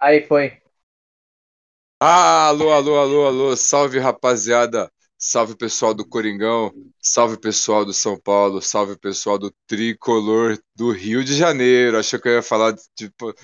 [0.00, 0.60] Aí foi.
[2.00, 3.56] Ah, alô, alô, alô, alô.
[3.56, 4.90] Salve, rapaziada.
[5.18, 6.72] Salve, pessoal do Coringão.
[7.00, 8.62] Salve, pessoal do São Paulo.
[8.62, 11.98] Salve, pessoal do Tricolor do Rio de Janeiro.
[11.98, 13.34] Achou que eu ia falar de tipo,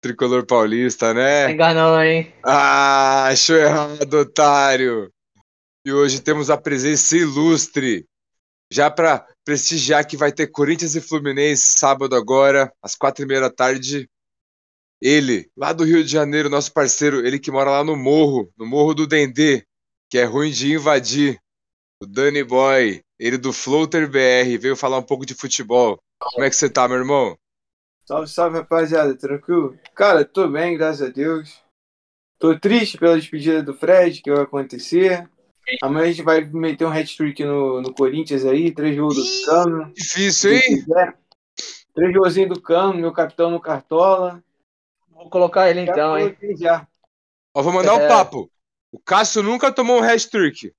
[0.00, 1.50] Tricolor Paulista, né?
[1.50, 2.32] Enganou, hein?
[2.44, 5.10] Ah, achou errado, otário.
[5.84, 8.06] E hoje temos a presença ilustre.
[8.70, 13.40] Já para prestigiar que vai ter Corinthians e Fluminense sábado agora, às quatro e meia
[13.40, 14.08] da tarde.
[15.04, 18.64] Ele, lá do Rio de Janeiro, nosso parceiro, ele que mora lá no morro, no
[18.64, 19.62] Morro do Dendê,
[20.08, 21.38] que é ruim de invadir.
[22.02, 26.00] O Danny Boy, ele do Floater BR, veio falar um pouco de futebol.
[26.18, 27.36] Como é que você tá, meu irmão?
[28.06, 29.78] Salve, salve, rapaziada, tranquilo?
[29.94, 31.62] Cara, tô bem, graças a Deus.
[32.38, 35.28] Tô triste pela despedida do Fred, que vai acontecer.
[35.82, 39.92] Amanhã a gente vai meter um hat-trick no, no Corinthians aí, três gols do Cano.
[39.92, 40.86] Difícil, hein?
[41.94, 44.42] Três golzinhos do Cano, meu capitão no Cartola.
[45.24, 46.36] Vou colocar ele então, já hein?
[46.58, 46.86] Já.
[47.54, 48.04] Ó, vou mandar É.
[48.04, 48.50] um papo.
[48.92, 50.70] O Cássio nunca tomou um hat-trick.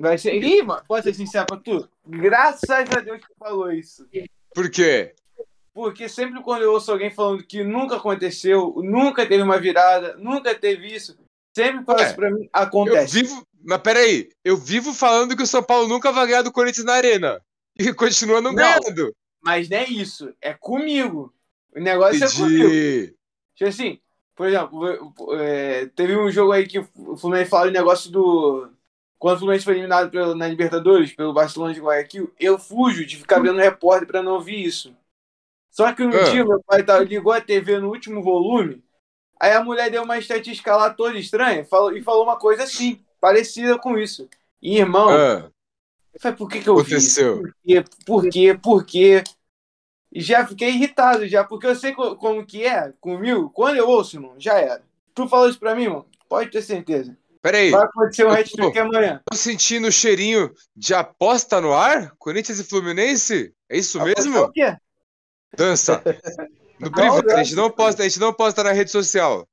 [0.00, 0.42] Vai ser.
[0.42, 1.86] Ih, mano, posso ser sincero pra tu?
[2.06, 4.08] Graças a Deus que falou isso.
[4.54, 5.14] Por quê?
[5.74, 10.54] Porque sempre quando eu ouço alguém falando que nunca aconteceu, nunca teve uma virada, nunca
[10.54, 11.16] teve isso,
[11.54, 13.20] sempre fala isso pra mim, Eu acontece.
[13.22, 13.46] vivo.
[13.62, 16.94] Mas peraí, eu vivo falando que o São Paulo nunca vai ganhar do Corinthians na
[16.94, 17.38] arena.
[17.78, 18.56] E continua não, Não.
[18.56, 19.14] ganhando.
[19.42, 21.34] Mas não é isso, é comigo.
[21.76, 23.14] O negócio é comigo.
[23.58, 23.98] Tipo assim,
[24.36, 24.86] por exemplo,
[25.34, 28.70] é, teve um jogo aí que o Fluminense falou o negócio do.
[29.18, 33.16] Quando o Fluminense foi eliminado pelo- na Libertadores, pelo Barcelona de Guayaquil, eu fujo de
[33.16, 34.94] ficar vendo repórter pra não ouvir isso.
[35.72, 36.22] Só que um Ah.
[36.30, 38.80] dia meu pai tá- ligou a TV no último volume,
[39.40, 43.04] aí a mulher deu uma estatística lá toda estranha falou, e falou uma coisa assim,
[43.20, 44.28] parecida com isso.
[44.62, 45.50] E, irmão, Ah,
[46.14, 47.20] eu falei, por que, que eu vi isso?
[47.20, 47.42] aconteceu.
[47.42, 47.84] Por quê?
[48.06, 48.58] Por quê?
[48.62, 49.24] Por quê?
[50.12, 53.50] E já fiquei irritado, já, porque eu sei co- como que é comigo.
[53.50, 54.82] Quando eu ouço, irmão, já era.
[55.14, 56.06] Tu falou isso pra mim, irmão?
[56.28, 57.16] Pode ter certeza.
[57.42, 59.22] Peraí, Vai acontecer um hat-trick amanhã.
[59.30, 62.12] tô sentindo o cheirinho de aposta no ar?
[62.18, 63.54] Corinthians e Fluminense?
[63.68, 64.40] É isso Apostar mesmo?
[64.44, 64.76] O quê?
[65.56, 66.02] Dança.
[66.80, 69.48] No privado, a gente não posta, a gente não posta na rede social.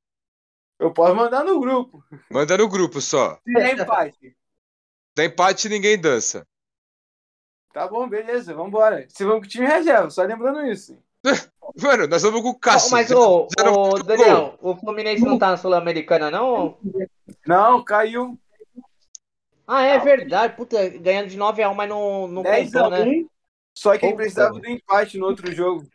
[0.80, 2.03] Eu posso mandar no grupo.
[2.30, 3.40] Manda no grupo só.
[3.44, 4.38] Se der empate.
[5.16, 6.46] Dá empate ninguém dança.
[7.75, 9.06] Tá bom, beleza, vambora.
[9.09, 10.97] Se vamos com o time reserva, só lembrando isso.
[11.84, 12.90] Mano, nós vamos com o Cássio.
[12.90, 16.78] Mas, ô, ô, Daniel, o Fluminense não tá na Sul-Americana, não?
[17.46, 18.40] Não, caiu
[19.68, 20.56] Ah, é verdade.
[20.56, 22.91] Puta, ganhando de 9x1, mas não, não 10 contou, a 1.
[22.91, 23.25] né?
[23.78, 25.86] Só que ele precisava do empate no outro jogo.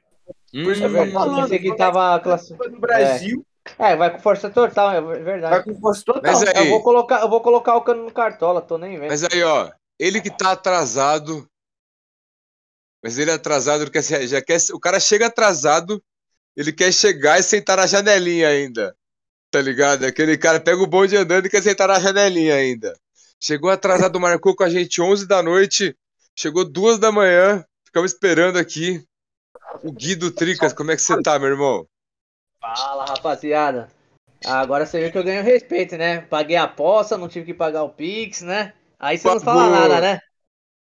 [0.53, 3.43] Por isso que É eu tô verdade, falando, pensei que tava a do Brasil
[3.79, 5.55] É, vai com força total, é verdade.
[5.55, 6.23] vai com força total.
[6.23, 9.09] Mas é- Eu vou colocar, eu vou colocar o cano no cartola, tô nem vendo.
[9.09, 11.50] Mas aí, ó, ele que tá atrasado.
[13.03, 16.03] Mas ele é atrasado, quer, já quer, o cara chega atrasado,
[16.57, 18.95] ele quer chegar e sentar na janelinha ainda.
[19.51, 20.05] Tá ligado?
[20.05, 22.95] Aquele cara pega o bonde andando e quer sentar na janelinha ainda.
[23.41, 25.97] Chegou atrasado, marcou com a gente 11 da noite,
[26.37, 29.03] chegou 2 da manhã, ficamos esperando aqui.
[29.83, 31.87] O Guido Tricas, como é que você tá, meu irmão?
[32.61, 33.89] Fala, rapaziada.
[34.45, 36.21] Agora você viu que eu ganho respeito, né?
[36.23, 38.75] Paguei a aposta, não tive que pagar o Pix, né?
[38.99, 39.89] Aí você não fala Pagou.
[39.89, 40.21] nada, né?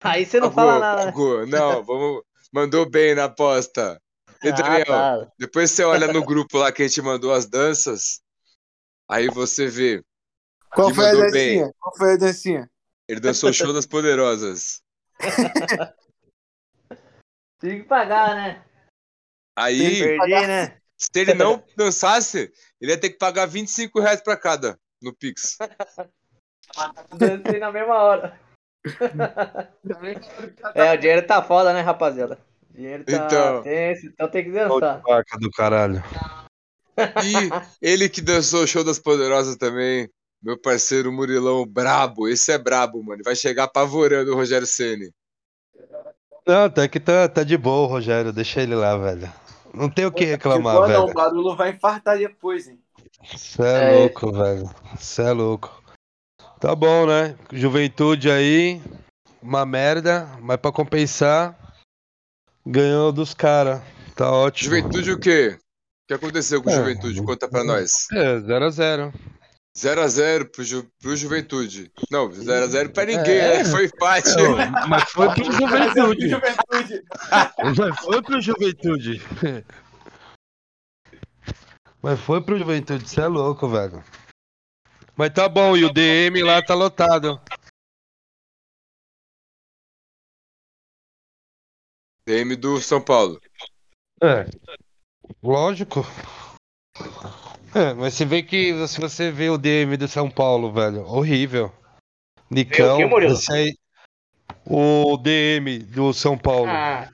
[0.14, 1.04] Aí você não fala nada.
[1.06, 1.46] pagou.
[1.46, 2.22] Não, vamos.
[2.52, 4.00] Mandou bem na aposta.
[4.42, 5.32] E Daniel, Ah, tá.
[5.38, 8.20] Depois você olha no grupo lá que a gente mandou as danças.
[9.08, 10.02] Aí você vê.
[10.72, 11.72] Qual foi a mandou dancinha?
[11.78, 12.70] Qual foi a dancinha?
[13.08, 14.82] Ele dançou o show das poderosas.
[17.60, 18.64] Tive que pagar, né?
[19.56, 20.78] Aí, Perdi, né?
[20.98, 25.56] se ele não dançasse, ele ia ter que pagar 25 reais pra cada no Pix.
[27.16, 28.45] Dancei na mesma hora.
[30.74, 32.38] É, o dinheiro tá foda, né, rapaziada?
[32.70, 33.62] O dinheiro tá Então.
[33.62, 35.00] tenso, então tem que dançar.
[35.02, 36.02] vaca do caralho.
[37.24, 37.32] E
[37.82, 40.08] ele que dançou o show das poderosas também.
[40.42, 42.28] Meu parceiro Murilão Brabo.
[42.28, 43.22] Esse é brabo, mano.
[43.24, 45.10] Vai chegar apavorando o Rogério Ceni.
[46.46, 48.32] Não, até que tá, tá de boa, Rogério.
[48.32, 49.32] Deixa ele lá, velho.
[49.74, 51.14] Não tem o que reclamar, Tipo, não, o velho.
[51.14, 52.78] Barulho vai infartar depois, hein?
[53.34, 53.98] Você é, É.
[53.98, 54.70] louco, velho.
[54.96, 55.82] Você é louco.
[56.60, 57.36] Tá bom, né?
[57.52, 58.80] Juventude aí,
[59.42, 61.54] uma merda, mas pra compensar,
[62.66, 63.82] ganhou dos caras.
[64.14, 64.74] Tá ótimo.
[64.74, 65.58] Juventude o quê?
[65.58, 66.76] O que aconteceu com o É.
[66.76, 67.22] Juventude?
[67.22, 68.06] Conta pra nós.
[68.12, 69.12] É, 0x0.
[69.76, 71.92] 0x0 pro, Ju, pro Juventude.
[72.10, 73.58] Não, 0x0 pra ninguém, É.
[73.58, 73.64] né?
[73.66, 74.30] Foi empate.
[74.88, 76.28] Mas foi pro Juventude.
[76.30, 77.02] Juventude.
[77.62, 79.22] Mas foi pro Juventude.
[82.02, 84.02] Mas foi pro Juventude, você é louco, velho.
[85.16, 87.40] Mas tá bom, e o DM lá tá lotado.
[92.26, 93.40] DM do São Paulo.
[94.22, 94.44] É.
[95.42, 96.00] Lógico.
[97.74, 101.72] É, mas você vê que se você vê o DM do São Paulo, velho, horrível.
[102.50, 103.76] Nicão, o aí,
[104.64, 106.68] o DM do São Paulo.
[106.68, 107.08] Ah,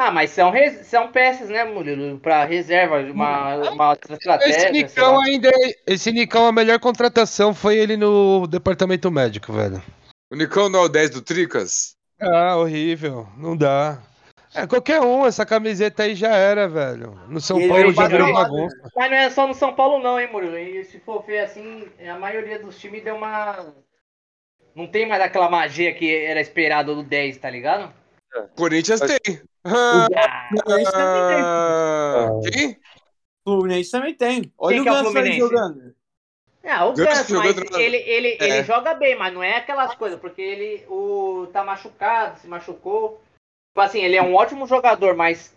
[0.00, 2.18] ah mas são, res- são peças, né, Murilo?
[2.18, 4.56] Pra reserva, uma, uma estratégia.
[4.56, 9.82] esse Nicão ainda, é- esse Nicão a melhor contratação foi ele no departamento médico, velho.
[10.32, 11.94] O Nicão não é o 10 do Tricas?
[12.20, 14.00] Ah, horrível, não dá.
[14.54, 17.14] É, qualquer um, essa camiseta aí já era, velho.
[17.28, 18.76] No São E Paulo veio já virou bagunça.
[18.96, 20.58] Mas não é só no São Paulo, não, hein, Murilo?
[20.58, 23.72] E se for ver assim, a maioria dos times deu uma.
[24.74, 27.92] Não tem mais aquela magia que era esperado do 10, tá ligado?
[28.56, 29.40] Corinthians tem.
[29.64, 30.06] Ah,
[30.48, 31.40] Fluminense também tem.
[31.42, 32.76] Ah, Quem?
[33.44, 34.52] Fluminense também tem.
[34.58, 35.38] Olha Quem o que é o Ganso Fluminense?
[35.38, 35.94] jogando.
[36.64, 38.44] ah, o Ganso Ganso, mas ele, ele, É.
[38.44, 43.20] ele joga bem, mas não é aquelas coisas, porque ele o, tá machucado, se machucou.
[43.70, 45.54] Tipo assim, ele é um ótimo jogador, mas.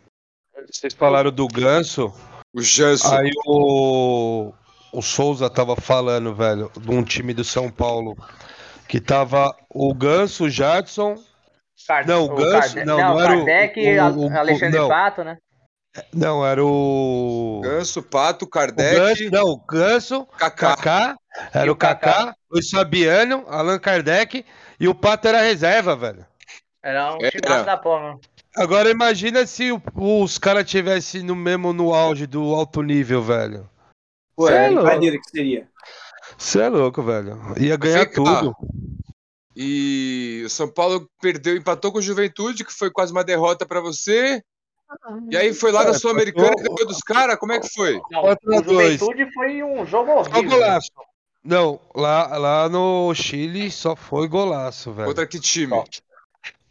[0.71, 2.13] Vocês falaram do Ganso,
[2.53, 3.07] O Janso.
[3.13, 4.53] aí o,
[4.91, 8.15] o Souza tava falando, velho, de um time do São Paulo.
[8.87, 11.15] Que tava o Ganso, o Jadson.
[11.87, 14.79] Car- Não, o Ganso- Karde- não, não era o- Kardec, o- a- o- o- Alexandre
[14.79, 14.87] não.
[14.89, 15.37] Pato, né?
[16.11, 17.61] Não, era o.
[17.63, 20.75] Ganso, Pato, O Kardec, Ganso, não, o Ganso, Kaká.
[20.75, 21.15] Kaká,
[21.53, 22.11] era o o Kaká.
[22.13, 24.43] Kaká, o Fabiano, Allan Kardec
[24.79, 26.25] e o Pato era reserva, velho.
[26.81, 28.17] Era um time da porra.
[28.55, 33.69] Agora imagina se o- os caras tivessem no mesmo no auge do alto nível, velho.
[34.35, 35.67] Pô, Cê é é que seria.
[36.37, 37.39] Você é louco, velho.
[37.59, 38.55] Ia ganhar tudo.
[39.55, 43.79] E o São Paulo perdeu, empatou com o Juventude, que foi quase uma derrota pra
[43.81, 44.41] você.
[45.29, 47.37] E aí foi lá na É, Sul-Americana e ganhou dos caras.
[47.37, 47.99] Como é que foi?
[48.11, 48.99] Não, o dois.
[48.99, 50.49] Juventude foi um jogo Só horrível.
[50.59, 50.89] golaço.
[51.43, 55.07] Não, lá, lá no Chile só foi golaço, velho.
[55.07, 55.73] Contra que time?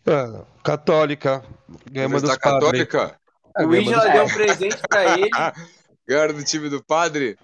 [0.06, 1.44] É, católica.
[1.90, 2.86] Ganhamos dos padres.
[2.86, 3.16] Católica?
[3.56, 5.30] É, O Isla dos deu um presente pra ele.
[6.08, 7.36] Ganharam do time do padre?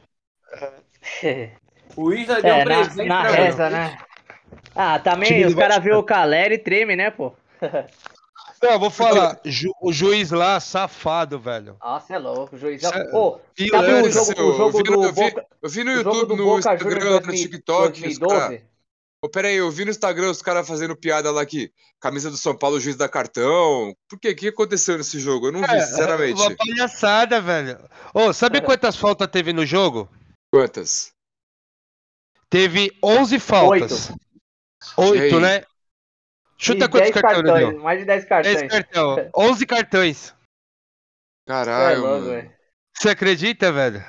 [1.97, 3.75] O Isla deu É, um na, presente na pra reza, ele.
[3.77, 3.99] né?
[4.75, 7.33] Ah, também os caras viram o Caleri e treme, né, pô?
[8.63, 9.39] Não, vou falar.
[9.47, 11.77] Ju- o juiz lá, safado, velho.
[11.81, 12.91] Nossa, é louco, o juizão.
[12.91, 13.41] Isso é- Pô,
[13.71, 15.93] sabe o jogo, o jogo eu vi no- do eu vi- Boca, Eu vi no
[15.93, 18.39] YouTube, no Boca Instagram, Juniors no 2000 TikTok, os caras.
[18.49, 18.65] 2012?
[19.23, 22.57] Ô, peraí, eu vi no Instagram os caras fazendo piada lá que camisa do São
[22.57, 23.93] Paulo, o juiz da cartão.
[24.09, 24.31] Por quê?
[24.31, 25.49] O que aconteceu nesse jogo?
[25.49, 26.41] Eu não vi, É, sinceramente.
[26.41, 27.79] Uma palhaçada, velho.
[28.15, 30.09] Ô, sabe quantas faltas teve no jogo?
[30.53, 31.13] Quantas?
[32.51, 34.11] Teve 11 faltas.
[34.11, 34.28] E
[34.99, 35.11] aí?
[35.11, 35.65] 8, né?
[36.57, 37.83] Chuta E quantos 10 cartões cartões, deu?
[37.83, 38.69] mais de 10 10 cartões.
[38.71, 39.31] cartões.
[39.37, 40.29] 11 cartões.
[40.31, 40.35] É
[41.51, 42.53] Caralho, louco, velho.
[42.97, 44.05] Você acredita, velho?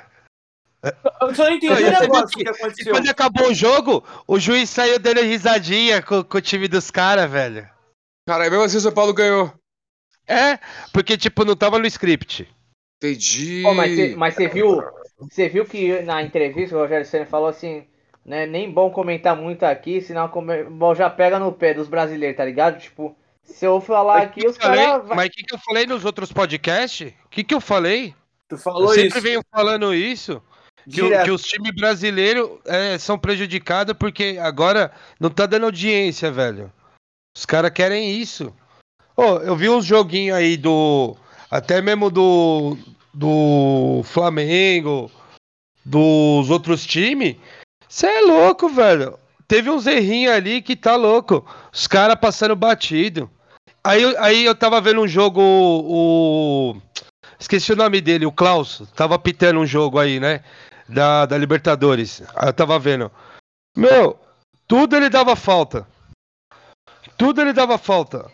[1.20, 2.92] Eu só não entendi o negócio que que- aconteceu.
[2.92, 7.30] Quando acabou o jogo, o juiz saiu dando risadinha com, com o time dos caras,
[7.30, 7.68] velho.
[8.26, 9.52] Caralho, mesmo assim o São Paulo ganhou.
[10.26, 10.58] É,
[10.92, 12.48] porque, tipo, não tava no script.
[13.02, 13.62] Entendi.
[13.62, 14.80] Pô, mas você viu,
[15.18, 17.86] você viu que na entrevista o Rogério Senna falou assim,
[18.24, 22.36] né, nem bom comentar muito aqui, senão come- bom, já pega no pé dos brasileiros,
[22.36, 22.78] tá ligado?
[22.80, 25.06] Tipo, se eu falar aqui, os Falei- caras...
[25.08, 27.12] mas o que, que eu falei nos outros podcasts?
[27.24, 28.14] O que, que eu falei?
[28.48, 29.20] Tu Eu falou sempre isso.
[29.20, 30.42] venho falando isso.
[30.90, 34.90] Que, o- que os times brasileiros é, são prejudicados porque agora
[35.20, 36.72] não tá dando audiência, velho.
[37.36, 38.52] Os caras querem isso.
[39.16, 41.16] Ô, eu vi uns joguinhos aí do.
[41.50, 42.76] Até mesmo do.
[43.12, 45.10] Do Flamengo,
[45.84, 47.36] dos outros times.
[47.90, 49.18] Você é louco, velho.
[49.48, 51.44] Teve uns errinhos ali que tá louco.
[51.72, 53.28] Os caras passando batido.
[53.82, 55.40] Aí, eu- aí eu tava vendo um jogo.
[55.42, 56.76] O.
[57.38, 58.82] Esqueci o nome dele, o Klaus.
[58.94, 60.44] Tava pitando um jogo aí, né?
[60.88, 62.22] Da, da Libertadores.
[62.36, 63.10] Aí eu tava vendo.
[63.76, 64.16] Meu,
[64.68, 65.84] tudo ele dava falta.
[67.16, 68.30] Tudo ele dava falta.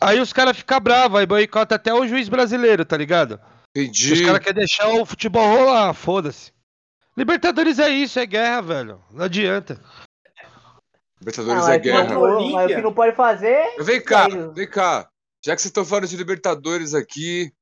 [0.00, 3.40] Aí os caras ficam bravos, aí boicota até o juiz brasileiro, tá ligado?
[3.76, 4.12] Entendi.
[4.12, 6.52] Os caras querem deixar o futebol rolar, foda-se.
[7.16, 9.04] Libertadores é isso, é guerra, velho.
[9.10, 9.80] Não adianta.
[11.20, 12.14] Libertadores Não, é mas, que guerra.
[12.14, 13.76] não- mas o que não pode fazer...
[13.80, 15.08] Vem cá, Aí- vem cá.
[15.44, 17.52] Já que vocês estão falando de Libertadores aqui,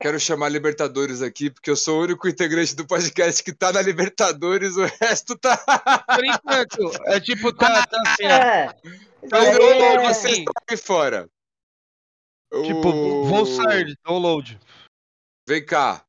[0.00, 3.80] quero chamar Libertadores aqui, porque eu sou o único integrante do podcast que tá na
[3.80, 5.56] Libertadores, o resto tá.
[5.56, 8.24] Por enquanto, é tipo, tá, tá assim.
[8.26, 8.74] É,
[9.30, 11.28] Mas é- vocês estão aqui fora.
[12.64, 14.60] Tipo, O- vou sair, download.
[15.48, 16.03] Vem cá.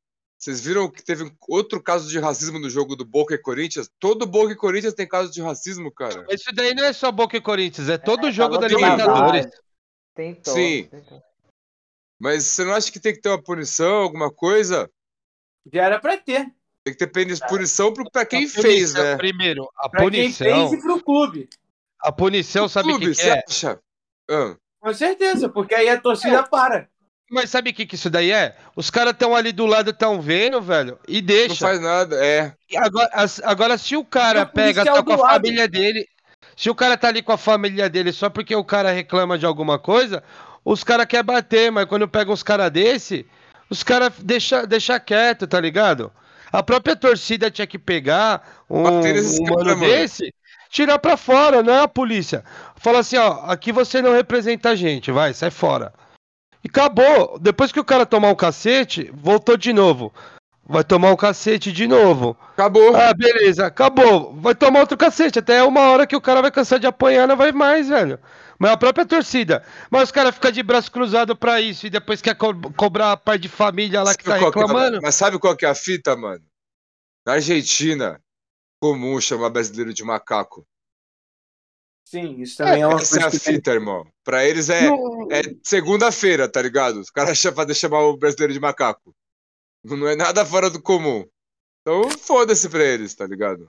[0.46, 3.90] Vocês viram que teve outro caso de racismo no jogo do Boca e Corinthians?
[4.00, 6.24] Todo Boca e Corinthians tem caso de racismo, cara.
[6.30, 9.48] Isso daí não é só Boca e Corinthians, é todo É, jogo da Libertadores.
[10.14, 10.88] Tem Sim.
[12.20, 14.88] Mas você não acha que tem que ter uma punição, alguma coisa?
[15.74, 16.54] Já era pra ter.
[16.84, 17.08] Tem que ter
[17.50, 19.18] punição pro- pra quem A fez, punição, né?
[19.18, 20.70] Primeiro, a Pra quem punição.
[20.70, 21.50] fez e pro clube.
[22.00, 23.44] A punição, sabe o que, que você é?
[23.50, 23.80] acha?
[24.30, 26.88] Ah, Com certeza, porque aí a torcida para.
[27.30, 28.56] Mas sabe o que, que isso daí é?
[28.76, 31.68] Os caras estão ali do lado, estão vendo, velho, e Não deixa.
[31.68, 32.54] faz nada, é.
[32.70, 33.10] E Agora,
[33.44, 35.34] agora, se o cara o pega, tá com a do lado.
[35.34, 36.08] família dele.
[36.56, 39.46] Se o cara tá ali com a família dele só porque o cara reclama de
[39.46, 40.24] alguma coisa,
[40.64, 43.26] os caras querem bater, mas quando pega uns caras desse,
[43.70, 46.12] os caras deixa, deixa quieto, tá ligado?
[46.52, 49.80] A própria torcida tinha que pegar um, um mano.
[49.80, 50.34] desse,
[50.70, 52.44] tirar pra fora, não é a polícia.
[52.78, 55.92] Fala assim, ó, aqui você não representa a gente, vai, sai fora.
[56.66, 57.38] E acabou.
[57.40, 60.12] Depois que o cara tomar o cacete, voltou de novo.
[60.68, 62.36] Vai tomar o cacete de novo.
[62.54, 62.96] Acabou.
[62.96, 64.34] Ah, beleza, acabou.
[64.34, 65.38] Vai tomar outro cacete.
[65.38, 68.20] Até uma hora que o cara vai cansar de apanhar, não vai mais, velho.
[68.58, 69.64] Mas a própria torcida.
[69.92, 73.18] Mas os caras ficam de braço cruzado pra isso e depois quer co- cobrar a
[73.18, 75.00] parte de família lá que tá Sabe que é a- reclamando.
[75.04, 76.42] mas sabe qual que é a fita, mano?
[77.28, 78.20] Na Argentina,
[78.82, 80.66] comum chamar brasileiro de macaco.
[82.06, 83.54] Sim, isso também é, uma Essa é coisa a que tem.
[83.56, 84.06] fita, irmão.
[84.24, 87.00] Pra eles é, Não- é segunda-feira, tá ligado?
[87.00, 89.14] Os caras pra chamar o brasileiro de macaco.
[89.84, 91.26] Não é nada fora do comum.
[91.82, 93.68] Então foda-se pra eles, tá ligado?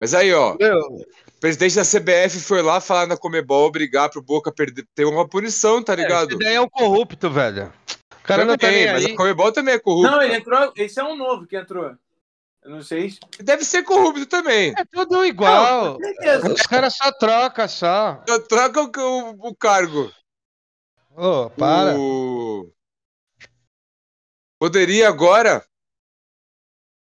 [0.00, 1.04] Mas aí, ó, Meu, o
[1.40, 5.82] presidente da CBF foi lá falar na Comebol, brigar pro Boca perder, ter uma punição,
[5.82, 6.30] tá ligado?
[6.30, 7.72] esse daí é um corrupto, velho.
[8.12, 9.12] O cara não tá Também, mas aí.
[9.12, 10.10] a Comebol também é corrupto.
[10.10, 10.72] Não, ele entrou.
[10.76, 11.94] Esse é um novo que entrou.
[12.62, 13.10] Eu não sei.
[13.10, 14.74] se- Deve ser corrupto também.
[14.76, 15.98] É tudo igual.
[15.98, 16.52] Certeza.
[16.52, 18.22] Os caras só trocam só.
[18.28, 20.12] Só Troca o, o- o cargo.
[21.16, 21.98] Ô, para.
[21.98, 22.70] O-
[24.58, 25.64] Poderia agora,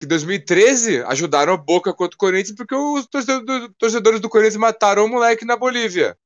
[0.00, 3.06] que 2013 ajudaram a Boca contra o Corinthians porque os
[3.78, 6.18] torcedores, do Corinthians mataram o moleque na Bolívia.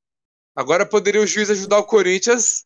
[0.57, 2.65] Agora poderia o juiz ajudar o Corinthians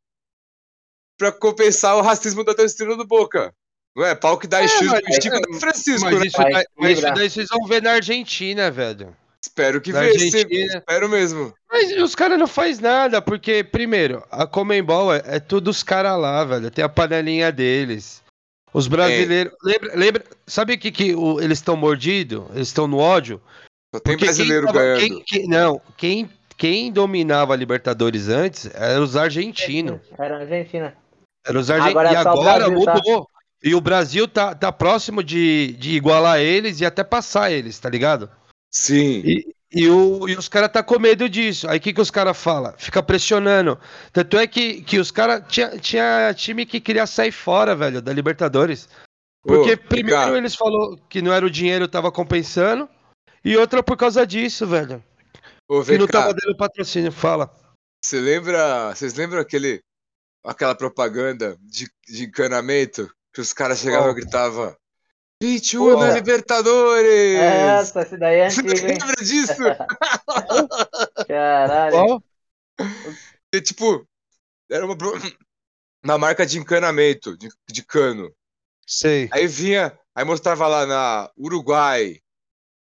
[1.19, 3.53] pra compensar o racismo da torcida do Boca.
[3.95, 4.15] Não é?
[4.15, 6.27] Pau que dá X mas- pro Chico da Francisco, Mas né?
[6.27, 9.15] isso, Vai mas isso daí vocês vão ver na Argentina, velho.
[9.45, 10.25] Espero que veja.
[10.79, 11.53] Espero mesmo.
[11.71, 16.19] Mas os caras não faz nada, porque, primeiro, a Comembol é, é tudo os caras
[16.19, 16.71] lá, velho.
[16.71, 18.23] Tem a panelinha deles.
[18.73, 19.53] Os brasileiros.
[19.63, 22.45] Lembra, lembra, sabe o que, que o- eles estão mordidos?
[22.55, 23.43] Eles estão no ódio?
[23.95, 24.99] Só tem Porque brasileiro quem ganhando.
[25.01, 30.01] quem- quem- não, quem, quem dominava a Libertadores antes eram os argentinos.
[30.19, 30.97] Era Argentina.
[31.47, 31.91] Eram os argentinos.
[32.01, 32.71] Agora E é agora tá?
[32.71, 33.29] mudou.
[33.63, 37.89] E o Brasil tá, tá próximo de, de igualar eles e até passar eles, tá
[37.89, 38.29] ligado?
[38.71, 39.23] Sim.
[39.25, 41.69] E, e, o, e os caras tá com medo disso.
[41.69, 42.75] Aí o que, que os caras falam?
[42.77, 43.79] Fica pressionando.
[44.13, 45.45] Tanto é que, que os caras.
[45.49, 48.89] Tinha, tinha time que queria sair fora, velho, da Libertadores.
[49.45, 52.89] Porque Ô, primeiro Ricardo, eles falou que não era o dinheiro tava compensando.
[53.45, 55.03] E outra por causa disso, velho.
[55.69, 57.13] ô, Que não tava dando patrocínio.
[57.13, 57.55] Fala.
[58.05, 58.95] Você lembra.
[58.95, 59.81] Vocês lembram aquele.
[60.45, 63.09] Aquela propaganda de, de encanamento?
[63.33, 64.19] Que os caras chegavam Qual?
[64.19, 64.77] e gritavam.
[65.43, 66.13] 21 na Porra.
[66.13, 67.39] Libertadores!
[67.39, 68.87] Essa, esse daí é Você antigo, hein?
[68.99, 69.55] lembra disso?
[71.27, 71.93] Caralho.
[71.93, 72.23] Qual?
[73.53, 74.07] E, tipo,
[74.71, 74.97] era uma,
[76.05, 78.33] uma marca de encanamento, de, de cano.
[78.87, 79.29] Sei.
[79.33, 82.19] Aí vinha, aí mostrava lá na Uruguai.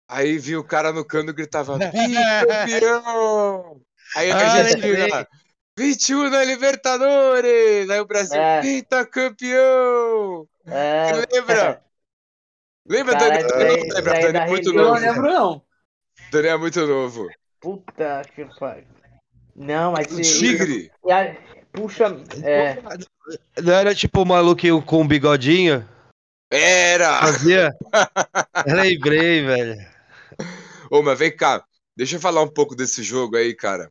[0.06, 3.80] Aí vinha o cara no cano e gritava: Bicampeão!
[4.16, 5.26] Aí a Ah, Argentina, lembrei.
[5.76, 7.90] 21 na Libertadores!
[7.90, 8.60] Aí o Brasil, É.
[8.60, 10.48] pentacampeão!
[10.66, 11.12] É.
[11.32, 11.82] Lembra?
[12.86, 13.76] Lembra, Caralho, Daniel?
[13.78, 15.00] isso Não lembra, Daniel é muito não novo.
[15.00, 15.10] né?
[15.10, 15.62] lembro, não.
[16.30, 17.28] Daniel é muito novo.
[17.60, 18.84] Puta que pariu.
[19.56, 20.20] Não, mas O.
[20.20, 20.90] Tigre.
[21.72, 22.04] Puxa.
[22.42, 22.76] É.
[23.62, 25.88] Não era tipo o maluquinho com um bigodinho?
[26.50, 27.20] Era!
[27.20, 27.70] Fazia?
[28.66, 29.76] Lembrei, velho.
[30.90, 31.64] Ô, mas vem cá.
[31.96, 33.90] Deixa eu falar um pouco desse jogo aí, cara.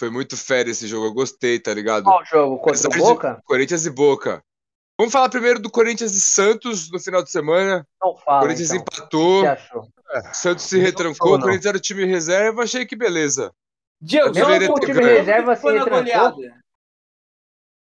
[0.00, 1.04] Foi muito fera esse jogo.
[1.08, 2.04] Eu gostei, tá ligado?
[2.04, 2.56] Qual jogo?
[2.56, 3.42] Contra o Apesar de- Boca?
[3.44, 4.42] Corinthians e Boca.
[4.98, 7.86] Vamos falar primeiro do Corinthians e Santos no final de semana.
[8.02, 8.40] Não O fala.
[8.40, 8.78] Corinthians Então.
[8.78, 9.88] O empatou, achou?
[10.32, 11.40] Santos se Não retrancou, o não.
[11.42, 13.52] Corinthians era o time reserva, achei que beleza.
[14.00, 15.06] Diego, que ganho.
[15.06, 16.30] foi- Reserva foi se na retrancou?
[16.32, 16.60] goleada?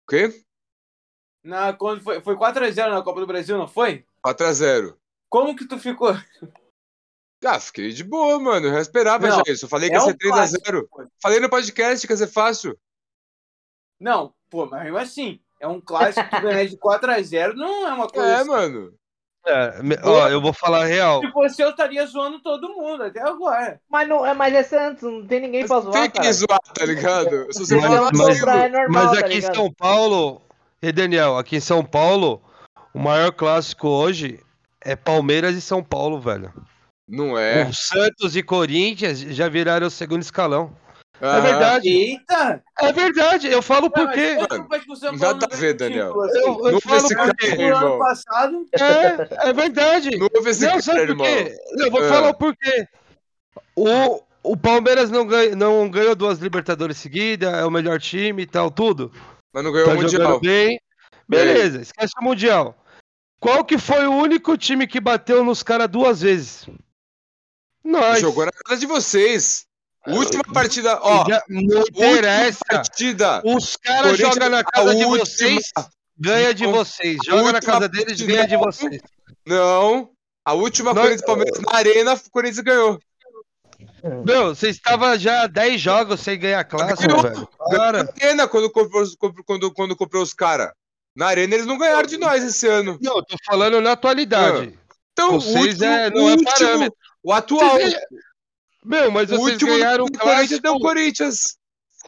[0.04, 0.44] O quê?
[1.44, 4.06] Na, quando foi, foi 4x0 na Copa do Brasil, não foi?
[4.24, 4.96] 4x0.
[5.28, 6.14] Como que tu ficou?
[7.46, 8.68] Ah, fiquei de boa, mano.
[8.68, 9.66] Eu já esperava Não, já isso.
[9.66, 10.30] Eu falei que é ia ser 3x0.
[10.32, 11.08] clássico, pô.
[11.22, 12.78] Falei no podcast que ia ser fácil.
[14.00, 18.08] Não, pô, mas mesmo assim, é um clássico que ganhar de 4x0 não é uma
[18.08, 18.28] coisa.
[18.30, 18.50] É, assim.
[18.50, 18.94] mano.
[19.48, 19.74] É,
[20.04, 21.22] ó, eu vou falar a real.
[21.22, 23.80] Se fosse eu, estaria zoando todo mundo até agora.
[23.88, 26.34] Mas, não, é, mas é Santos, não tem ninguém pra zoar, Tem que cara.
[26.34, 27.54] zoar, tá ligado?
[27.54, 29.56] Se você Mas- mas- é normal, Mas tá aqui em ligado?
[29.56, 30.42] São Paulo,
[30.82, 32.42] e Daniel, aqui em São Paulo,
[32.92, 34.40] o maior clássico hoje
[34.82, 36.52] é Palmeiras e São Paulo, velho.
[37.08, 37.66] Não é.
[37.66, 40.76] O Santos e Corinthians já viraram o segundo escalão.
[41.22, 41.42] É Aham.
[41.42, 41.88] verdade.
[41.90, 42.64] Eita!
[42.80, 44.36] É verdade, eu falo por Mas quê.
[44.36, 44.48] não
[45.54, 46.14] a ver, ganhar Daniel.
[46.34, 47.56] Eu, eu Não falo esse por quê.
[47.56, 50.18] No ano passado, É, é verdade.
[50.18, 51.26] Não houve esse Não, cara, por irmão.
[51.26, 51.56] quê?
[51.78, 52.10] Eu vou É.
[52.10, 52.88] falar o porquê.
[53.76, 58.48] O, o Palmeiras não, ganha, não ganhou duas Libertadores seguidas, é o melhor time e
[58.48, 59.12] tal, tudo.
[59.54, 60.22] Mas não ganhou Tá o Mundial.
[60.22, 60.80] jogando bem.
[61.28, 62.76] Beleza, esquece o Mundial.
[63.40, 66.68] Qual que foi o único time que bateu nos caras duas vezes?
[67.86, 68.20] Nós.
[68.20, 69.66] Jogou na casa de vocês.
[70.08, 71.26] Última partida, ó.
[71.28, 72.60] Já- não interessa.
[72.68, 73.42] partida.
[73.46, 75.72] Os caras jogam na casa de última- vocês,
[76.18, 77.18] ganha de vocês.
[77.26, 79.02] Joga na casa deles, ganha de vocês.
[79.46, 80.10] Não.
[80.44, 83.00] A última Corinthians e Palmeiras na arena, o Corinthians ganhou.
[84.24, 87.22] Meu, vocês estavam já 10 jogos sem ganhar clássico, Ganhou.
[87.24, 87.50] velho.
[87.72, 88.00] Na Para.
[88.22, 89.04] arena, quando comprou,
[89.44, 90.72] quando, quando comprou os caras.
[91.16, 93.00] Na arena eles não ganharam de nós esse ano.
[93.02, 94.78] Não, eu tô falando na atualidade.
[95.14, 96.98] Então, Vocês o último, é- não é último- parâmetro.
[97.26, 97.72] O atual.
[97.72, 98.06] Vocês ganha-
[98.84, 100.82] Meu, mas O vocês último ganharam o do Corinthians deu clássico.
[100.88, 101.58] Corinthians.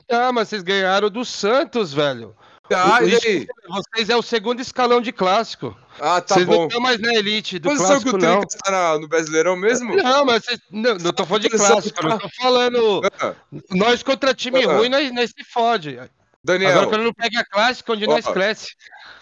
[0.09, 2.35] Ah, mas vocês ganharam do Santos, velho.
[2.69, 3.47] Tá, e Isso- aí?
[3.67, 5.75] Vocês é o segundo escalão de clássico.
[5.99, 6.67] Ah, tá vocês não bom.
[6.67, 8.39] estão mais na elite do Posição que clássico, o não.
[8.41, 9.95] Tricas tá na- no Brasileirão mesmo?
[9.95, 10.59] Não, mas vocês.
[10.69, 13.01] Não, não tô falando de clássico, tá- não tô falando.
[13.21, 13.33] Ah,
[13.71, 14.73] Nós contra time Ah.
[14.73, 15.97] ruim, nós, nós se fode.
[16.43, 18.67] Daniel, Agora quando não pega clássico, onde nós cresce.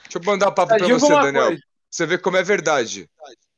[0.03, 1.45] deixa eu mandar um papo Tá, pra diga você, Daniel.
[1.45, 1.61] coisa.
[1.89, 3.07] Você vê como é verdade.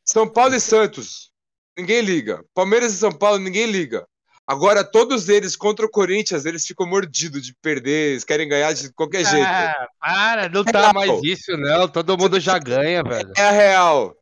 [0.05, 1.31] São Paulo e Santos,
[1.77, 2.43] ninguém liga.
[2.53, 4.05] Palmeiras e São Paulo, ninguém liga.
[4.49, 8.93] Agora, todos eles contra o Corinthians, eles ficam mordidos de perder, eles querem ganhar de
[8.93, 9.45] qualquer jeito.
[9.45, 10.93] Ah, para, não tá Real.
[10.93, 11.85] mais isso, não.
[11.89, 13.29] Todo mundo já ganha, velho.
[13.35, 14.15] É a real.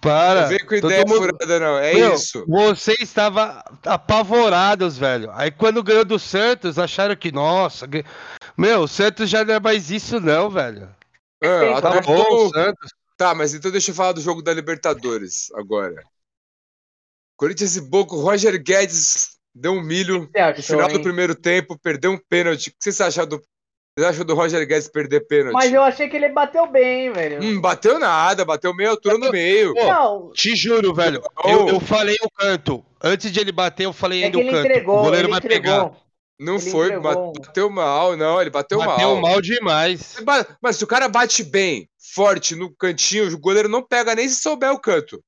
[0.00, 0.42] Para.
[0.42, 1.76] Não vem com todo ideia mundo- furada, não.
[1.78, 2.42] É Meu, isso.
[2.48, 5.30] Vocês estavam apavorados, velho.
[5.34, 8.04] Aí quando ganhou do Santos, acharam que, nossa, ganha-
[8.56, 10.88] meu, o Santos já não é mais isso, não, velho.
[11.44, 12.90] Ah, Tá até bom, o Santos.
[13.16, 16.02] Tá, mas então deixa eu falar do jogo da Libertadores agora.
[17.36, 21.02] Corinthians e Boca, o Roger Guedes deu um milho Você no achou, final do hein?
[21.02, 22.68] primeiro tempo, perdeu um pênalti.
[22.68, 23.36] O que vocês acharam do,
[23.98, 25.52] vocês acham do Roger Guedes perder pênalti?
[25.54, 27.42] Mas eu achei que ele bateu bem, velho.
[27.42, 29.74] Hum, bateu nada, bateu meia altura no meio.
[29.74, 31.22] Pô, Não, Te juro, velho.
[31.44, 32.84] Eu, eu falei o canto.
[33.02, 34.66] Antes de ele bater, eu falei é ainda que o ele canto.
[34.66, 35.76] entregou, o goleiro ele vai pegar.
[35.76, 35.96] entregou.
[36.38, 37.32] Não ele foi, entregou.
[37.32, 39.20] bateu mal, não, ele bateu, Bateu mal.
[39.22, 40.16] mal demais.
[40.60, 44.42] Mas se o cara bate bem, forte, no cantinho, o goleiro não pega nem se
[44.42, 45.18] souber o canto.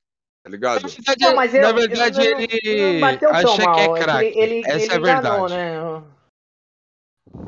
[0.49, 0.83] Tá ligado?
[0.83, 3.75] Na verdade, Não, mas na eu- verdade eu- eu- ele acha mal.
[3.75, 4.25] que é é que craque.
[4.27, 5.55] Ele, ele, Essa ele é a enganou, verdade.
[5.55, 6.03] né?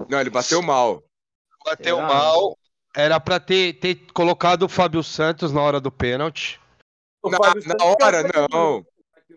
[0.09, 1.03] Não, ele bateu mal.
[1.65, 2.09] Bateu Será?
[2.09, 2.59] mal.
[2.95, 6.61] Era pra ter, ter colocado o Fábio Santos na hora do pênalti.
[7.25, 8.85] Na, na hora, não.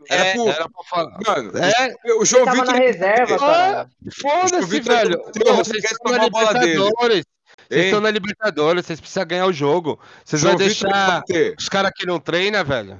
[0.09, 1.17] Era É, pro- era pra falar.
[1.25, 2.65] Mano, É, o João Vitor.
[2.65, 3.89] na reserva, cara.
[4.21, 5.19] Foda-se, velho.
[5.21, 6.23] Pô, o vocês estão na.
[6.25, 7.25] Libertadores.
[7.69, 9.99] Vocês estão na Libertadores, vocês precisam ganhar o jogo.
[10.25, 11.23] Vocês vão vai deixar
[11.57, 12.99] os caras que não treinam, velho?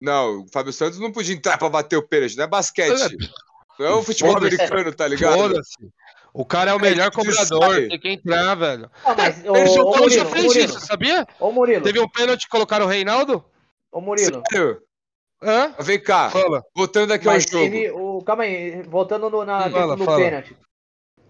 [0.00, 3.16] Não, o Fábio Santos não podia entrar pra bater o pênalti, não é basquete.
[3.78, 5.34] Não é o futebol americano, tá ligado?
[5.36, 5.76] Foda-se.
[6.32, 8.90] O cara é o Aí, melhor ele cobrador, tem que entrar, velho.
[9.04, 11.26] Não, mas, ô, Ele ô, já Murilo, ô, fez Murilo, isso, sabia?
[11.40, 13.44] ô, Murilo, Teve um pênalti que colocaram o Reinaldo?
[13.90, 14.42] ô, Murilo.
[14.50, 14.80] Sério?
[15.42, 15.74] Hã?
[15.80, 16.62] Vem cá, Fala.
[16.76, 17.64] voltando aqui ao Mas jogo.
[17.64, 18.22] teve o.
[18.22, 20.18] Calma aí, voltando no, na Fala, do fala.
[20.18, 20.56] pênalti.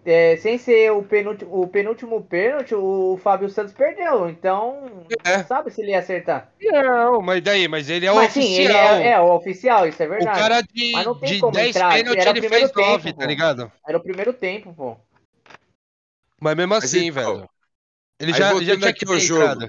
[0.04, 4.28] É, sem ser o penúltimo, o penúltimo pênalti, o Fábio Santos perdeu.
[4.30, 5.38] Então, É.
[5.38, 6.50] não sabe se ele ia acertar.
[6.60, 8.94] Não, mas daí, mas ele é o mas sim, ele oficial.
[8.96, 10.38] é, é o oficial, isso é o verdade.
[10.38, 12.72] cara de, Mas não tem de como 10 entrar, pênaltis, era o ele primeiro fez
[12.74, 13.72] 9, tempo, tá ligado?
[13.86, 14.96] Era o primeiro tempo, pô.
[16.40, 17.50] Mas mesmo Mas assim, então, velho.
[18.18, 19.66] Ele já, já tinha aqui que ter jogo.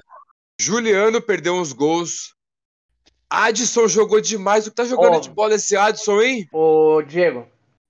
[0.60, 2.34] Juliano perdeu uns gols.
[3.30, 4.66] Adson jogou demais.
[4.66, 5.20] O que tá jogando Ó.
[5.20, 6.46] de bola esse Adson, hein?
[6.52, 7.46] Ô, Diego,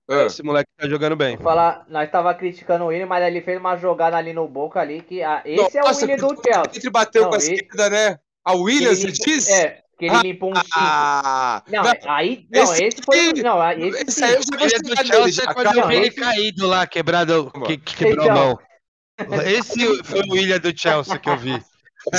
[0.09, 1.35] Ah, Esse moleque tá jogando bem.
[1.37, 4.79] vou falar, nós tava criticando o William, mas ele fez uma jogada ali no Boca
[4.81, 5.23] ali que.
[5.23, 6.71] Ah, esse é o Nossa, William do que Chelsea.
[6.75, 8.19] Entre bateu Não, com a e- esquerda, né?
[8.45, 9.47] A ele você diz?
[9.49, 10.53] É, que ele limpou um.
[10.75, 12.45] Ah, Não, não, aí.
[12.51, 13.33] Não, esse esse, foi.
[13.41, 15.87] Não, aí- esse, esse aí eu já Ele é gostei do Chelsea já, quando eu
[15.87, 18.35] vi ele caído lá, quebrado, que, que quebrou Então.
[18.35, 18.59] a mão.
[19.47, 21.63] Esse foi o William do Chelsea que eu vi.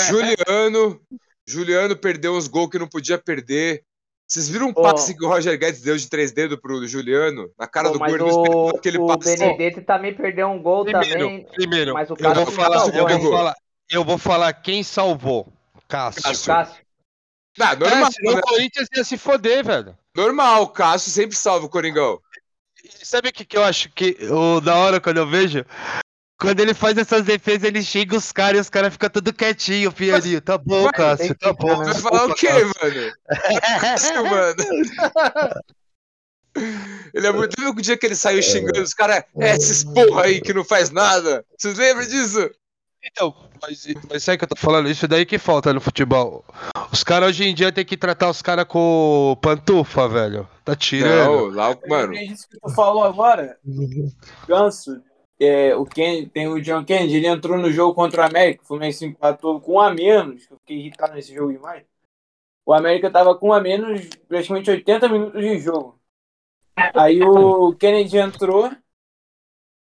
[0.09, 1.01] Juliano,
[1.47, 3.83] Juliano perdeu uns gols que não podia perder.
[4.27, 4.83] Vocês viram um Ó.
[4.83, 7.51] passe que o Roger Guedes deu de três dedos pro Juliano?
[7.59, 9.37] Na cara Pô, do não o, esperava aquele o passe.
[9.37, 11.47] Benedetti também perdeu um gol Primeiro, também.
[11.55, 13.55] primeiro, mas o eu cara vou não falar, salvou, eu vou falar,
[13.91, 15.53] eu vou falar quem salvou.
[15.87, 16.23] Cássio.
[16.23, 16.47] Cássio.
[16.47, 16.85] Cássio.
[17.61, 18.41] Ah, normal, É, senão né?
[18.41, 19.97] o Corinthians ia se foder, velho.
[20.17, 22.19] normal, o Cássio sempre salva o Coringão.
[22.83, 25.65] E sabe o que, que eu acho que o da hora quando eu vejo?
[26.45, 29.91] Quando ele faz essas defesas, ele xinga os caras e os caras ficam tudo quietinho,
[29.91, 30.41] pianinho.
[30.41, 31.77] Tá bom, Mas Cássio, tá bom.
[31.77, 33.13] Vai falar o quê, mano?
[33.81, 34.57] Cássio, mano.
[37.15, 37.55] Ele é muito.
[37.59, 39.25] Lembra o dia que ele saiu xingando os caras?
[39.39, 41.45] É, esses porra aí que não faz nada.
[41.59, 42.51] Vocês lembram disso?
[43.03, 44.89] Então, mas, mas sabe que eu tô falando?
[44.89, 46.45] Isso daí que falta no futebol.
[46.91, 50.49] Os caras hoje em dia tem que tratar os caras com pantufa, velho.
[50.65, 51.31] Tá tirando.
[51.31, 52.13] Não, lá, mano.
[52.13, 53.59] Lembrei disso que tu falou agora.
[54.47, 55.03] Ganso.
[55.39, 58.63] É, o Ken, tem o John Kennedy, ele entrou no jogo contra o América.
[58.63, 60.47] O Fluminense empatou com um a menos.
[60.47, 61.85] que Eu fiquei irritado nesse jogo demais.
[62.65, 65.99] O América tava com um a menos praticamente 80 minutos de jogo.
[66.95, 68.71] Aí o Kennedy entrou.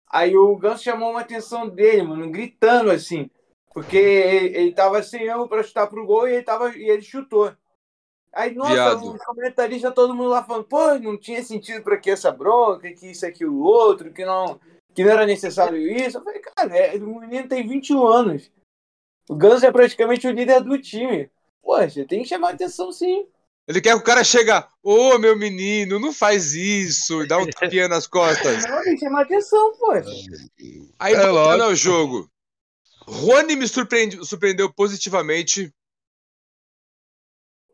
[0.08, 3.30] Aí o Ganso chamou uma atenção dele, mano, gritando assim.
[3.72, 7.02] Porque ele, ele tava sem erro pra chutar pro gol e ele, tava, e ele
[7.02, 7.54] chutou.
[8.32, 9.12] Aí, nossa, Viado.
[9.12, 13.10] os comentaristas, todo mundo lá falando, pô, não tinha sentido pra que essa bronca, que
[13.10, 14.60] isso, aqui, o outro, que não,
[14.94, 16.18] que não era necessário isso.
[16.18, 18.50] Eu falei, cara, é, o menino tem 21 anos.
[19.28, 21.30] O Ganso é praticamente o líder do time.
[21.62, 23.26] Pô, você tem que chamar atenção sim.
[23.68, 27.46] Ele quer que o cara chega, ô meu menino, não faz isso, e dá um
[27.46, 28.64] tapinha nas costas.
[28.66, 29.92] Não, tem que chamar atenção, pô.
[30.98, 32.28] Aí É voltando ao jogo.
[33.06, 35.72] Rony me surpreende- surpreendeu positivamente.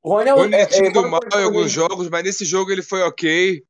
[0.04, 0.36] Rony é o.
[0.38, 3.64] Rony é- é- ido mal em alguns jogos, mas nesse jogo ele foi ok.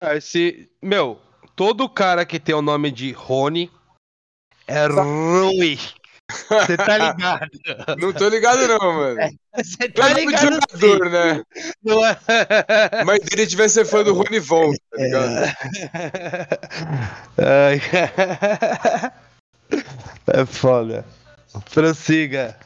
[0.00, 1.20] Ah, Esse, meu,
[1.60, 3.70] todo cara que tem o nome de Rony
[4.66, 5.76] é ruim.
[6.48, 7.50] Você tá ligado?
[8.00, 9.38] Não tô ligado não, mano.
[9.54, 10.60] Você tá é nome de ligado?
[10.72, 11.44] jogador, né?
[11.82, 12.18] Não é?
[13.04, 15.32] Mãe dele devia ser fã do Rony Von, tá ligado?
[17.36, 17.80] Ai.
[20.32, 21.06] É foda.
[21.74, 22.58] Prossiga.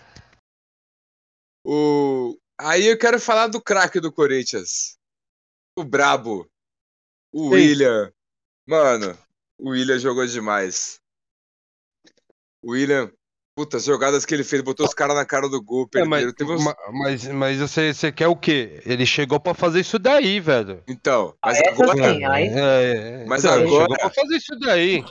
[1.67, 2.39] O...
[2.61, 4.97] Aí eu quero falar do craque do Corinthians.
[5.77, 6.49] O Brabo.
[7.33, 7.55] O Sim.
[7.55, 8.14] William.
[8.67, 9.17] Mano,
[9.59, 10.99] o William jogou demais.
[12.63, 13.11] O William,
[13.55, 16.25] puta, as jogadas que ele fez, botou os caras na cara do gol, É, mas,
[16.25, 16.55] perderam.
[16.55, 18.81] Uns- ma- mas, mas você, você quer o quê?
[18.87, 20.83] Ele chegou pra fazer isso daí, velho.
[20.89, 23.25] Então, mas essa agora, sim, aí- É, é.
[23.27, 25.05] Mas Então, ele agora- chegou pra fazer isso daí.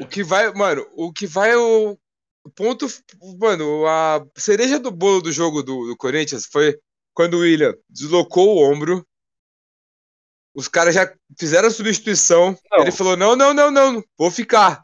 [0.00, 1.96] o que vai, mano, o que vai o
[2.44, 2.86] o ponto,
[3.40, 6.78] mano, a cereja do bolo do jogo do, do Corinthians foi
[7.12, 9.04] quando o William deslocou o ombro.
[10.56, 12.58] Os caras já fizeram a substituição.
[12.72, 12.80] Não.
[12.80, 14.82] Ele falou: não, não, não, não, vou ficar.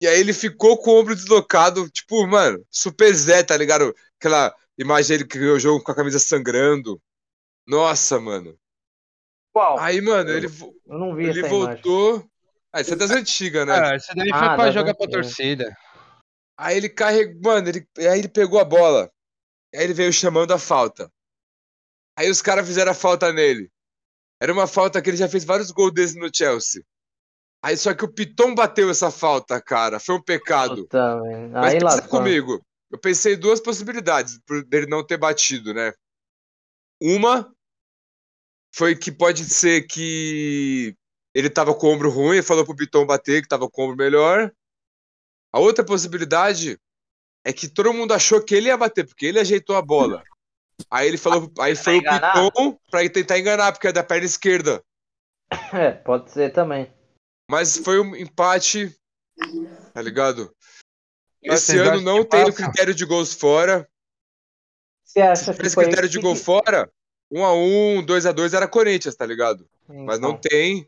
[0.00, 3.92] E aí ele ficou com o ombro deslocado, tipo, mano, super Zé, tá ligado?
[4.20, 7.02] Aquela imagem dele que ganhou o jogo com a camisa sangrando.
[7.66, 8.56] Nossa, mano.
[9.52, 9.76] Qual?
[9.80, 10.46] Aí, mano, ele,
[10.86, 11.58] Eu não vi ele imagem.
[11.58, 12.24] voltou.
[12.72, 13.74] Ah, isso é das antigas, né?
[13.74, 15.76] Ah, isso daí foi Ah, pra das jogar pra torcida.
[16.56, 19.10] Aí ele carregou, mano, ele, aí ele pegou a bola.
[19.74, 21.10] Aí ele veio chamando a falta.
[22.16, 23.68] Aí os caras fizeram a falta nele.
[24.40, 26.82] Era uma falta que ele já fez vários gols desses no Chelsea.
[27.62, 29.98] Aí só que o Piton bateu essa falta, cara.
[29.98, 30.82] Foi um pecado.
[30.82, 31.16] Puta.
[31.52, 32.18] Mas Aí pensa lascou.
[32.18, 32.62] comigo.
[32.90, 35.92] Eu pensei em duas possibilidades dele não ter batido, né?
[37.00, 37.52] Uma
[38.74, 40.94] foi que pode ser que
[41.34, 43.84] ele tava com o ombro ruim e falou pro Piton bater que tava com o
[43.86, 44.52] ombro melhor.
[45.52, 46.78] A outra possibilidade
[47.44, 50.22] é que todo mundo achou que ele ia bater, porque ele ajeitou a bola.
[50.90, 52.02] Aí ele falou, aí foi o?
[52.02, 54.82] Piton pra ele tentar enganar, porque é da perna esquerda.
[55.72, 56.92] É, pode ser também.
[57.50, 58.94] Mas foi um empate,
[59.92, 60.54] tá ligado?
[61.42, 63.88] Esse ano não tem o critério de gols fora.
[65.04, 66.90] Você acha Se que foi critério de gol que- fora,
[67.32, 69.68] 1x1, 2x2 era Corinthians, tá ligado?
[69.88, 70.86] Mas não Então, tem.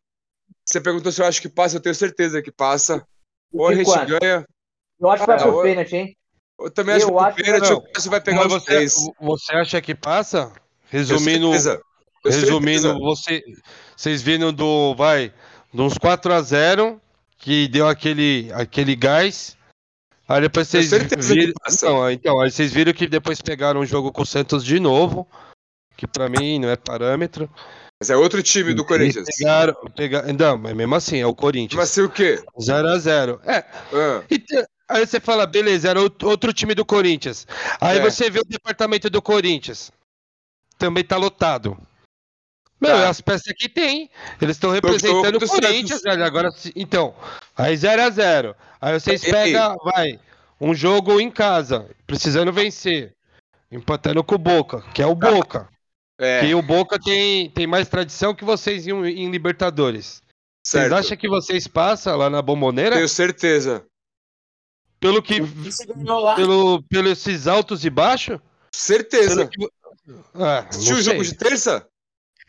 [0.64, 3.04] Você perguntou se eu acho que passa, eu tenho certeza que passa.
[3.52, 4.46] Ou a De gente ganha.
[5.00, 6.16] Eu acho que vai Ah, pro pênalti, hein?
[6.60, 7.82] Eu também acho Eu que o não.
[7.92, 8.94] Cássio vai pegar Mas os você, três.
[9.20, 10.52] você acha que passa?
[10.88, 11.50] Resumindo,
[12.24, 12.98] resumindo, certeza.
[12.98, 13.42] você,
[13.96, 15.32] vocês viram do, vai,
[15.72, 17.00] de uns 4 a 0
[17.38, 19.56] que deu aquele, aquele gás.
[20.28, 21.86] Aí depois vocês viram, passa.
[21.86, 25.26] então, então, aí vocês viram que depois pegaram o jogo com o Santos de novo,
[25.96, 27.48] que pra mim não é parâmetro.
[28.00, 29.26] Mas é outro time do E Corinthians.
[29.36, 31.76] Pegaram, pegaram, não, mas mesmo assim, é o Corinthians.
[31.78, 32.42] Mas assim o quê?
[32.60, 33.58] 0 a 0 É,
[33.92, 34.38] Ah, e
[34.90, 37.46] aí você fala, beleza, era out- outro time do Corinthians.
[37.80, 38.00] Aí É.
[38.00, 39.90] você vê o departamento do Corinthians.
[40.78, 41.76] Também tá lotado.
[42.80, 43.08] Meu, Tá.
[43.10, 44.08] as peças que tem.
[44.40, 46.24] Eles estão representando do o Corinthians, velho.
[46.24, 47.14] Agora, então,
[47.56, 50.18] aí 0 a 0 Aí vocês pegam, vai,
[50.58, 53.12] um jogo em casa, precisando vencer.
[53.70, 55.14] Empatando com o Boca, que é o.
[55.14, 55.68] Boca.
[56.18, 60.22] é, Que o Boca tem, tem mais tradição que vocês em, em Libertadores.
[60.66, 60.94] Vocês certo.
[60.98, 62.96] acham que vocês passam lá na Bomboneira?
[62.96, 63.84] Tenho certeza.
[65.00, 65.40] Pelo que
[66.36, 68.38] pelo, pelos esses altos e baixos?
[68.70, 69.46] Certeza.
[69.48, 69.66] Que...
[70.34, 71.86] Ah, Assistiu o jogo de terça?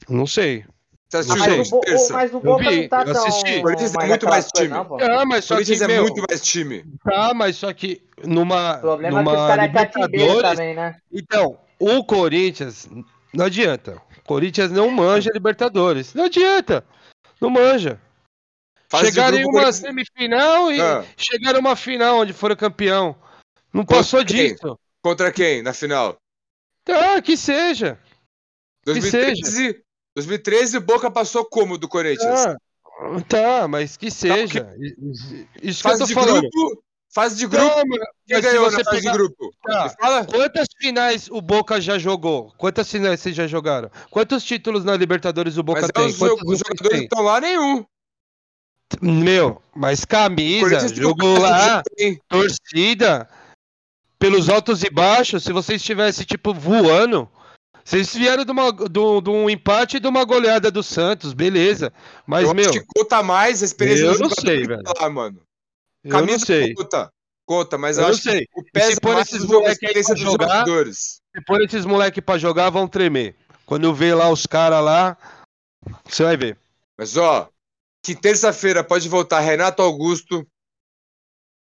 [0.10, 0.66] Não sei.
[1.10, 2.14] Você Ah, assistiu o mas, jogo o de o- terça?
[2.14, 3.28] mas o Boca vi, não tá eu tão.
[3.28, 3.58] assisti.
[3.58, 4.68] O Corinthians é muito mais time.
[4.68, 4.98] não.
[5.00, 6.86] Ah, mas O só que, Corinthians é meu, muito mais time.
[7.04, 10.96] tá, mas só que numa, O problema é que os numa caras é também, né?
[11.12, 12.90] Então, o Corinthians,
[13.34, 14.02] não adianta.
[14.20, 16.14] O Corinthians não manja Libertadores.
[16.14, 16.84] Não adianta.
[17.40, 18.00] Não manja.
[18.92, 21.06] De chegaram em uma semifinal e Ah.
[21.18, 23.16] chegaram em uma final onde foram campeão.
[23.74, 24.54] Não Contra passou quem?
[24.54, 24.78] disso.
[25.02, 26.18] Contra quem na final?
[26.84, 27.98] Tá, que seja.
[28.86, 29.82] 2013,
[30.16, 32.44] 2013 o Boca passou como do Corinthians?
[32.44, 32.58] Tá,
[33.28, 34.68] tá mas que seja.
[35.62, 36.42] Isso que eu fase tô de falando.
[36.42, 36.84] grupo?
[37.14, 37.66] Fase de grupo?
[37.66, 39.54] Não, Quem ganhou na fase pegar- de grupo?
[39.64, 40.26] Tá.
[40.26, 42.54] Quantas finais o Boca já jogou?
[42.58, 43.92] Quantas finais vocês já jogaram?
[44.10, 46.06] Quantos títulos na Libertadores o Boca Mas é tem?
[46.08, 47.86] os, Quantos os jogadores estão lá nenhum.
[49.02, 51.84] Meu, mas camisa, jogo lá,
[52.28, 53.30] torcida.
[54.18, 57.30] pelos altos e baixos, se vocês estivessem, tipo, voando,
[57.84, 61.92] vocês vieram de, uma, de, de um empate e de uma goleada do Santos, beleza.
[62.26, 64.84] Mas, eu meu, acho que conta mais a experiência eu não sei, velho.
[65.00, 65.42] lá, mano.
[66.04, 66.74] eu não sei.
[66.76, 67.10] Conta,
[67.46, 68.46] conta, mas Eu eu, não acho sei.
[68.46, 70.98] que o pesa se pôr esses do jogo, a moleque aí experiência pra jogar, jogadores.
[71.36, 73.36] Se pôr esses moleque pra jogar, vão tremer.
[73.66, 75.18] Quando eu ver lá os caras lá,
[76.06, 76.58] você vai ver.
[76.98, 77.50] Mas, ó,
[78.02, 80.46] que terça-feira pode voltar Renato Augusto.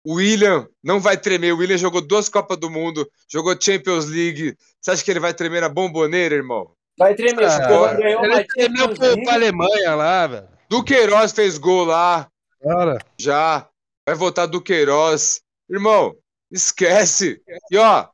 [0.05, 1.53] O William não vai tremer.
[1.53, 4.57] O William jogou duas Copas do Mundo, jogou Champions League.
[4.81, 6.73] Você acha que ele vai tremer na bomboneira, irmão?
[6.99, 10.49] Vai tremer, Ah, ela ganhou Ele tremeu pro, pra Alemanha lá, velho.
[10.69, 12.31] Duqueiroz fez gol lá,
[12.63, 12.99] Cara.
[13.19, 13.69] já.
[14.07, 15.43] Vai voltar Duqueiroz.
[15.69, 16.15] Irmão,
[16.51, 17.43] esquece.
[17.71, 18.09] E ó,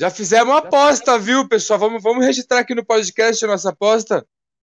[0.00, 1.78] já fizemos uma aposta, viu, pessoal?
[1.78, 4.26] Vamos, vamos registrar aqui no podcast a nossa aposta.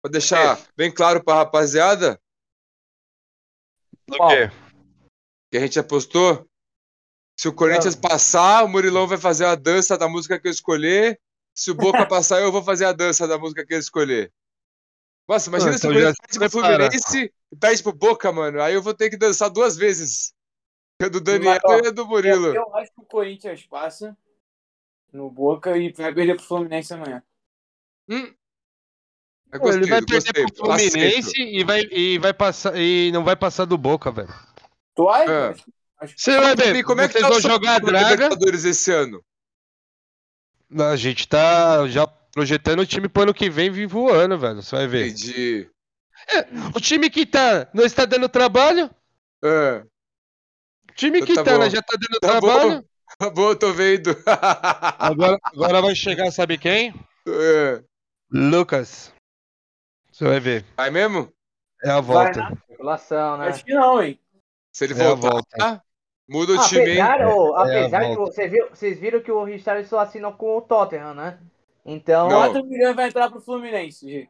[0.01, 2.19] Pra deixar bem claro pra rapaziada
[4.09, 4.29] Do Qual?
[4.29, 4.49] quê?
[5.49, 6.47] que a gente apostou.
[7.37, 11.19] Se o Corinthians passar, o Murilão vai fazer a dança da música que eu escolher.
[11.55, 14.31] Se o Boca passar, eu vou fazer a dança da música que ele escolher.
[15.27, 16.61] Nossa, imagina se o então já Corinthians perde pro.
[16.61, 18.61] Fluminense e perde pro Boca, mano.
[18.61, 20.33] Aí eu vou ter que dançar duas vezes.
[21.01, 22.47] A do Daniel Mas, ó, e a do Murilo.
[22.47, 24.17] Eu, eu acho que o Corinthians passa
[25.13, 27.23] no Boca e vai perder pro Fluminense amanhã.
[28.09, 28.33] Hum.
[29.51, 30.45] Eu Pô, ele gostei, vai perder gostei.
[30.45, 34.33] pro Fluminense e vai, e vai passar e não vai passar do Boca, velho.
[34.95, 35.31] Tu acha?
[36.01, 36.07] É.
[36.15, 38.09] Você vai ver, como é que vocês tá vão jogar a draga.
[38.11, 39.21] Libertadores esse ano?
[40.79, 44.61] A gente tá já projetando o time pro ano que vem vir voando, velho.
[44.61, 45.07] Você vai ver.
[45.07, 45.69] Entendi.
[46.75, 48.89] O time que tá não está dando trabalho?
[49.43, 49.83] É,
[50.89, 51.69] O time que Tá tá, bom.
[51.69, 52.85] já tá dando Tá trabalho?
[53.17, 54.15] tá bom, tô vendo.
[54.99, 56.93] Agora, agora vai chegar, sabe quem?
[57.27, 57.81] É.
[58.31, 59.11] Lucas.
[60.19, 60.65] Você vai ver.
[60.75, 61.31] Vai mesmo?
[61.81, 62.53] É a Vai, volta.
[62.53, 63.47] Especulação, né?
[63.47, 64.19] Acho que não, hein?
[64.75, 65.81] Se ele É a voltar,
[66.27, 67.01] muda o time, hein?
[67.01, 68.31] apesar, ô, É, é apesar que volta.
[68.33, 71.39] você viu, vocês viram que o Richardson assinou com o Tottenham, né?
[71.85, 72.35] Então, Não.
[72.51, 74.29] 4 milhões vai entrar pro Fluminense, G.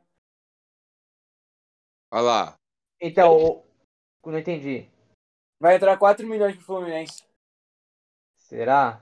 [2.12, 2.56] Olha lá.
[3.02, 3.66] então, o-
[4.28, 4.88] não entendi.
[5.60, 7.24] Vai entrar 4 milhões pro Fluminense.
[8.38, 9.02] Será?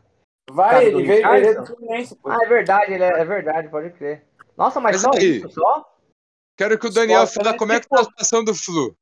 [0.49, 2.29] Vai, ele veio, ele veio do Fluminense, pô.
[2.29, 4.25] Ah, é verdade, ele é, é verdade, pode crer.
[4.55, 5.37] Nossa, mas, Mas só aí?
[5.39, 5.96] isso, só?
[6.57, 8.95] Quero que o Daniel Nossa, fale como é que tá a situação do Flu.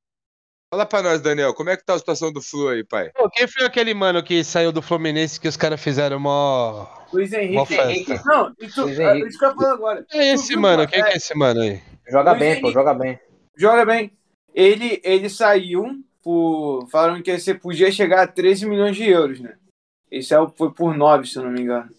[0.74, 3.10] Fala pra nós, Daniel, como é que tá a situação do Flu aí, pai?
[3.16, 6.86] Pô, quem foi aquele mano que saiu do Fluminense que os caras fizeram mó.
[7.14, 7.76] Luiz mó Henrique.
[8.08, 8.22] festa?
[8.26, 9.28] Não, isso, Luiz é, Henrique.
[9.30, 10.06] isso que eu agora.
[10.10, 10.88] Quem é esse viu, mano?
[10.88, 11.82] Quem que é esse mano aí?
[12.10, 12.74] Joga Luiz bem, pô, Henrique.
[12.74, 13.20] joga bem.
[13.56, 14.12] Joga bem.
[14.54, 16.88] Ele, ele saiu por.
[16.90, 19.56] Falaram que você podia chegar a 13 milhões de euros, né?
[20.12, 21.90] Esse é o- foi por 9, se eu não me engano.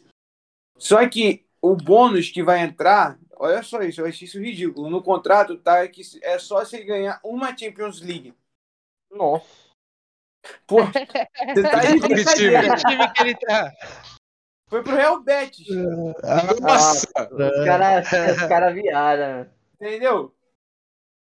[0.76, 4.90] Só que o bônus que vai entrar, olha só isso, eu achei isso ridículo.
[4.90, 8.34] No contrato tá que é só se ele ganhar uma Champions League.
[9.10, 9.46] Nossa.
[10.66, 12.62] Pô, você tá de brincadeira.
[12.62, 12.76] time?
[12.76, 13.72] Que time que ele tá?
[14.68, 15.66] Foi pro Real Betis,
[16.60, 17.06] Nossa!
[17.06, 19.48] Os caras os cara viaram.
[19.80, 20.34] entendeu?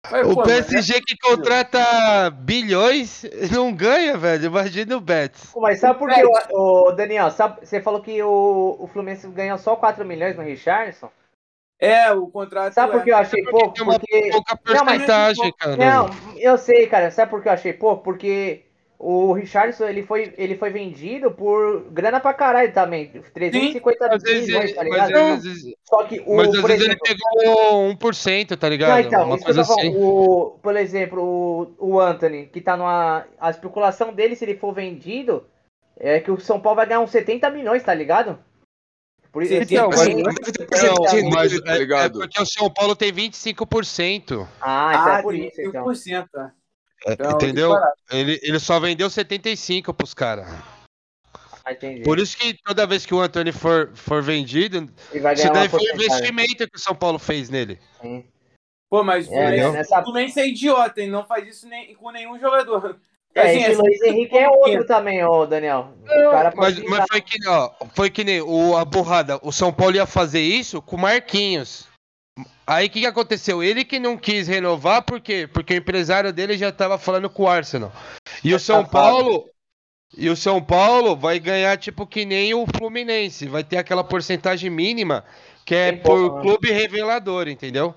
[0.10, 4.46] Mas, O pô, PSG que contrata bilhões não ganha, velho.
[4.46, 5.52] Imagina o Betis.
[5.58, 9.58] Mas sabe por que, o, o Daniel, sabe, você falou que o, o Fluminense ganhou
[9.58, 11.12] só 4 milhões no Richardson?
[11.80, 12.74] É, o contrato.
[12.74, 13.14] Sabe por que é.
[13.14, 13.84] eu achei pouco?
[13.84, 14.30] Uma Porque...
[14.32, 15.78] pouca Não, mas- porcentagem, cara.
[15.78, 17.12] Não, eu sei, cara.
[17.12, 18.04] Sabe por que eu achei pouco?
[18.04, 18.64] Porque
[19.00, 23.12] o Richardson ele foi, ele foi vendido por grana pra caralho também.
[23.32, 25.16] 350 Às vezes, milhões, tá mas ligado?
[25.34, 28.90] às vezes, Só que o, mas às por vezes exemplo, ele pegou 1%, tá ligado?
[28.90, 29.96] Não, então, Uma coisa assim.
[29.96, 31.22] O, por exemplo,
[31.80, 33.24] o, o Anthony, que tá numa.
[33.40, 35.46] A especulação dele, se ele for vendido,
[36.00, 38.40] é que o São Paulo vai ganhar uns 70 milhões, tá ligado?
[39.38, 40.26] Por isso, Então, mas- Deve
[41.12, 44.48] ter mas dele, tá é, é porque o São Paulo tem 25%.
[44.60, 45.84] Ah, então Ah, é por isso, então.
[45.86, 46.28] 5%.
[46.32, 46.52] tá?
[47.06, 47.72] é, Então, entendeu?
[48.10, 50.48] Ele, ele só vendeu 75 pros caras.
[51.64, 51.76] Ah.
[52.04, 55.82] Por isso que toda vez que o Antônio for, for vendido, Ele isso daí foi
[55.82, 55.94] um porcentagem.
[55.94, 57.80] investimento que o São Paulo fez nele.
[58.02, 58.26] Sim.
[58.90, 61.10] Pô, mas o É, Fluminense, nessa- o Fluminense é idiota, hein?
[61.12, 63.00] Não faz isso nem, com nenhum jogador.
[63.38, 65.94] É, Assim, esse essa- Luiz Henrique é outro também, ô Daniel.
[66.04, 69.40] O cara Mas, mas foi que ó, foi que nem o, a burrada.
[69.44, 71.88] O São Paulo ia fazer isso com o Marquinhos.
[72.66, 73.64] Aí o que, que aconteceu?
[73.64, 75.48] Ele que não quis renovar, por quê?
[75.52, 77.92] Porque o empresário dele já tava falando com o Arsenal.
[78.44, 78.86] E o São.
[78.86, 79.46] Paulo.
[80.18, 83.46] E o São Paulo vai ganhar, tipo, que nem o Fluminense.
[83.48, 85.24] Vai ter aquela porcentagem mínima
[85.66, 86.42] que é Bem por pouco, né?
[86.44, 87.94] clube revelador, entendeu?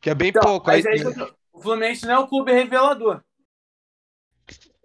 [0.00, 0.66] Que é bem Então, pouco.
[0.66, 3.20] mas Aí- é isso que eu tô- o Fluminense não é o clube revelador.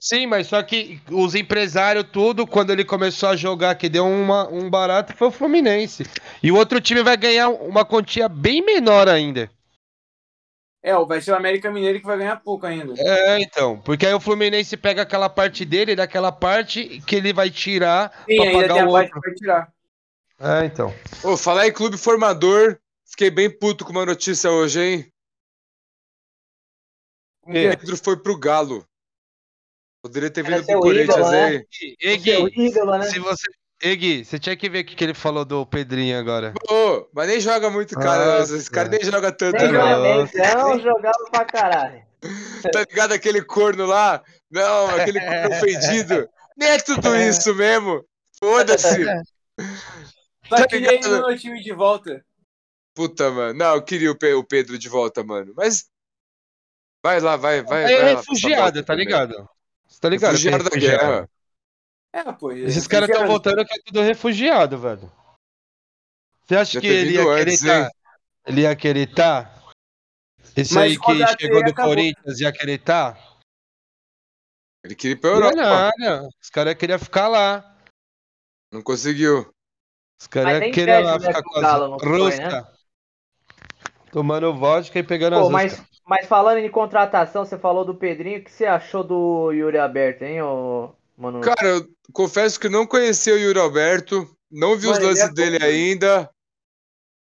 [0.05, 4.47] Sim, mas só que os empresários, tudo, quando ele começou a jogar, que deu uma,
[4.49, 6.03] um barato, foi o Fluminense.
[6.43, 9.49] E o outro time vai ganhar uma quantia bem menor ainda.
[10.83, 12.93] É, vai ser o América Mineiro que vai ganhar pouco ainda.
[12.95, 13.79] É, então.
[13.79, 18.11] Porque aí o Fluminense pega aquela parte dele e daquela parte que ele vai tirar
[18.29, 19.21] Sim, pra ainda pagar tem a o parte outro.
[19.21, 19.73] que vai tirar.
[20.39, 20.93] É, então.
[21.23, 22.77] Ô, falar em clube formador,
[23.09, 25.11] fiquei bem puto com uma notícia hoje, hein?
[27.41, 27.51] O.
[27.51, 28.85] Pedro foi pro Galo.
[30.05, 31.63] Poderia ter vindo pro Corinthians, ídolo, né?
[32.55, 33.03] ídolo, né?
[33.09, 33.47] se você.
[33.81, 36.53] Egui, você tinha que ver o que ele falou do Pedrinho agora.
[36.69, 38.37] Ô, mas nem joga muito, cara.
[38.39, 38.55] Nossa.
[38.55, 39.71] Esse cara nem joga tanto, Nem É,
[40.53, 40.69] não.
[40.69, 42.03] não jogava pra caralho.
[42.71, 44.21] Tá ligado aquele corno lá?
[44.51, 46.29] Não, aquele corno ofendido.
[46.55, 48.05] Nem é tudo isso mesmo.
[48.39, 49.03] Foda-se.
[50.47, 51.19] Só Tá queria ele ligado?
[51.21, 52.23] no meu time de volta.
[52.93, 53.57] Puta, mano.
[53.57, 55.51] Não, eu queria o Pe- o Pedro de volta, mano.
[55.57, 55.85] Mas.
[57.03, 57.83] Vai lá, vai, vai.
[57.91, 59.49] É vai lá, refugiado, essa tá ligado?
[59.87, 60.31] Você tá ligado?
[60.31, 61.29] Refugiado da guerra.
[62.13, 62.51] É, pô.
[62.51, 65.11] Esses caras estão voltando que é tudo refugiado, velho.
[66.45, 67.91] Você acha Já que ele ia querer antes, tá?
[68.45, 69.51] Ele ia querer tá?
[70.55, 71.91] Esse Mas aí que chegou do acabou.
[71.95, 73.17] Corinthians ia querer tá?
[74.83, 75.91] Ele queria ir pra Não, Europa.
[75.97, 76.29] nada.
[76.41, 77.75] Os caras queriam ficar lá.
[78.71, 79.51] Não conseguiu.
[80.21, 82.53] Os caras queriam lá né, ficar com com o Galo, não as foi, roscas.
[82.53, 82.73] né?
[84.11, 85.83] Tomando vodka e pegando Pô, as mas.
[86.07, 90.21] Mas falando em contratação, você falou do Pedrinho, o que você achou do Yuri Aberto,
[90.21, 91.41] hein, ô, mano?
[91.41, 94.29] Cara, eu confesso que não conhecia o Yuri Alberto.
[94.51, 96.29] Não vi os Mano, lances é dele bom, ainda.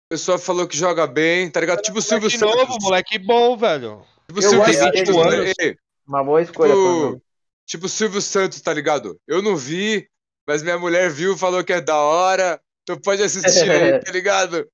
[0.06, 1.80] O pessoal falou que joga bem, tá ligado?
[1.80, 2.54] Tipo o Silvio De Santos.
[2.54, 4.02] novo, moleque bom, velho.
[4.28, 5.16] Tipo o Silvio Santos.
[5.16, 5.74] né?
[6.06, 6.72] Uma boa escolha.
[6.72, 7.22] Tipo,
[7.66, 9.18] tipo o Silvio Santos, tá ligado?
[9.26, 10.06] Eu não vi,
[10.46, 12.60] mas minha mulher viu, falou que é da hora.
[12.82, 14.68] Então pode assistir aí, tá ligado?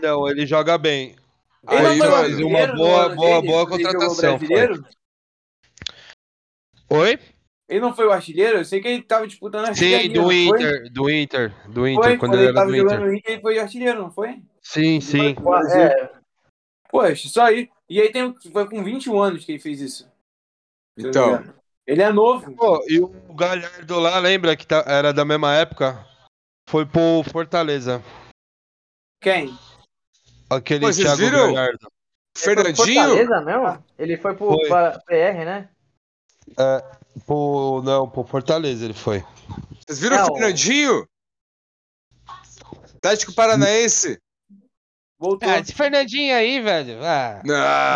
[0.00, 1.14] Não, ele joga bem.
[1.68, 4.38] Ele Aí, artilheiro Uma no boa- boa- dele, boa contratação?
[6.90, 7.18] Oi?
[7.68, 8.58] Ele não foi o artilheiro?
[8.58, 10.32] Eu sei que ele tava disputando a Sim, do?
[10.32, 13.06] Inter, do Inter, do Inter, Foi, quando ele era tava do jogando Inter.
[13.06, 14.42] no Inter, ele foi artilheiro, não foi?
[14.60, 15.34] Sim, sim.
[15.36, 16.12] Pô, é,
[16.90, 17.70] Poxa, só aí.
[17.88, 20.10] E aí tem, foi com 21 anos que ele fez isso.
[20.98, 21.42] Então.
[21.86, 22.54] Ele é novo.
[22.54, 26.06] Pô, e o Galhardo lá, lembra que tá- era da mesma época?
[26.68, 28.02] Foi pro Fortaleza.
[29.20, 29.56] Quem?
[30.56, 31.52] Aquele Pô, vocês Thiago viram?
[31.54, 31.92] Galhardo.
[32.36, 32.76] Fernandinho?
[33.04, 33.84] Fortaleza mesmo?
[33.98, 34.68] Ele foi pro Foi.
[34.68, 35.68] pra PR, né?
[37.26, 39.22] Pro, não, pro Fortaleza ele foi.
[39.86, 41.06] Vocês viram É, o Fernandinho?
[43.00, 44.18] Tático Paranaense.
[45.18, 45.48] Voltou.
[45.48, 46.98] Ah, esse Fernandinho aí, velho.
[47.04, 47.40] Ah,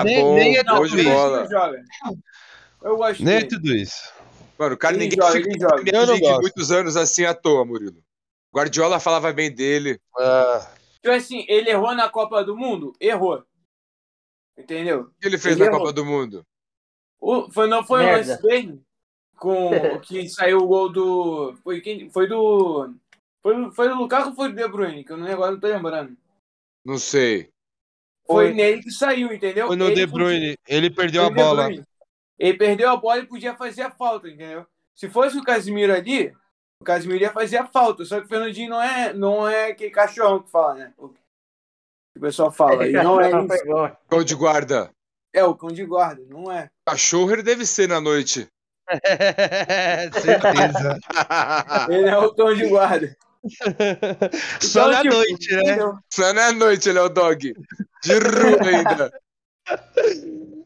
[0.00, 1.10] Ah, Nem- bom, nem é bom tudo de isso.
[1.10, 1.40] bola.
[1.40, 1.84] Ele joga.
[2.82, 3.48] Eu gosto nem é dele.
[3.48, 4.12] tudo isso.
[4.58, 6.06] Mano, o cara Ele ninguém joga, fica ele joga.
[6.06, 6.40] não gosto.
[6.40, 8.00] muitos anos assim à toa, Murilo.
[8.54, 9.98] Guardiola falava bem dele.
[10.18, 10.66] Ah,
[11.06, 12.92] Tipo assim, ele errou na Copa do Mundo?
[13.00, 13.44] Errou.
[14.58, 15.02] Entendeu?
[15.02, 15.78] O que ele fez Ele na errou.
[15.80, 16.44] Copa do Mundo?
[17.20, 18.30] O, foi, não foi o Merda.
[18.32, 18.82] lance dele?
[19.36, 19.70] Com
[20.02, 21.54] que saiu o gol do.
[21.62, 22.92] Foi, quem, foi do.
[23.40, 25.04] Foi, foi do Lukaku ou foi do De Bruyne?
[25.04, 26.16] Que eu não, agora não tô lembrando.
[26.84, 27.50] Não sei.
[28.26, 28.54] Foi, Foi.
[28.54, 29.68] nele que saiu, entendeu?
[29.68, 30.56] foi no Ele De podia- Bruyne.
[30.66, 31.68] Ele perdeu foi a o bola.
[32.36, 34.66] Ele perdeu a bola e podia fazer a falta, entendeu?
[34.92, 36.34] Se fosse o Casimiro ali,
[36.80, 38.04] o Casimiro ia fazer a falta.
[38.04, 40.92] Só que o Fernandinho não é, não é aquele cachorrão que fala, né?
[40.96, 41.18] O que
[42.16, 42.86] o pessoal fala.
[42.86, 43.96] E não é isso.
[44.08, 44.90] Cão de guarda.
[45.34, 46.68] É o cão de guarda, não é.
[46.88, 48.48] Cachorro ele deve ser na noite.
[50.22, 50.98] Certeza.
[51.90, 53.16] Ele é o cão de guarda.
[54.60, 55.76] Só Então, na tipo, noite, né?
[56.12, 57.52] Só na noite ele é o dog.
[58.04, 59.12] De rua ainda.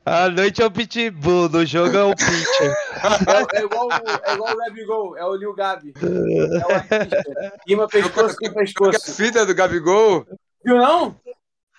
[0.05, 2.75] À noite é o Pitbull, no jogo é o Pitcher.
[3.55, 5.95] É, é igual, o- é igual o Gabigol, é o Lil Gabi.
[5.97, 7.23] É o artista.
[7.67, 9.15] Rima pescoço com A pescoço.
[9.15, 10.27] fita do Gabigol.
[10.65, 11.17] Viu não?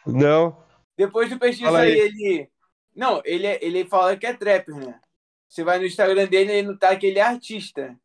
[0.05, 0.57] Não.
[0.97, 1.91] Depois do pesquisa aí.
[1.93, 2.49] aí, ele.
[2.95, 4.95] Não, ele, é- ele fala que é trapper, né?
[5.47, 7.95] Você vai no Instagram dele ele não tá que ele é artista.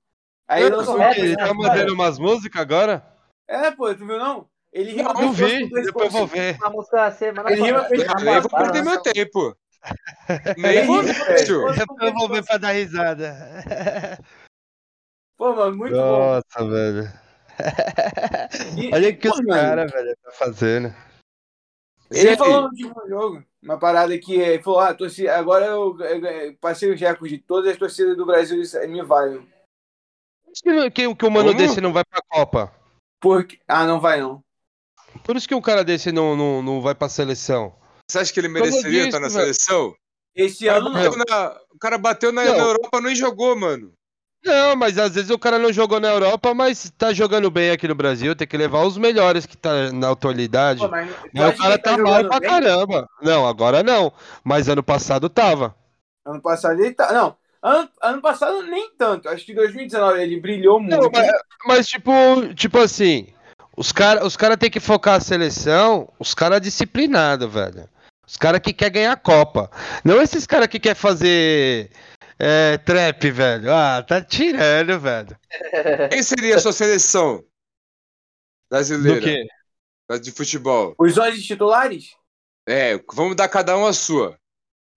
[0.48, 1.46] Aí ele Eu lançou sou rapper, Ele né?
[1.46, 3.06] tá mandando umas músicas agora?
[3.48, 4.46] É, pô, tu viu não?
[4.72, 6.58] Ele rima Não pescoço vi, com depois eu vou ver.
[6.62, 7.96] A música semana Ele rima passada.
[7.96, 8.24] pescoço.
[8.24, 8.92] Nem vou perder não.
[8.92, 9.56] meu tempo.
[10.56, 11.18] Nem Depois
[12.00, 14.18] eu vou ver pra dar risada.
[15.36, 16.00] Pô, mano, muito bom.
[16.00, 17.12] Nossa, velho.
[18.76, 20.94] E- Olha o que os caras, velho, tá fazendo.
[22.10, 22.36] Ele Sim.
[22.36, 26.56] falou no último jogo, uma parada que ele falou, ah, torci, agora eu, eu- eu
[26.58, 29.46] passei os recordes de todas as torcidas do Brasil e me valem.
[30.62, 31.58] Que, que, que um mano Como?
[31.58, 32.72] desse não vai pra Copa?
[33.20, 33.58] Porque...
[33.66, 34.42] Ah, não vai não.
[35.24, 37.74] Por isso que um cara desse não, não, não vai pra seleção.
[38.08, 39.40] Você acha que ele mereceria disso, estar na velho.
[39.40, 39.94] seleção?
[40.34, 41.00] Esse ano não.
[41.28, 42.52] na, o cara bateu na, Não.
[42.56, 43.92] na Europa não jogou, mano.
[44.44, 47.88] Não, mas às vezes o cara não jogou na Europa, mas tá jogando bem aqui
[47.88, 48.36] no Brasil.
[48.36, 50.80] Tem que levar os melhores que tá na atualidade.
[50.80, 52.48] Pô, mas, Mas acha o cara ele tá mal pra bem?
[52.48, 53.08] caramba.
[53.20, 54.12] Não, agora não.
[54.44, 55.74] Mas ano passado tava.
[56.24, 57.12] Ano passado ele tá.
[57.12, 59.28] Não, ano, ano passado nem tanto.
[59.28, 60.96] Acho que 2019 ele brilhou muito.
[60.96, 61.28] Não, mas,
[61.66, 62.12] mas, tipo,
[62.54, 63.26] tipo assim,
[63.76, 67.88] os caras os cara tem que focar a seleção, os caras disciplinados, velho.
[68.26, 69.70] Os caras que quer ganhar a Copa.
[70.04, 71.90] Não esses caras que quer fazer
[72.38, 73.72] é, trap, velho.
[73.72, 75.38] Ah, tá tirando, velho.
[76.10, 77.44] Quem seria a sua seleção Do
[78.68, 80.18] brasileira quê?
[80.18, 80.94] de futebol?
[80.98, 82.16] Os 11 titulares?
[82.68, 84.36] É, vamos dar cada um a sua.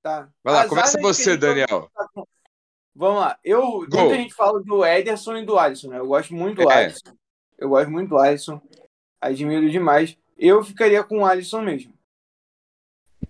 [0.01, 0.27] Tá.
[0.43, 1.89] Vai lá, As começa a você, Daniel.
[2.95, 3.37] Vamos lá.
[3.43, 4.01] Eu, Gol.
[4.01, 5.99] muita gente fala do Ederson e do Alisson, né?
[5.99, 6.85] Eu gosto muito do É.
[6.85, 7.15] Alisson.
[7.57, 8.61] Eu gosto muito do Alisson.
[9.21, 10.17] Admiro demais.
[10.37, 11.93] Eu ficaria com o Alisson mesmo.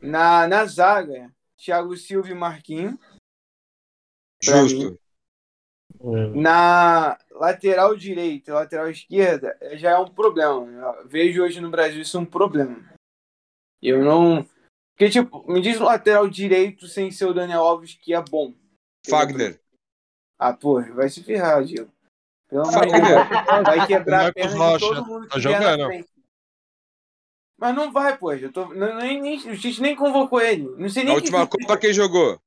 [0.02, 2.98] Na, na zaga, Thiago Silva e Marquinhos.
[4.42, 5.00] Justo.
[6.34, 10.66] Na lateral direita e lateral esquerda já é um problema.
[10.66, 12.94] Eu vejo hoje no Brasil isso um problema.
[13.82, 14.48] Eu não.
[14.92, 18.54] Porque, tipo, me diz um lateral direito sem ser o Daniel Alves que é bom.
[19.08, 19.60] Fagner.
[20.38, 21.92] Ah, pô, vai se ferrar, Diego.
[22.48, 23.30] Pelo amor de Fagner.
[23.30, 23.66] Deus.
[23.66, 26.06] Vai quebrar a perna de Rocha, todo mundo que tá vier na jogando.
[27.60, 28.32] Mas não vai, pô.
[28.34, 30.64] Eu tô, nem, nem, o Tite nem convocou ele.
[30.78, 32.40] Não sei nem Na última quem, Copa quem jogou?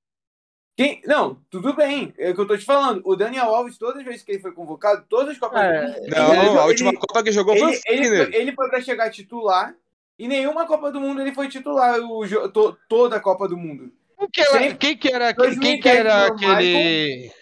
[0.76, 1.02] quem.
[1.06, 2.14] Não, tudo bem.
[2.16, 3.02] É o que eu tô te falando.
[3.04, 5.88] O Daniel Alves, todas as vezes que ele foi convocado, todas as Copas É, do
[6.00, 6.08] Mundo.
[6.16, 8.68] Não, ele- a última ele- Copa quem jogou foi o ele, ele, foi, ele foi
[8.70, 9.74] pra chegar titular
[10.18, 13.92] e nenhuma Copa do Mundo ele foi titular o, to- toda a Copa do Mundo.
[14.18, 17.32] Quem que era, Sempre- quem que era, quem que era aquele.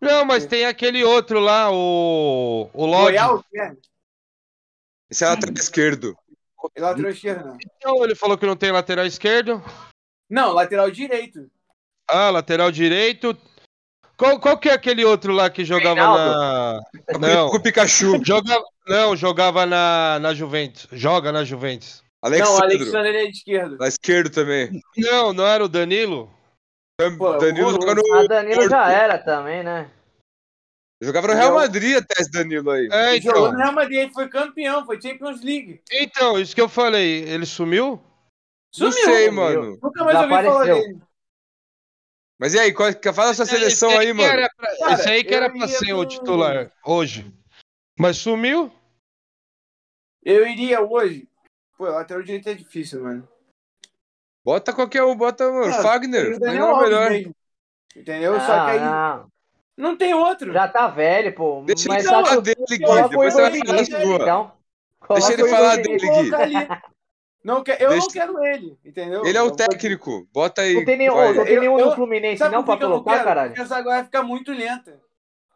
[0.00, 2.68] Não, mas tem aquele outro lá, o.
[2.74, 3.16] O Lodge.
[3.16, 3.72] Royal, é,
[5.12, 6.16] Esse é lateral esquerdo.
[6.74, 7.58] ele lateral esquerdo, não.
[7.76, 9.62] Então, ele falou que não tem lateral esquerdo.
[10.30, 11.50] Não, lateral direito.
[12.08, 13.36] Ah, lateral direito.
[14.16, 16.80] Qual, qual que é aquele outro lá que jogava na.
[17.20, 17.50] Não.
[17.50, 18.24] Com o Pikachu.
[18.24, 20.88] Jogava, não, jogava na, na Juventus.
[20.92, 22.02] Joga na Juventus.
[22.22, 22.62] Não, o Alexandre.
[22.62, 23.76] Alexandre ele é de esquerdo.
[23.78, 24.80] Lá esquerdo também.
[24.96, 26.32] Não, não era o Danilo?
[27.18, 27.86] Pô, Danilo horroroso.
[27.86, 28.14] joga no.
[28.14, 29.90] A Danilo já era também, né?
[31.02, 32.88] Jogava no Real Madrid até esse Danilo aí.
[32.92, 33.52] É, Ele jogou então.
[33.52, 35.82] no Real Madrid, ele foi campeão, foi Champions League.
[35.90, 37.24] Então, isso que eu falei.
[37.28, 38.00] Ele sumiu?
[38.78, 39.04] Não Sumiu.
[39.04, 39.32] sei, sumiu.
[39.32, 39.78] mano.
[39.82, 41.00] Nunca mais ouvi falar dele.
[42.38, 44.28] Mas e aí, qual, fala a sua seleção aí, que mano.
[44.32, 47.32] era pra- Cara, esse aí que era pra ser o titular hoje.
[47.98, 48.72] Mas sumiu?
[50.24, 51.28] Eu iria hoje.
[51.76, 53.28] Pô, lateral direito é difícil, mano.
[54.44, 55.72] Bota qualquer um, bota, mano.
[55.82, 56.36] Fagner.
[56.36, 57.10] O não é o melhor.
[57.10, 57.34] mesmo.
[57.94, 58.34] Entendeu?
[58.40, 59.31] Só Ah, que aí não.
[59.82, 60.52] Não tem outro.
[60.52, 61.62] Já tá velho, pô.
[61.66, 62.78] Deixa Mas ele falar dele, Gui.
[62.78, 64.14] Depois você vai falar sua.
[64.16, 64.52] então.
[65.10, 66.30] Deixa ele falar dele, Gui.
[67.44, 69.26] Não quer, eu Deixa- não quero ele, entendeu?
[69.26, 70.28] Ele é o técnico.
[70.32, 70.74] Bota aí.
[70.74, 71.32] Não tem nenhum, vai.
[71.34, 73.24] não tem nenhum eu- no Fluminense Sabe não pra não colocar, quero?
[73.24, 73.48] caralho?
[73.50, 75.00] Porque essa zaga vai ficar muito lenta.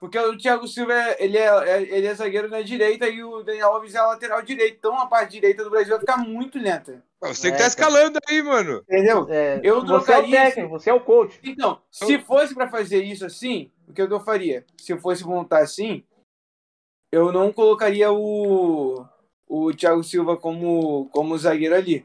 [0.01, 3.43] Porque o Thiago Silva é, ele é, é- ele é zagueiro na direita e o
[3.45, 4.77] Daniel Alves é lateral direito.
[4.79, 7.03] Então a parte direita do Brasil vai ficar muito lenta.
[7.21, 8.83] Você que É, tá escalando aí, mano.
[8.91, 9.27] Entendeu?
[9.31, 11.39] É, Eu você é o trocaria técnico, você é o coach.
[11.43, 14.65] Então, se fosse pra fazer isso assim, o que eu faria?
[14.79, 16.05] Se eu fosse montar assim,
[17.13, 19.07] eu não colocaria o,
[19.47, 22.05] o Thiago Silva como, como zagueiro ali.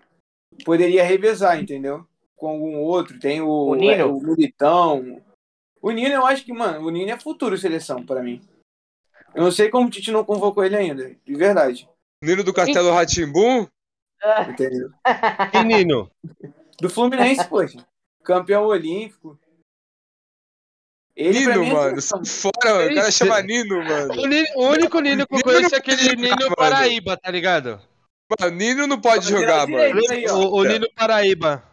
[0.64, 2.06] Poderia revezar, entendeu?
[2.36, 3.20] Com algum outro.
[3.20, 3.92] Tem o, O Nino?
[3.92, 5.22] é, o Militão.
[5.82, 8.42] O Nino, eu acho que, mano, o Nino é futuro seleção pra mim.
[9.34, 11.90] Eu não sei como o Tite não convocou ele ainda, de verdade.
[12.24, 13.66] Nino do Castelo Ratimbum.
[14.50, 14.92] Entendeu?
[15.66, 16.12] Menino.
[16.80, 17.86] Do Fluminense, poxa.
[18.24, 19.40] Campeão olímpico.
[21.16, 22.02] Ele, Nino, mim, é mano.
[22.02, 22.92] Sai fora, mano.
[22.92, 24.14] O cara Esse- chama Nino, mano.
[24.14, 26.56] O, Nino- o único Nino que eu conheço é aquele jogar, Nino mano.
[26.56, 27.82] Paraíba, tá ligado?
[28.40, 30.00] Mano, Nino não pode jogar, mano.
[30.10, 30.26] Aí.
[30.30, 31.64] O, o Nino Paraíba.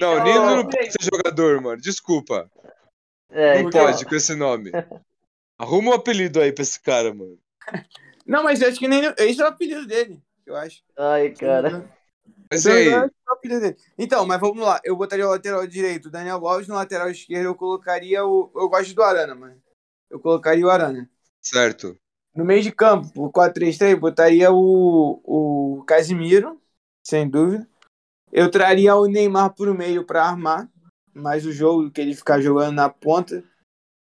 [0.00, 0.68] Não, Não, Nino não, não.
[0.68, 1.80] pode ser jogador, mano.
[1.80, 2.50] Desculpa.
[3.30, 3.84] É, Não então.
[3.86, 4.70] pode com esse nome.
[5.58, 7.38] Arruma um apelido aí pra esse cara, mano.
[8.26, 9.02] Não, mas eu acho que nem.
[9.18, 10.82] Esse é o apelido dele, eu acho.
[10.98, 11.84] Ai, cara.
[12.50, 12.88] Mas Então, aí?
[12.88, 13.76] é.
[13.98, 14.80] Então, mas vamos lá.
[14.84, 18.50] Eu botaria o lateral direito, o Daniel Alves, no lateral esquerdo eu colocaria o.
[18.54, 19.60] Eu gosto do Arana, mano.
[20.10, 21.08] Eu colocaria o Arana.
[21.42, 21.96] Certo.
[22.34, 26.60] No meio de campo, o 4-3-3, botaria o, o Casimiro,
[27.02, 27.66] sem dúvida.
[28.30, 30.68] Eu traria o Neymar pro meio para armar
[31.14, 33.42] mais o jogo que ele ficar jogando na ponta.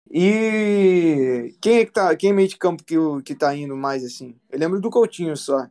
[0.10, 3.76] E quem é que tá, quem é meio de campo que, o- que tá indo
[3.76, 4.40] mais assim?
[4.50, 5.68] Eu lembro do Coutinho só.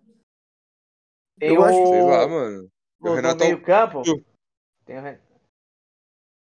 [1.38, 1.86] Tem Eu acho- o...
[1.86, 2.68] Sei lá, mano.
[3.00, 4.02] O no, Renato- meio campo.
[4.84, 5.02] Tem o,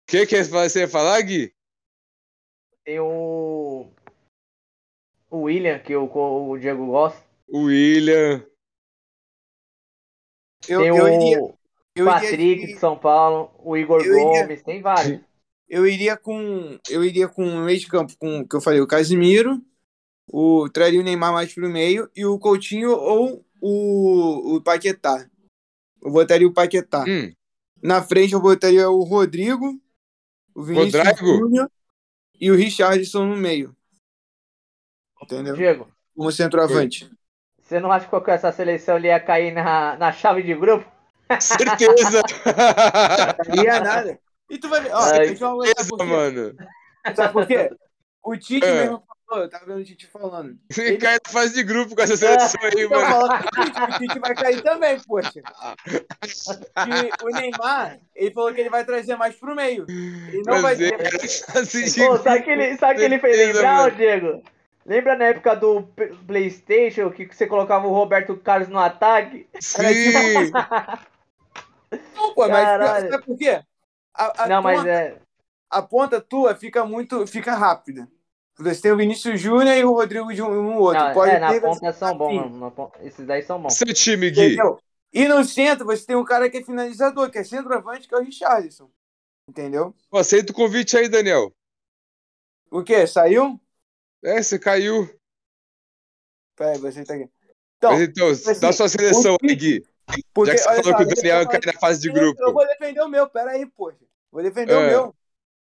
[0.07, 1.53] que que você ia falar, Gui?
[2.83, 3.89] tem o...
[5.29, 6.05] O William, que o,
[6.49, 7.21] o Diego gosta.
[7.49, 8.45] O William.
[10.67, 11.55] Eu, tem eu o iria,
[11.95, 13.51] eu Patrick iria, de São Paulo.
[13.59, 14.63] O Igor Eu iria- Gomes.
[14.63, 15.21] Tem vários.
[15.67, 18.79] eu iria com eu iria com o meio de campo com o que eu falei,
[18.79, 19.61] o Casimiro,
[20.31, 25.27] o traria o Neymar mais pro meio e o Coutinho ou o, o Paquetá.
[26.01, 27.03] Eu botaria o Paquetá.
[27.07, 27.33] Hum,
[27.81, 29.79] Na frente eu botaria o Rodrigo,
[30.55, 31.37] o Vinícius Rodrigo?
[31.37, 31.71] Júnior
[32.39, 33.75] e o Richardson no meio.
[35.21, 35.55] Entendeu?
[35.55, 37.09] Diego, Como centroavante.
[37.61, 40.89] Você não acha que essa seleção ele ia cair na, na chave de grupo?
[41.41, 42.21] Certeza!
[43.49, 44.17] Não ia nada.
[44.49, 46.55] E tu vai ver, ó, Ai, Certeza, mano.
[47.13, 47.69] Sabe por quê?
[48.23, 48.83] O Tite É.
[48.83, 50.57] mesmo falou, eu tava vendo o Tite falando.
[50.77, 53.25] Ele Ele- cai na fase de grupo com essa seleção aí, Então mano.
[53.25, 53.29] o
[53.63, 55.31] Tite, o Tite vai cair também, poxa.
[55.31, 55.41] Que
[57.23, 59.85] o Neymar, ele falou que ele vai trazer mais pro meio.
[59.89, 62.07] Ele não vai Trazer ter.
[62.07, 63.91] Pô, sabe o que ele, sabe que ele fez lembrar.
[63.91, 64.41] Diego?
[64.85, 65.83] Lembra na época do
[66.25, 69.45] Playstation que você colocava o Roberto Carlos no ataque?
[69.59, 70.49] Sim!
[72.15, 73.61] Não, pô, mas sabe por quê?
[74.13, 75.17] A, a Não, mas ponta, é.
[75.69, 77.27] a ponta tua fica muito.
[77.27, 78.07] fica rápida.
[78.59, 81.03] Você tem o Vinícius Júnior e o Rodrigo de um, um outro.
[81.03, 82.59] Não, Pode é, na ter, ponta são bons, assim, mano.
[82.59, 83.73] na ponta- Esses daí são bons.
[83.77, 84.45] Seu time, Gui.
[84.47, 84.79] Entendeu?
[85.13, 88.17] E no centro você tem um cara que é finalizador, que é centroavante, que é
[88.17, 88.89] o Richardson.
[89.47, 89.93] Entendeu?
[90.11, 91.53] Aceita o convite aí, Daniel.
[92.71, 93.05] O quê?
[93.07, 93.59] Saiu?
[94.23, 95.07] É, você caiu.
[96.55, 97.29] Peraí, você tá aqui.
[97.77, 99.85] Então, Mas então, assim, dá sua seleção o aí, Gui.
[100.33, 102.13] porque, Já que você falou só, que o Daniel eu cai na fase de Eu
[102.13, 102.51] grupo.
[102.51, 103.99] vou defender o meu, peraí, poxa.
[104.31, 104.89] Vou defender o É.
[104.89, 105.15] meu.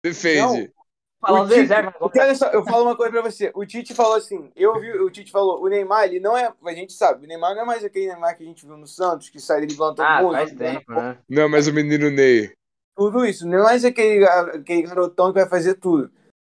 [0.01, 0.71] Defende.
[1.19, 2.29] Falar Tite- reservas Porque agora.
[2.31, 3.51] olha só, eu falo uma coisa pra você.
[3.55, 6.73] O Tite falou assim, eu vi, o Tite falou, o Neymar, ele não é, a
[6.73, 9.29] gente sabe, o Neymar não é mais aquele Neymar que a gente viu no Santos,
[9.29, 10.33] que sai driblando todo Ah, mundo.
[10.33, 11.17] faz tempo, né?
[11.27, 12.51] Não, mas o menino Ney.
[12.95, 16.11] Tudo isso, não é mais aquele, aquele garotão que vai fazer tudo.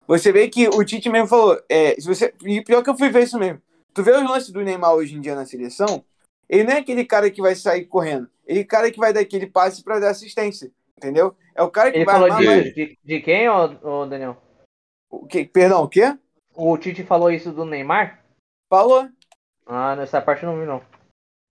[0.06, 3.08] Você vê que o Tite mesmo falou, é, se você, e pior que eu fui
[3.08, 3.62] ver isso mesmo.
[3.94, 6.04] Tu vê os lances do Neymar hoje em dia na seleção,
[6.48, 9.12] ele não é aquele cara que vai sair correndo, ele é o cara que vai
[9.12, 11.34] dar aquele passe pra dar assistência, entendeu?
[11.54, 12.74] É o cara que Ele vai falou de, mais...
[12.74, 14.36] de, de quem, ô, ô, Daniel?
[15.10, 15.44] O quê?
[15.44, 16.16] Perdão, o quê?
[16.54, 18.22] O Tite falou isso do Neymar?
[18.68, 19.08] Falou.
[19.66, 20.82] Ah, nessa parte eu não vi, não.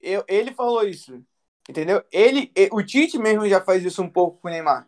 [0.02, 1.22] Eu, ele falou isso.
[1.70, 2.04] Entendeu?
[2.12, 4.88] Ele, o Tite mesmo já faz isso um pouco com o Neymar.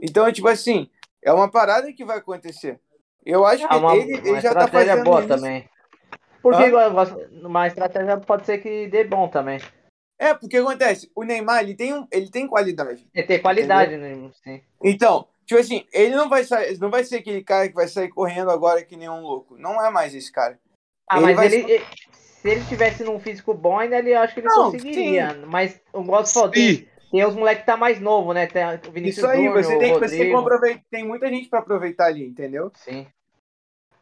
[0.00, 0.90] Então, tipo assim,
[1.22, 2.80] é uma parada que vai acontecer.
[3.24, 5.28] Eu acho que É uma, ele, ele uma já tá estratégia fazendo boa isso.
[5.28, 5.68] também.
[6.42, 9.60] Porque gosto- uma estratégia pode ser que dê bom também.
[10.18, 13.06] É, porque acontece, o Neymar, ele tem, um, ele tem qualidade.
[13.14, 14.30] É ter qualidade, né?
[14.42, 14.62] Sim.
[14.82, 18.08] Então, tipo assim, ele não vai sair, não vai ser aquele cara que vai sair
[18.08, 19.58] correndo agora que nem um louco.
[19.58, 20.56] Não é mais esse cara.
[21.08, 21.84] Ah, Ele mas vai ele,
[22.40, 25.34] se ele tivesse num físico bom, ainda ele acho que ele Não, conseguiria.
[25.48, 26.88] Mas o gosto falou, tem, Sim.
[27.10, 28.46] tem os moleques que tá mais novo, né?
[28.46, 30.84] Tem o Vinícius Isso aí, você tem, você tem aproveitar.
[30.88, 32.70] Tem muita gente pra aproveitar ali, entendeu?
[32.76, 33.08] Sim.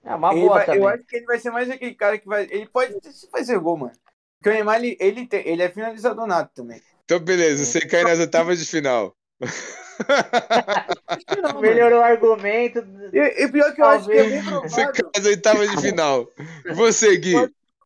[0.04, 0.82] É uma Ele boa vai- também.
[0.82, 2.44] eu acho que ele vai ser mais aquele cara que vai.
[2.50, 2.94] Ele pode
[3.30, 3.92] fazer gol, mano.
[4.38, 6.80] Porque o Neymar, ele, ele, tem- ele é finalizador nato também.
[7.06, 9.16] Então, beleza, você cai nas oitavas de final.
[9.40, 9.48] Não,
[11.48, 11.60] mano.
[11.60, 12.80] Melhorou o argumento.
[13.12, 14.72] E, e pior que eu acho que é bem Talvez.
[14.72, 16.28] Você cai provável, nas oitavas de final.
[16.74, 17.34] Você, Gui?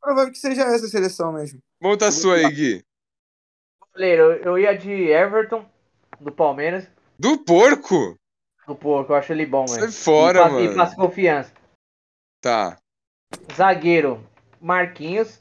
[0.01, 1.61] provável que seja essa seleção mesmo.
[1.81, 2.85] Monta a sua aí, Gui.
[3.95, 5.65] Goleiro, eu, ia de Everton,
[6.19, 6.89] do Palmeiras.
[7.19, 8.17] Do porco?
[8.67, 10.61] Do Porco, eu acho ele bom, Sai fora, e, mano.
[10.61, 11.53] E passa confiança.
[12.41, 12.79] Tá.
[13.55, 14.25] Zagueiro,
[14.61, 15.41] Marquinhos.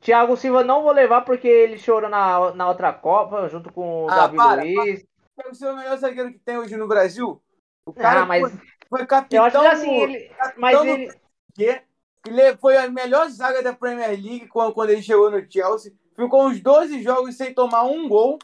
[0.00, 4.10] Thiago Silva não vou levar porque ele chorou na, na outra Copa, junto com o
[4.10, 5.04] Ah, Davi para, Luiz.
[5.52, 7.42] Ser o melhor zagueiro que tem hoje no Brasil.
[7.86, 9.38] O cara Ah, mas foi, foi capitão.
[9.38, 10.30] eu acho que assim, ele.
[10.56, 11.12] Mas capitão no ele.
[11.56, 11.82] PSG,
[12.26, 15.92] Ele foi a melhor zaga da Premier League quando, quando ele chegou no Chelsea.
[16.14, 18.38] Ficou uns 12 jogos sem tomar um gol.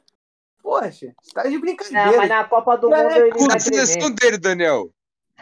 [0.63, 2.17] Poxa, você tá de Não, brincadeira.
[2.17, 4.91] mas na Copa do É, Mundo ele Escolha a seleção dele, Daniel.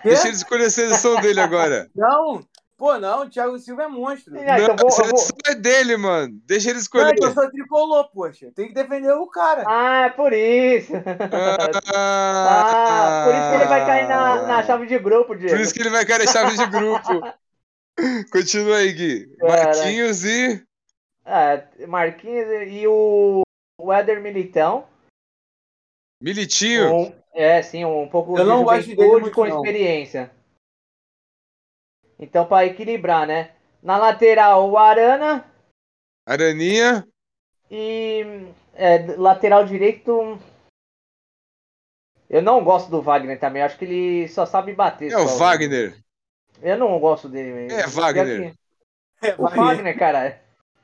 [0.02, 0.11] Quê?
[0.11, 1.88] Deixa ele escolher a seleção dele agora.
[1.94, 2.40] Não,
[2.76, 4.34] pô, não, o Thiago Silva é monstro.
[4.38, 6.38] Ah, então Não, vou- a eu vou- seleção é dele, mano.
[6.44, 7.14] Deixa ele Não, escolher.
[7.20, 8.50] eu sou tricolor, poxa.
[8.54, 9.64] Tem que defender o cara.
[9.66, 10.92] Ah, é por isso.
[11.94, 15.54] Ah, por isso que ele vai cair na, na chave de grupo, Diego.
[15.54, 17.34] Por isso que ele vai cair na chave de grupo.
[18.32, 19.36] Continua aí, Gui.
[19.40, 20.62] Marquinhos e.
[21.24, 23.42] É, Marquinhos e o,
[23.80, 24.86] o Éder Militão.
[26.22, 26.94] Militinho.
[26.94, 29.56] Um- é, sim, um pouco Eu não de gosto dele muito, com não.
[29.56, 30.30] experiência.
[32.18, 33.54] Então, para equilibrar, né?
[33.82, 35.44] Na lateral, o Arana
[36.26, 37.06] Araninha.
[37.70, 38.22] e
[38.74, 40.38] é, lateral direito.
[42.28, 43.62] Eu não gosto do Wagner também.
[43.62, 45.12] Acho que ele só sabe bater.
[45.12, 45.36] É o só.
[45.36, 46.02] Wagner.
[46.62, 47.52] Eu não gosto dele.
[47.68, 47.80] velho.
[47.80, 48.54] É, Wagner.
[49.20, 50.34] Que- O Wagner, caralho.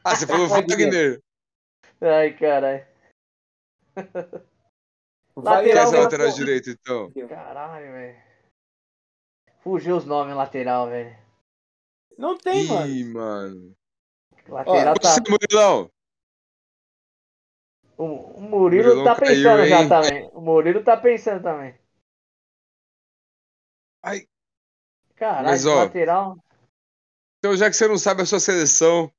[0.05, 0.79] Ah, você falou Wagner.
[0.79, 1.21] Wagner.
[2.01, 2.87] Ai, caralho.
[5.35, 7.11] O Quem é Lateral, lateral direito, então?
[7.29, 8.17] Caralho, velho.
[9.61, 11.17] Fugiu os nomes lateral, velho.
[12.23, 12.87] Não tem, mano.
[12.87, 13.77] Ih, mano.
[14.47, 15.09] Lateral tá.
[15.09, 15.91] Você, Murilão.
[17.99, 19.89] O, o Murilo Murilão tá caiu, pensando já hein?
[19.89, 20.31] também.
[20.33, 21.75] O Murilo tá pensando também.
[24.05, 24.29] Ai.
[25.17, 26.37] Caralho, Mas, ó, lateral.
[27.39, 29.13] Então, já que você não sabe a sua seleção,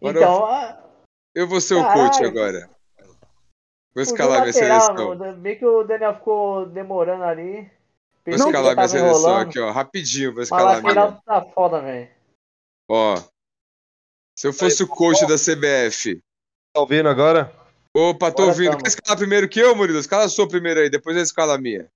[0.00, 0.82] Então, ah,
[1.34, 2.10] eu vou ser o Caralho.
[2.10, 2.70] coach agora.
[3.92, 5.14] Vou escalar minha seleção.
[5.14, 5.36] mano.
[5.36, 7.70] Bem que o Daniel ficou demorando ali.
[8.24, 9.48] Vou escalar minha seleção enrolando.
[9.48, 9.70] aqui, ó.
[9.70, 10.94] Rapidinho, vou escalar a minha.
[10.94, 12.19] lateral tá foda, velho.
[12.90, 13.22] Ó.
[14.36, 16.20] Se eu fosse o coach da CBF.
[16.74, 17.54] Tá ouvindo agora?
[17.94, 18.70] Opa, tô Agora ouvindo.
[18.72, 18.82] tamo.
[18.82, 19.98] Quer escalar primeiro que eu, Murilo?
[20.00, 21.88] Escala a sua primeiro aí, depois eu escala a minha.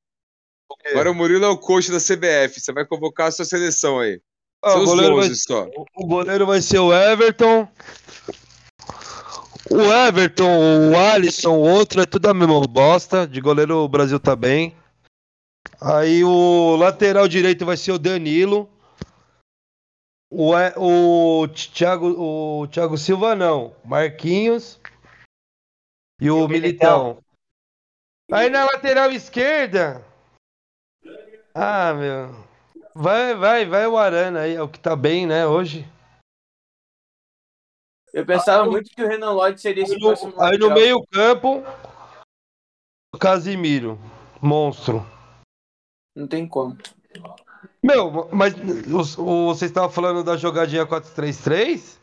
[0.86, 2.61] Agora o Murilo é o coach da CBF.
[2.61, 4.20] Você vai convocar a sua seleção aí.
[4.62, 5.68] Ah, o, Seus goleiro vai, 11 só.
[5.97, 7.68] o goleiro vai ser o Everton.
[9.70, 13.26] O Everton, o Alisson, o outro é tudo a mesma bosta.
[13.26, 14.76] De goleiro o Brasil tá bem.
[15.80, 18.68] Aí o lateral direito vai ser o Danilo.
[20.37, 23.76] O, E- o Thiago, o Thiago Silva não.
[23.85, 24.80] Marquinhos.
[26.20, 27.22] E o, o Militão.
[28.32, 30.05] Aí na lateral esquerda.
[31.55, 32.30] Ah, meu.
[32.97, 35.87] Vai, vai, vai o Arana aí, é o que tá bem, né, hoje.
[38.12, 40.74] Eu pensava muito que o Renan Lodge seria esse Aí próximo no, aí no lateral.
[40.74, 41.62] meio campo,
[43.14, 43.99] o Casimiro,
[44.43, 45.05] monstro.
[46.16, 46.76] Não tem como.
[47.85, 51.99] Meu, mas o, o- vocês estavam falando da jogadinha 4-3-3?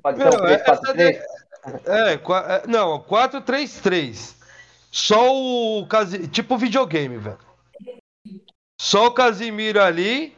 [0.00, 1.22] Pode Meu, ser um é- 3-4-3?
[1.86, 4.36] É, qua- é, não, 4-3-3.
[4.92, 7.38] Só o Casimiro, tipo videogame, velho.
[8.80, 10.36] Só o Casimiro ali,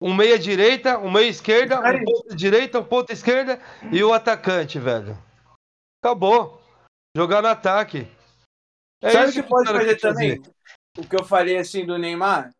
[0.00, 3.60] um meia direita, um meia esquerda, um ponta direita, um ponta esquerda
[3.92, 5.16] e o atacante, velho.
[6.02, 6.60] Acabou.
[7.16, 8.06] Jogar no ataque.
[9.02, 10.42] É Sabe o que pode fazer também?
[10.98, 12.50] O que eu falei assim do Neymar?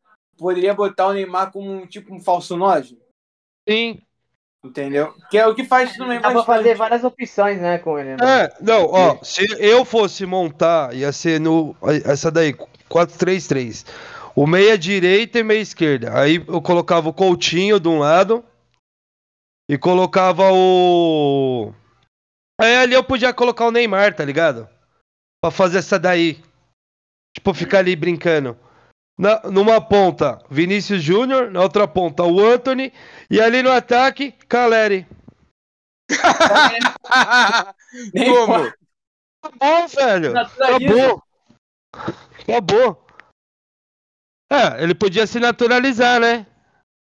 [0.40, 2.98] Poderia botar o Neymar como um tipo um falso 9,
[3.68, 4.00] Sim.
[4.64, 5.14] entendeu?
[5.30, 6.32] Que é o que faz no Dá Neymar.
[6.32, 8.16] pra fazer várias opções, né, com ele.
[8.16, 8.44] né?
[8.44, 11.76] É, não, ó, se eu fosse montar, ia ser no.
[12.06, 12.54] Essa daí,
[12.88, 13.84] 4-3-3.
[14.34, 16.18] O meia direita e meia esquerda.
[16.18, 18.42] Aí eu colocava o Coutinho de um lado.
[19.68, 21.72] E colocava o.
[22.60, 24.68] Aí ali eu podia colocar o Neymar, tá ligado?
[25.42, 26.42] Pra fazer essa daí.
[27.36, 28.56] Tipo, ficar ali brincando.
[29.20, 31.50] Na, numa ponta, Vinícius Júnior.
[31.50, 32.90] Na outra ponta, o Anthony.
[33.30, 35.06] E ali no ataque, Caleri.
[38.16, 38.72] Como?
[39.42, 40.32] Acabou, velho.
[40.32, 40.94] Naturaliza.
[40.94, 41.22] Acabou.
[42.48, 43.06] Acabou.
[44.50, 46.46] É, ele podia se naturalizar, né?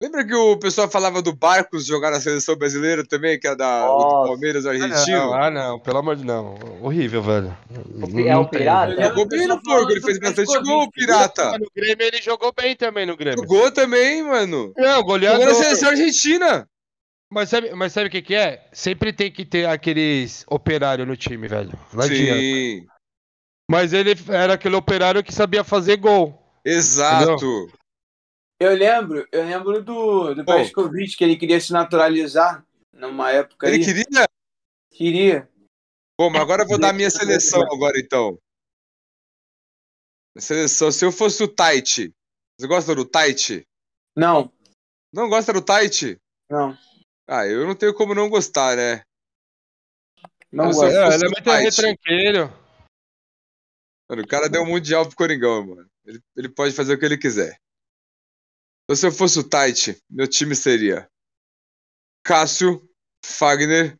[0.02, 3.86] Lembra que o pessoal falava do Barcos jogar na seleção brasileira também, que é da
[3.86, 4.26] do.
[4.26, 5.16] Palmeiras Ah, argentino?
[5.18, 6.58] não, ah, não, pelo amor de não.
[6.82, 7.56] Horrível, velho.
[8.26, 8.88] É o pirata?
[8.90, 11.58] Lembro Jogou bem no porco, ele fez bastante gol, pirata.
[11.58, 13.38] No Grêmio ele jogou bem também no Grêmio.
[13.42, 14.72] Jogou também, mano.
[14.76, 15.46] Não, Jogou goleador.
[15.46, 16.68] na seleção argentina.
[17.30, 18.66] Mas sabe, mas sabe o que que é?
[18.72, 21.72] Sempre tem que ter aqueles operários no time, velho.
[21.92, 22.40] Não adianta.
[22.40, 22.86] Sim,
[23.70, 26.38] Mas ele era aquele operário que sabia fazer gol.
[26.64, 27.68] exato.
[28.64, 33.76] Eu lembro, eu lembro do, do Petkovic, que ele queria se naturalizar numa época Ele
[33.76, 33.84] aí.
[33.84, 34.28] queria.
[34.90, 35.50] Queria.
[36.18, 38.38] Bom, mas agora eu vou dar a minha seleção agora, então.
[40.38, 42.12] Seleção, se eu fosse o Tite.
[42.58, 43.66] Você gosta do Tite?
[44.16, 44.50] Não,
[45.12, 46.18] Não gosta do Tite?
[46.48, 46.76] não.
[47.26, 49.02] Ah, eu não tenho como não gostar, né?
[50.52, 50.84] Não gosto.
[50.84, 52.52] É, ele é o muito retranqueiro.
[54.08, 55.90] Mano, o cara deu um mundial pro Coringão, mano.
[56.04, 57.58] Ele, ele pode fazer o que ele quiser.
[58.84, 61.08] Então, se eu fosse o Tite, meu time seria
[62.22, 62.86] Cássio,
[63.24, 63.98] Fagner,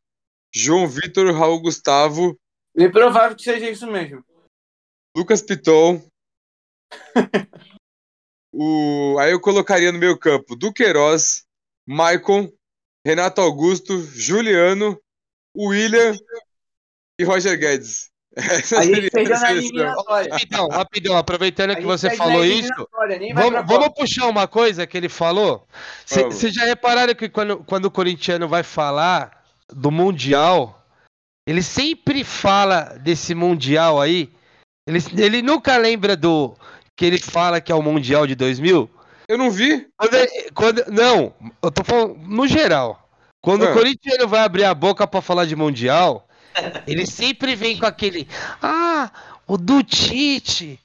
[0.55, 2.39] João Vitor, Raul Gustavo,
[2.77, 4.25] É provável que seja isso mesmo.
[5.17, 6.07] Lucas Piton.
[8.53, 9.17] o...
[9.21, 11.45] Aí eu colocaria no meio campo Duqueiroz,
[11.87, 12.53] Maicon,
[13.07, 15.01] Renato Augusto, Juliano,
[15.57, 16.15] William
[17.19, 18.11] e Roger Guedes.
[18.37, 19.69] Essa A gente seria perdeu a na seleção.
[19.69, 20.33] eliminatória.
[20.33, 22.69] Rapidão, rapidão, aproveitando que você falou isso.
[23.35, 25.67] Vamos, vamos puxar uma coisa que ele falou?
[26.07, 30.85] Vocês já repararam que quando, quando o corintiano vai falar do Mundial,
[31.49, 34.31] ele sempre fala desse Mundial aí.
[34.89, 36.55] Ele, ele nunca lembra do
[36.97, 38.91] que ele fala que é o Mundial de 2000.
[39.29, 39.87] Eu não vi.
[39.97, 40.17] Quando
[40.55, 41.33] quando- não,
[41.63, 43.09] eu tô falando no geral.
[43.43, 43.71] Quando Ah.
[43.71, 46.27] o corintiano vai abrir a boca pra falar de Mundial,
[46.87, 48.29] ele sempre vem com aquele.
[48.63, 49.11] Ah,
[49.47, 50.81] o do Tite.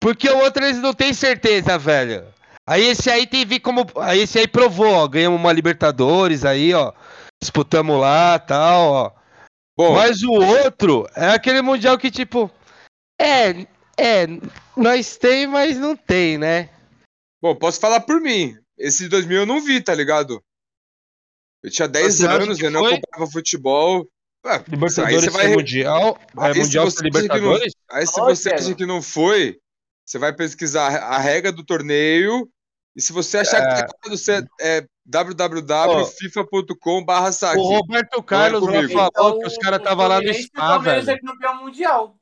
[0.00, 2.26] Porque o outro eles não têm certeza, velho.
[2.66, 3.86] Aí esse aí tem vi como.
[4.00, 5.08] Aí esse aí provou, ó.
[5.08, 6.92] Ganhamos uma Libertadores aí, ó.
[7.40, 9.12] Disputamos lá tal, ó.
[9.76, 12.50] Bom, Mas o outro é aquele Mundial que, tipo.
[13.20, 13.66] É,
[13.98, 14.26] é.
[14.76, 16.70] Nós tem, mas não tem, né?
[17.40, 18.56] bom, posso falar por mim.
[18.78, 20.42] Esse de 2000 eu não vi, tá ligado?
[21.62, 22.94] Eu tinha 10 Você acha anos, eu não foi?
[22.94, 24.08] acompanhava futebol.
[24.44, 26.18] Ah, aí Libertadores você vai é Mundial.
[26.36, 27.72] Aí É se Mundial você sem acha que não- Libertadores?
[27.90, 29.58] Aí se você acha que não foi,
[30.04, 32.48] você vai pesquisar a regra do torneio.
[32.96, 37.30] E se você achar que tá errado, você é www.fifa.com barra.
[37.56, 41.18] O Roberto Carlos Não é falou que os caras estavam lá no spa, Palmeiras velho.
[41.18, 42.16] é campeão mundial.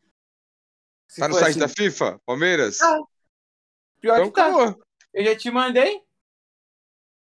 [1.08, 1.58] Se Tá no site assim.
[1.58, 2.80] da FIFA, Palmeiras?
[2.80, 2.98] Ah,
[4.00, 4.46] Pior Então que tá.
[4.46, 4.80] acabou.
[5.12, 6.00] Eu já te mandei.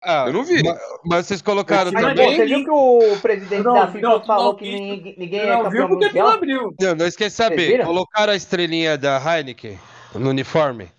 [0.02, 0.62] Ah, Eu não vi.
[0.64, 2.36] ma- Mas, vocês colocaram Mas, também.
[2.36, 5.46] você viu que o presidente Não, da FIFA não, falou não que ninguém, ninguém Tu
[5.48, 6.30] é não campeão viu porque tu não mundial?
[6.30, 6.62] abriu.
[6.80, 7.84] Não, quer Vocês saber.
[7.84, 9.80] Colocaram a estrelinha da Heineken
[10.14, 10.92] no uniforme?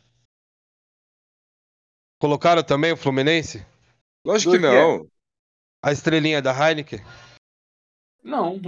[2.20, 3.64] Colocaram também o Fluminense?
[4.26, 4.74] Lógico que Do quê?
[4.74, 5.06] não.
[5.82, 7.00] A estrelinha da Heineken?
[8.22, 8.60] Não.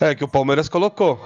[0.00, 1.18] É, que o Palmeiras colocou.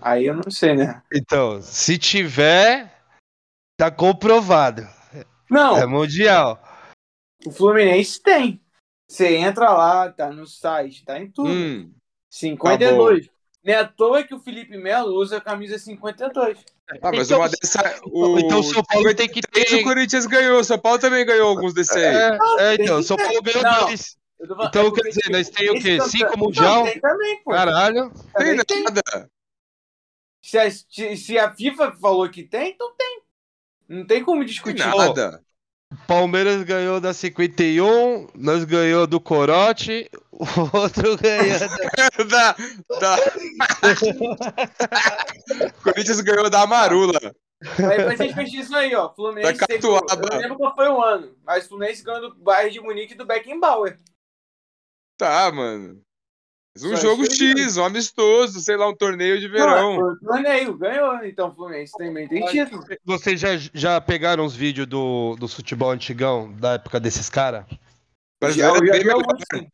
[0.00, 1.02] Aí eu não sei, né?
[1.12, 3.02] Então, se tiver,
[3.76, 4.82] tá comprovado.
[5.50, 6.62] Não, É mundial.
[7.46, 8.60] o Fluminense tem.
[9.08, 11.48] Você entra lá, tá no site, tá em tudo.
[11.50, 11.90] Hum,
[12.30, 13.28] 52.
[13.64, 16.58] Não é à toa que o Felipe Melo usa a camisa 52.
[17.02, 18.00] ah, mas Então, uma dessa.
[18.06, 18.38] O...
[18.38, 19.76] então o São Paulo tem que 53 ter.
[19.76, 20.60] o Corinthians ganhou.
[20.60, 22.04] O São Paulo também ganhou alguns desse aí.
[22.04, 23.16] É, é, tem então, o São.
[23.16, 23.86] Paulo ganhou Não.
[23.86, 24.16] dois.
[24.40, 25.96] Então, é quer dizer, nós tem o quê?
[25.98, 26.84] campeão- Cinco Não, mundial?
[26.84, 27.50] tem também, pô.
[27.50, 28.10] Caralho.
[28.32, 28.82] Também Tem tem.
[28.84, 29.02] nada.
[30.42, 33.22] Se a, se a FIFA falou que tem, então tem.
[33.88, 34.84] Não tem como discutir.
[34.84, 35.42] nada.
[36.06, 40.44] Palmeiras ganhou da 51, nós ganhou do Corote, o
[40.76, 41.58] outro ganhou
[42.28, 42.52] da...
[43.00, 43.16] da, da...
[45.82, 47.18] Corinthians ganhou da Marula.
[47.60, 49.12] Aí depois a gente isso aí, ó.
[49.14, 50.26] Fluminense Da teve, Catuaba.
[50.26, 53.14] Eu não lembro qual foi o ano, mas o Fluminense ganhou do Bayern de Munique
[53.14, 53.98] e do Beckenbauer.
[55.16, 56.00] Tá, mano.
[56.82, 57.24] Mas Um Só jogo.
[57.24, 59.94] X, um amistoso, sei lá, um torneio de Não, verão.
[59.96, 61.24] foi o torneio, ganhou.
[61.24, 62.84] Então o Fluminense também tem título.
[63.04, 67.64] Vocês já, já pegaram os vídeos do, do futebol antigão, da época desses caras?
[68.42, 69.14] Já- é já bem vi melhor.
[69.16, 69.68] alguns, sim.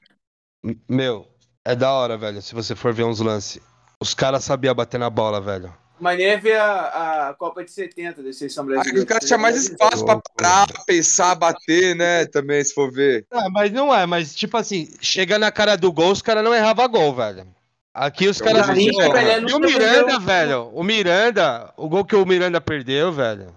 [0.89, 1.29] Meu,
[1.65, 3.61] é da hora, velho, se você for ver uns lances.
[4.01, 5.73] Os caras sabiam bater na bola, velho.
[6.01, 8.99] Maneiro é ver a, a Copa de 70 da seleção brasileira.
[8.99, 12.27] os caras tinham mais espaço pra parar, pensar, bater, né?
[12.27, 13.27] Também, se for ver.
[13.31, 16.53] Ah, mas não é, mas tipo assim, chega na cara do gol, os caras não
[16.55, 17.47] erravam gol, velho.
[17.95, 18.69] Aqui os caras.
[18.69, 20.21] Ô, Pelé E o Miranda, perdeu.
[20.21, 20.63] velho?
[20.75, 23.57] O Miranda, o gol que o Miranda perdeu, velho.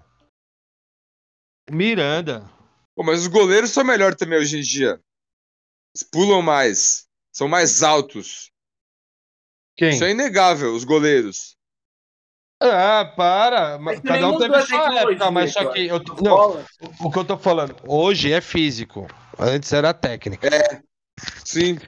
[1.68, 2.48] O Miranda.
[2.94, 5.00] Pô, mas os goleiros são melhores também hoje em dia.
[5.92, 7.06] Eles pulam mais.
[7.32, 8.52] São mais altos.
[9.76, 9.90] Quem?
[9.90, 11.57] Isso é inegável, os goleiros.
[12.60, 13.78] Ah, para.
[13.78, 15.86] Mas Cada um teve a sua época, mas só que.
[15.86, 16.64] Eu tô- não,
[17.00, 19.06] o que eu tô falando, hoje é físico.
[19.38, 20.48] Antes era técnica.
[21.44, 21.78] Sim.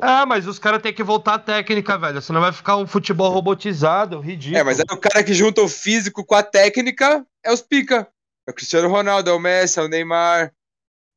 [0.00, 2.20] Ah, mas os caras têm que voltar à técnica, velho.
[2.20, 4.58] Senão vai ficar um futebol robotizado, ridículo.
[4.58, 8.08] É, mas aí o cara que junta o físico com a técnica é os pica.
[8.46, 10.50] É o Cristiano Ronaldo, é o Messi, é o Neymar, é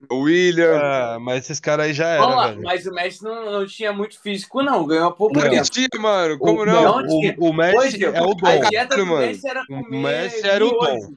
[0.10, 0.78] o William.
[0.80, 2.62] Ah, mas esses caras aí já Vamos era, lá, velho.
[2.64, 4.86] mas o Messi não, não tinha muito físico, não.
[4.86, 5.70] Ganhou pouco que tempo.
[5.70, 6.38] tinha, mano?
[6.38, 7.02] Como o, não?
[7.02, 7.08] não?
[7.40, 8.70] o, o Messi Hoje, é o A dom.
[8.70, 9.22] dieta do mano.
[9.28, 11.14] Messi era O comer Messi era o dom.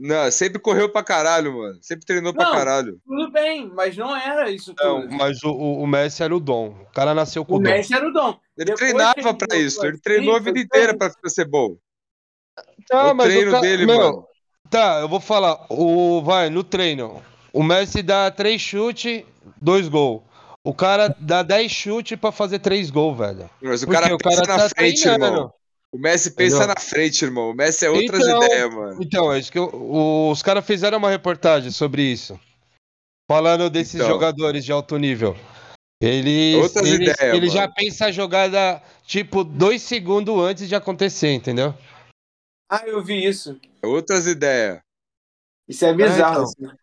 [0.00, 1.78] Não, sempre correu pra caralho, mano.
[1.82, 2.52] Sempre treinou pra Não.
[2.52, 3.00] caralho.
[3.04, 5.14] Tudo bem, mas não era isso Não, tudo.
[5.14, 6.68] mas o, o, o Messi era o dom.
[6.82, 7.68] O cara nasceu com o o dom.
[7.70, 8.38] Messi era o dom.
[8.56, 9.80] Ele Depois treinava ele pra isso.
[9.84, 11.76] Ele assim, treinou a vida inteira pra ser bom.
[12.86, 14.26] Tá, o mas treino ca- dele, meu, mano.
[14.70, 15.66] Tá, eu vou falar.
[15.68, 17.20] O, vai, no treino.
[17.52, 19.24] O Messi dá três chutes,
[19.60, 20.22] dois gols.
[20.64, 23.48] O cara dá 10 chutes pra fazer três gols, velho.
[23.62, 25.24] Mas o Porque cara o pensa cara na tá frente, treinando.
[25.26, 25.54] irmão.
[25.90, 26.74] O Messi pensa Entendeu?
[26.74, 27.50] na frente, irmão.
[27.50, 28.98] O Messi é outras Então, ideias, mano.
[29.02, 32.38] Então, é isso que eu- o- os caras fizeram uma reportagem sobre isso.
[33.30, 34.08] Falando desses Então.
[34.08, 35.34] jogadores de alto nível.
[36.02, 41.32] Eles, Outras eles, ideias, ele já pensa a jogada, tipo, dois segundos antes de acontecer,
[41.32, 41.74] entendeu?
[42.70, 43.58] Ah, eu vi isso.
[43.82, 44.80] É Outras ideias.
[45.66, 46.44] Isso é bizarro.
[46.50, 46.68] então.
[46.70, 46.76] assim.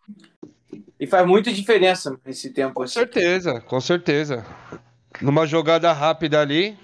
[0.99, 2.75] E faz muita diferença esse tempo.
[2.75, 2.93] Com Assim.
[2.93, 4.45] certeza, com certeza.
[5.21, 6.77] Numa jogada rápida ali.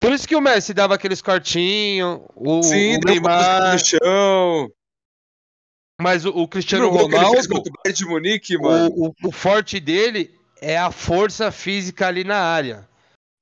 [0.00, 4.70] Por isso que o Messi dava aqueles cortinhos, o, Sim, o Neymar, no chão.
[6.00, 7.38] mas o, o Cristiano ele Ronaldo,
[8.06, 8.94] o Munique, mano.
[8.94, 12.88] o, o, o forte dele é a força física ali na área.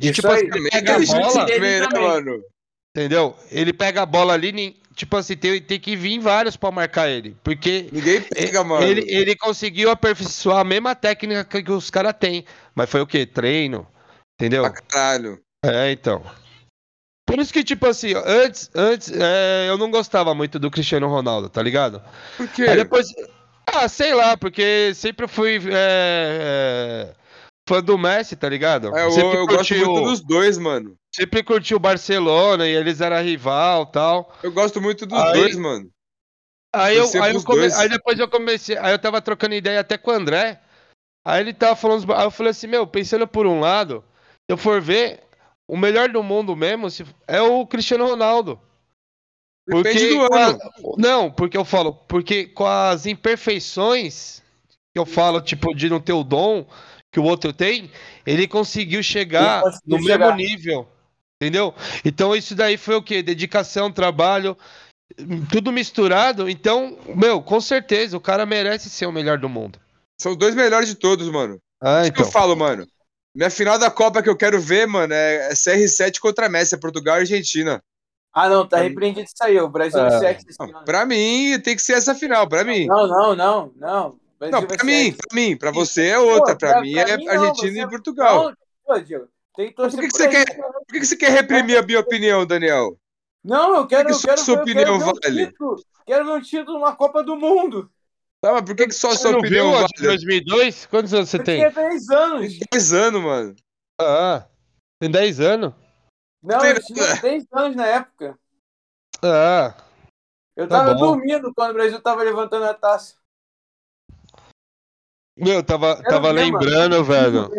[0.00, 0.36] De, tipo aí.
[0.42, 2.42] assim, Também pega a bola, né, mano?
[2.96, 3.36] entendeu?
[3.50, 4.52] Ele pega a bola ali,
[4.96, 7.36] tipo assim, tem, tem que vir vários pra marcar ele.
[7.44, 8.84] Porque Ninguém pega, mano.
[8.84, 12.44] ele, ele conseguiu aperfeiçoar a mesma técnica que, que os caras têm.
[12.74, 13.26] Mas foi o quê?
[13.26, 13.86] Treino.
[14.40, 14.62] Entendeu?
[14.62, 15.38] Pra caralho.
[15.64, 16.22] É, então.
[17.26, 21.48] Por isso que, tipo assim, antes, antes é, eu não gostava muito do Cristiano Ronaldo,
[21.48, 22.02] tá ligado?
[22.36, 22.62] Por quê?
[22.62, 23.08] Aí depois.
[23.66, 27.14] Ah, sei lá, porque sempre fui é, é,
[27.68, 28.96] fã do Messi, tá ligado?
[28.96, 30.96] É, eu, sempre, eu gosto muito dos dois, mano.
[31.14, 34.32] sempre curti o Barcelona e eles eram rival tal.
[34.42, 35.90] Eu gosto muito dos Aí- dois, mano.
[36.74, 37.78] Aí, eu, aí, eu come- dois.
[37.78, 38.76] aí depois eu comecei.
[38.76, 40.60] Aí eu tava trocando ideia até com o André.
[41.24, 42.12] Aí ele tava falando.
[42.12, 44.04] Aí eu falei assim, meu, pensando por um lado,
[44.48, 45.22] se eu for ver,
[45.66, 48.60] o melhor do mundo mesmo se- é o Cristiano Ronaldo.
[49.66, 50.58] Depende do com a- ano.
[50.98, 54.42] Não, porque eu falo, porque com as imperfeições
[54.94, 56.64] que eu falo, tipo, de não ter o dom
[57.12, 57.90] que o outro tem,
[58.26, 60.18] ele conseguiu chegar Ele no chegar.
[60.18, 60.88] mesmo nível.
[61.40, 61.74] Entendeu?
[62.04, 63.22] Então isso daí foi o quê?
[63.22, 64.56] Dedicação, trabalho.
[65.50, 66.48] tudo misturado.
[66.48, 69.78] Então, meu, com certeza, o cara merece ser o melhor do mundo.
[70.20, 71.58] São os dois melhores de todos, mano.
[71.80, 72.26] Ah, Isso que então.
[72.26, 72.86] eu falo, mano.
[73.34, 76.78] Minha final da Copa que eu quero ver, mano, é é CR7 contra Messi, é
[76.78, 77.82] Portugal e Argentina.
[78.32, 79.58] Ah, não, tá repreendido isso aí.
[79.60, 80.06] O Brasil Ah.
[80.08, 80.84] é sexo esse Não, ano.
[80.86, 82.86] pra mim, tem que ser essa final, pra mim.
[82.86, 84.16] Não, não, não, não.
[84.38, 85.56] Brasil Não, ser mim, pra mim.
[85.56, 86.56] Pra você é outra.
[86.56, 88.44] Pra- mim é mim não, Argentina você- e Portugal.
[88.44, 90.72] Não, pô, Diego, tem que torcer Por que que por você quer- cara.
[90.72, 92.98] Por que, que você quer reprimir a minha opinião, Daniel?
[93.44, 95.46] Não, eu quero, que eu quero, sua eu opinião quero ver um vale?
[95.46, 95.76] título.
[96.06, 97.90] Quero ver um título numa Copa do Mundo.
[98.40, 99.92] Tá, mas por que, que só a Você sua não opinião viu a vale?
[99.96, 100.86] de 2002?
[100.86, 101.56] Quantos anos você Eu tem?
[101.58, 102.58] tinha 10 anos.
[102.72, 103.56] 10 anos, mano.
[104.00, 104.46] Ah,
[105.00, 105.72] tem 10 anos?
[106.42, 108.38] Não, Tem eu tinha 10 anos na época.
[109.24, 109.74] Ah,
[110.54, 111.16] Eu Tá tava bom.
[111.16, 113.14] dormindo quando o Brasil tava levantando a taça.
[115.36, 117.50] Meu, tava, tava ver, lembrando, velho.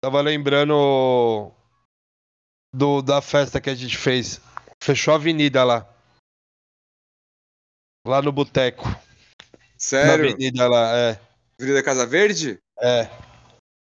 [0.00, 1.52] Tava lembrando
[2.72, 4.40] do, da festa que a gente fez.
[4.82, 5.86] Fechou a avenida lá.
[8.06, 8.84] Lá no boteco.
[8.86, 8.98] Na
[9.76, 10.30] Sério?
[10.30, 11.20] avenida lá, é.
[11.60, 12.58] Avenida Casa Verde?
[12.80, 13.10] É.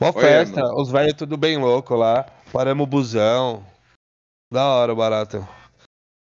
[0.00, 2.24] Olha, festa, os velhos tudo bem louco lá.
[2.52, 3.66] Paramos o busão.
[4.52, 5.46] Da hora o barato.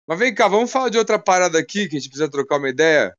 [0.08, 2.70] Mas vem cá, vamos falar de outra parada aqui que a gente precisa trocar uma
[2.70, 3.16] ideia.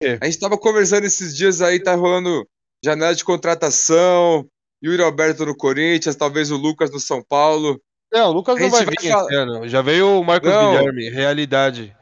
[0.00, 0.18] quê?
[0.20, 2.48] A gente tava conversando esses dias aí, tá rolando
[2.84, 4.46] janela de contratação,
[4.84, 7.80] Yuri Alberto no Corinthians, talvez o Lucas no São Paulo.
[8.12, 9.68] Não, o Lucas não vai vai vir falar- esse ano.
[9.68, 10.70] Já veio o Marcos Não.
[10.76, 11.96] Guilherme, realidade.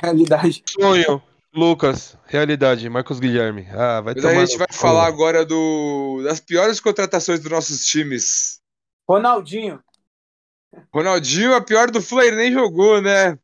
[0.00, 0.62] Realidade.
[0.68, 1.22] Sonho,
[1.54, 3.66] Lucas, realidade, Marcos Guilherme.
[3.72, 7.50] Ah, vai Mas tomar a gente no vai falar agora do, das piores contratações dos
[7.50, 8.60] nossos times.
[9.08, 9.80] Ronaldinho
[10.92, 13.38] Ronaldinho, a pior do Fla, ele nem jogou, né?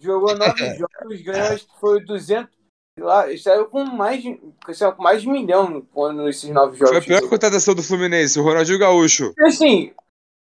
[0.00, 2.50] jogou 9 jogos, ganhou, acho que foi 200.
[2.98, 4.38] Lá, ele saiu com mais de,
[4.74, 7.06] saiu com mais de milhão quando nesses 9 Foi a jogos.
[7.06, 9.32] pior contratação do Fluminense, o Ronaldinho Gaúcho.
[9.40, 9.94] Assim,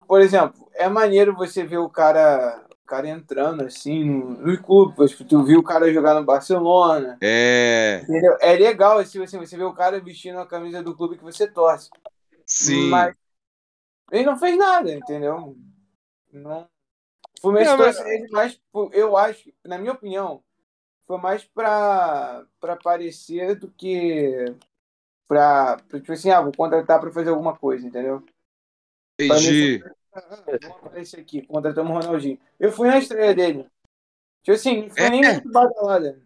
[0.06, 4.94] por exemplo, é maneiro você ver o cara, o cara entrando assim no, clube.
[5.28, 7.18] Tu viu o cara jogar no Barcelona.
[7.20, 8.36] É, Entendeu?
[8.40, 11.46] É legal assim, assim, você vê o cara vestindo a camisa do clube que você
[11.46, 11.90] torce.
[12.46, 12.88] sim.
[12.88, 13.14] Mas
[14.10, 15.54] ele não fez nada, entendeu?
[16.32, 16.62] Não.
[16.62, 18.58] O Fluminense Não, mas- trouxe ele mais,
[18.92, 20.42] eu acho, na minha opinião,
[21.08, 24.44] foi mais pra, pra aparecer do que
[25.26, 28.22] pra, pra, tipo assim, ah, vou contratar pra fazer alguma coisa, entendeu?
[29.18, 29.82] Entendi.
[30.14, 30.20] Ah,
[30.60, 32.38] Vamos aparecer aqui, contratamos o Ronaldinho.
[32.60, 33.66] Eu fui na estreia dele.
[34.42, 35.10] Tipo assim, não foi É.
[35.10, 36.20] nem muito badalada.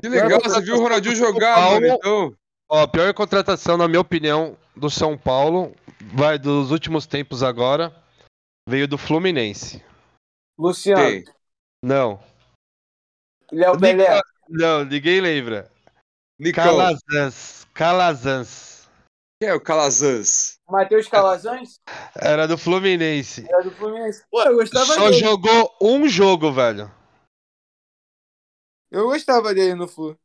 [0.00, 2.34] Que legal, você viu o Ronaldinho jogar, Paulo- mano, então.
[2.70, 5.74] Ó, a pior contratação, na minha opinião, do São Paulo,
[6.14, 7.94] vai dos últimos tempos agora,
[8.68, 9.82] veio do Fluminense.
[10.58, 11.24] Luciano, Quem?
[11.82, 12.20] Não.
[13.52, 14.20] Léo Pelé.
[14.48, 15.70] Não, ninguém lembra.
[16.38, 16.64] Nicão.
[16.64, 17.66] Calazans.
[17.74, 18.88] Calazans.
[19.40, 20.58] Quem é o Calazans?
[20.68, 21.80] Matheus Calazans,
[22.16, 23.46] Era do Fluminense.
[23.48, 24.24] era do Fluminense.
[24.30, 25.20] Pô, eu gostava Só dele.
[25.20, 26.90] jogou um jogo, velho.
[28.90, 30.18] Eu gostava dele no Flu.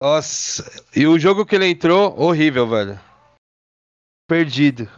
[0.00, 0.64] Nossa.
[0.94, 2.98] E o jogo que ele entrou, horrível, velho.
[4.28, 4.88] Perdido.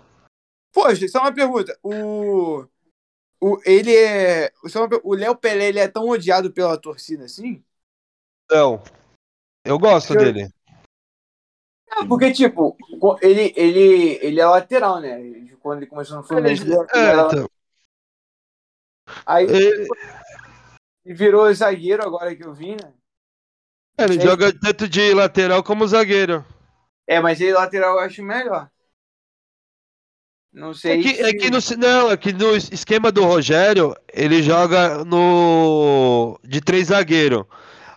[0.73, 1.77] Poxa, só uma pergunta.
[1.83, 2.67] O.
[3.41, 4.53] O, ele é.
[5.05, 7.63] O Léo Pelé ele é tão odiado pela torcida assim?
[8.51, 8.83] Não.
[9.65, 10.49] Eu gosto Eu- dele.
[11.91, 12.77] Ah, porque, tipo,
[13.23, 15.19] ele, ele, ele é lateral, né?
[15.61, 16.63] Quando ele começou no Fluminense.
[16.63, 17.51] ele É, era- então,
[19.25, 19.89] Aí ele,
[21.05, 22.93] ele virou zagueiro agora que eu vi, né?
[23.99, 26.45] ele Ele- joga tanto de lateral como zagueiro.
[27.07, 28.71] É, mas ele lateral eu acho melhor.
[30.59, 31.01] Não É sei.
[31.03, 36.39] que, é se- que no, não, é que no esquema do Rogério, ele joga no
[36.43, 37.49] de três zagueiro.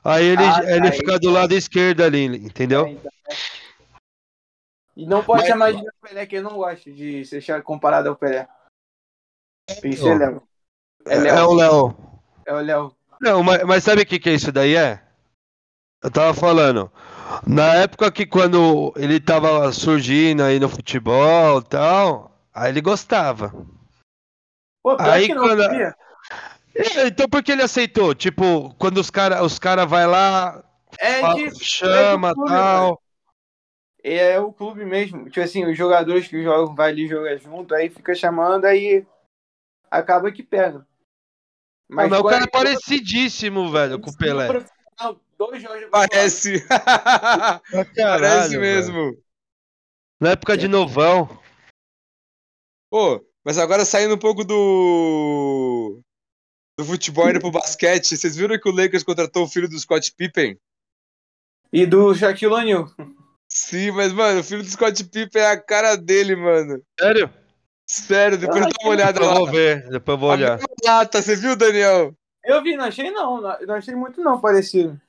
[0.04, 2.86] Aí ele, Ah, ele tá, fica do lado esquerdo ali, entendeu?
[2.86, 3.36] É, então, é.
[4.96, 8.16] E não pode Mas- chamar de Pelé, que eu não gosto de ser comparado ao
[8.16, 8.48] Pelé.
[9.82, 10.14] Que Ó.
[10.14, 10.44] Léo.
[11.08, 11.96] É É, o Léo.
[12.46, 12.96] É o Léo.
[13.20, 15.02] Não, mas, mas sabe o que, que é isso daí é?
[16.04, 16.92] Eu tava falando.
[17.48, 23.54] Na época que quando ele tava surgindo aí no futebol e tal, aí ele gostava.
[24.84, 25.96] Pô, Aí que não, quando- sabia?
[26.74, 28.16] É, Então por que ele aceitou?
[28.16, 30.64] Tipo, quando os cara, os cara vai lá,
[30.98, 31.64] É fa- de.
[31.64, 33.02] chama é clube, tal.
[34.04, 35.26] É o clube mesmo.
[35.26, 39.06] Tipo assim, os jogadores que jogam, vai ali jogar junto, aí fica chamando, aí
[39.92, 40.86] acaba que pega.
[41.88, 44.48] Mas, o quando cara é parecidíssimo, velho, com o Pelé.
[45.38, 46.64] Dois jogos Parece.
[46.70, 48.94] Parece Caralho, mesmo.
[49.12, 49.24] velho.
[50.22, 51.41] Na época de novão.
[52.92, 56.02] Pô, mas agora saindo um pouco do.
[56.78, 60.14] Do futebol indo pro basquete, vocês viram que o Lakers contratou o filho do Scott
[60.14, 60.60] Pippen?
[61.72, 62.92] E do Shaquille O'Neal.
[63.48, 66.84] Sim, mas, mano, o filho do Scott Pippen é a cara dele, mano.
[67.00, 67.34] Sério?
[67.86, 69.40] Sério, depois dá uma olhada Depois eu lá.
[69.40, 70.60] vou ver, depois eu vou A olhar.
[70.86, 72.14] lata, você viu, Daniel?
[72.44, 73.40] Eu vi, não achei não.
[73.42, 75.00] Não achei muito não, parecido.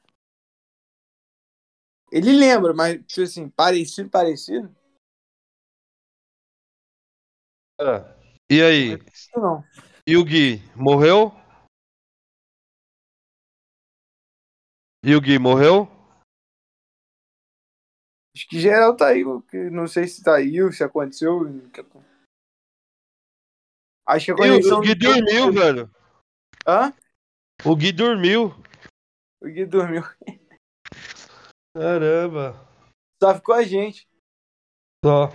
[2.12, 4.72] Ele lembra, mas, tipo assim, parecido, parecido.
[7.84, 8.14] Ah,
[8.48, 8.96] E aí?
[9.34, 9.64] Não.
[10.06, 10.62] E o Gui?
[10.76, 11.32] Morreu?
[15.04, 15.88] E o Gui morreu?
[18.36, 19.24] Acho que geral tá aí.
[19.72, 21.40] Não sei se tá aí, se aconteceu.
[24.06, 25.90] Acho que a E o, Gui dormiu, velho.
[26.64, 26.94] Hã?
[27.64, 28.54] O Gui dormiu.
[29.40, 30.02] O Gui dormiu.
[31.76, 32.54] Caramba.
[33.20, 34.06] Só ficou a gente.
[35.04, 35.30] Só.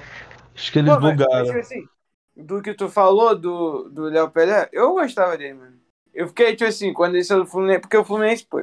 [0.55, 1.45] Acho que eles Pô, mas, mas, bugaram.
[1.45, 1.96] tipo assim,
[2.37, 5.79] do que tu falou do, do Léo Pelé, eu gostava dele, mano.
[6.13, 8.59] Eu fiquei, tipo assim, quando ele saiu do Fluminense, porque o Fluminense, pô,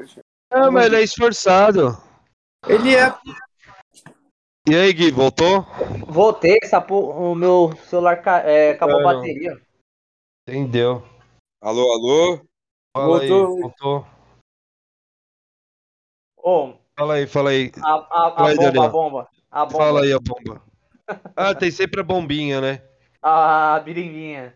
[0.51, 1.97] Ah, mas ele é esforçado.
[2.69, 3.13] ele é.
[4.69, 5.65] E aí, Gui, voltou?
[6.09, 7.11] Voltei, essa por...
[7.17, 9.61] o meu celular ca- é, acabou a bateria.
[10.49, 11.03] Entendeu.
[11.61, 12.41] Alô, alô?
[12.97, 13.61] Fala aí, Voltou.
[13.61, 14.07] voltou.
[16.37, 17.73] Ô, Fala aí, fala aí.
[17.83, 19.29] a, a, a Fala aí, bomba, a bomba.
[19.51, 19.79] A bomba.
[19.79, 20.63] Fala aí a bomba.
[21.37, 22.83] Ah, tem sempre a bombinha, né?
[23.25, 24.55] A birimbinha.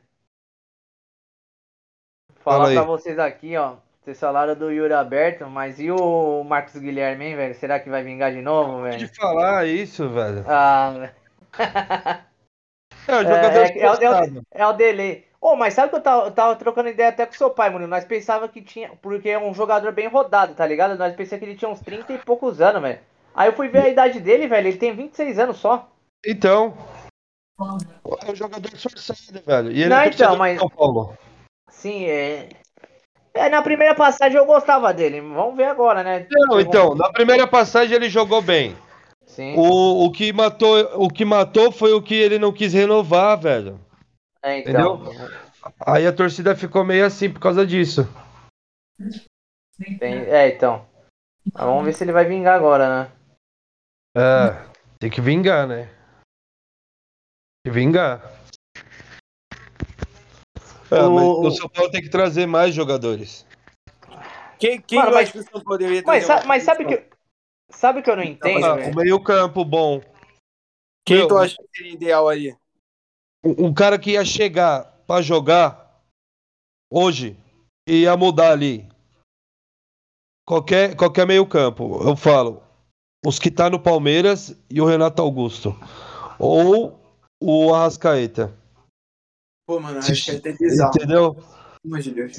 [2.40, 2.74] Fala Falar aí.
[2.74, 3.76] pra vocês aqui, ó.
[4.02, 7.54] Vocês falaram do Yuri aberto, mas e o Marcos Guilherme, hein, velho?
[7.54, 9.14] Será que vai vingar de novo, De velho?
[9.14, 10.44] falar isso, velho.
[10.46, 11.10] Ah,
[13.06, 14.42] É, o jogador é, é, é, o- esforçado.
[14.50, 15.26] é o delay.
[15.40, 17.86] Ô, mas sabe que eu tava, eu tava trocando ideia até com seu pai, mano?
[17.86, 18.90] Nós pensava que tinha.
[19.00, 20.96] Porque é um jogador bem rodado, tá ligado?
[20.98, 23.00] Nós pensamos que ele tinha uns 30 e poucos anos, velho.
[23.34, 24.68] Aí eu fui ver a idade dele, velho.
[24.68, 25.88] Ele tem 26 anos só.
[26.26, 26.76] Então.
[27.60, 29.72] É um jogador esforçado, velho.
[29.72, 31.16] E ele Não, é então, mas- São Paulo.
[31.70, 32.48] Sim, é.
[33.34, 35.20] É, na primeira passagem eu gostava dele.
[35.20, 36.26] Vamos ver agora, né?
[36.30, 38.76] Não, então, na primeira passagem ele jogou bem.
[39.26, 39.54] Sim.
[39.56, 43.78] O, o, que matou, o que matou foi o que ele não quis renovar, velho.
[44.42, 45.02] É, então.
[45.86, 48.08] Aí a torcida ficou meio assim por causa disso.
[49.98, 50.84] Tem- é, então.
[51.52, 53.12] Mas vamos ver se ele vai vingar agora, né?
[54.16, 54.66] É,
[54.98, 55.88] tem que vingar, né?
[57.70, 58.22] Vingar.
[60.90, 63.46] É, O- mas o São Paulo tem que trazer mais jogadores.
[64.58, 65.32] Quem, quem Mano, eu mas-
[65.78, 67.08] deveria Mas, trazer sa- mas sabe que.
[67.70, 70.00] Sabe que eu não entendo, Ah, o meio campo bom.
[71.06, 72.56] Quem Meu, tu acha que seria ideal ali?
[73.44, 76.02] Um um cara que ia chegar pra jogar
[76.90, 77.36] hoje
[77.86, 78.88] e ia mudar ali.
[80.46, 82.62] Qualquer, qualquer meio campo, eu falo.
[83.24, 85.76] Os que tá no Palmeiras e o Renato Augusto.
[86.38, 86.98] Ou
[87.40, 88.52] o Arrascaeta.
[89.66, 90.92] Pô, mano, que é até bizarro.
[90.96, 91.34] Entendeu?
[91.34, 91.46] Pelo
[91.84, 92.36] amor de Deus.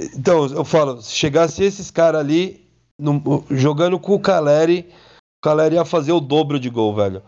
[0.00, 2.68] Então, eu falo, se chegasse esses caras ali
[2.98, 7.22] no- jogando com o Caleri, o Caleri ia fazer o dobro de gol, velho.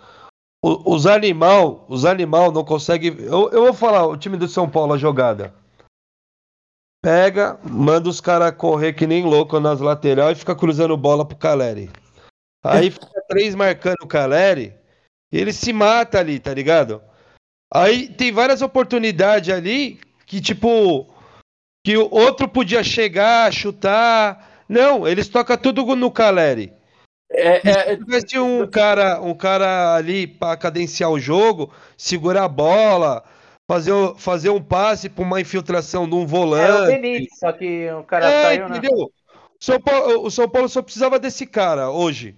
[0.64, 3.14] O- os animal, os animal não conseguem.
[3.18, 5.54] Eu, eu vou falar, o time do São Paulo, a jogada.
[7.04, 11.36] Pega, manda os caras correr que nem louco nas laterais e fica cruzando bola pro
[11.36, 11.90] Caleri.
[12.64, 14.72] Aí fica três marcando o Caleri
[15.36, 17.02] ele se mata ali, tá ligado?
[17.72, 21.06] Aí tem várias oportunidades ali que, tipo,
[21.84, 24.64] que o outro podia chegar, chutar.
[24.68, 26.72] Não, eles tocam tudo no Caleri.
[27.30, 32.48] É, é, Se tivesse um cara, um cara ali para cadenciar o jogo, segurar a
[32.48, 33.24] bola,
[33.68, 37.00] fazer, fazer um passe para uma infiltração de um É o volante.
[37.00, 38.78] Benítez, só que o cara É, saiu, né?
[38.78, 39.10] entendeu?
[39.58, 42.36] São Paulo- o São Paulo só precisava desse cara hoje.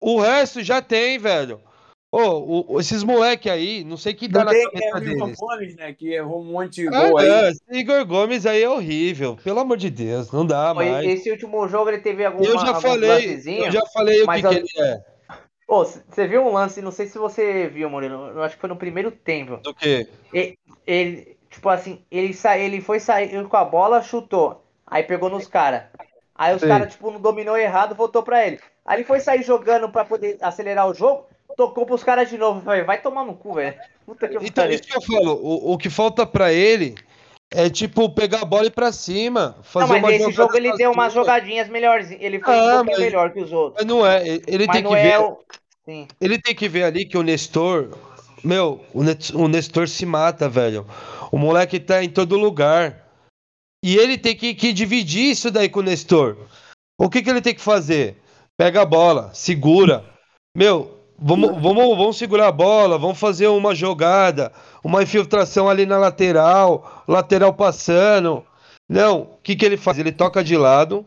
[0.00, 1.60] O resto já tem, velho.
[2.10, 4.98] Ô, o- o- esses moleque aí, não sei o que dá na cabeça é, o
[4.98, 5.38] Igor deles.
[5.38, 5.92] Gomes, né?
[5.92, 7.28] Que errou um monte de Ah, gol aí.
[7.28, 9.36] não, esse Igor Gomes aí é horrível.
[9.44, 11.06] Pelo amor de Deus, não dá Pô, mais.
[11.06, 14.46] Esse último jogo ele teve alguma, Eu já falei, eu já falei o que, que
[14.46, 15.00] eu- ele é.
[15.68, 18.28] Ô, você viu um lance, não sei se você viu, Murilo.
[18.28, 19.58] Eu acho que foi no primeiro tempo.
[19.58, 20.08] Do quê?
[20.86, 22.56] Ele, tipo assim, ele, sa...
[22.56, 24.64] ele foi sair com a bola, chutou.
[24.86, 25.82] Aí pegou nos caras.
[26.34, 28.58] Aí os caras, tipo, não dominou errado, voltou pra ele.
[28.86, 31.26] Aí ele foi sair jogando pra poder acelerar o jogo,
[31.58, 32.62] tocou pros caras de novo.
[32.62, 33.74] Falei, vai tomar no cu, velho.
[34.06, 34.74] Puta que Então, pariu.
[34.76, 36.94] isso que eu falo, o, o que falta pra ele
[37.50, 40.56] é tipo pegar a bola e ir pra cima, fazer Não, mas uma nesse jogo
[40.56, 42.22] ele deu umas jogadinhas melhorzinhas.
[42.22, 43.74] Ele foi Ah, um pouquinho mas- melhor que os outros.
[43.76, 45.38] Mas não é, ele Mas tem que é ver, o.
[46.20, 47.88] Ele tem que ver ali que o Nestor,
[48.44, 48.84] meu,
[49.34, 50.86] o Nestor se mata, velho.
[51.32, 53.04] O moleque tá em todo lugar.
[53.84, 56.36] E ele tem que, que dividir isso daí com o Nestor.
[57.00, 58.16] O que que ele tem que fazer?
[58.58, 60.04] Pega a bola, segura.
[60.56, 64.52] Meu, vamos, vamos, vamos segurar a bola, vamos fazer uma jogada,
[64.82, 68.44] uma infiltração ali na lateral, lateral passando.
[68.88, 69.98] Não, o que que ele faz?
[69.98, 71.04] Ele toca de lado,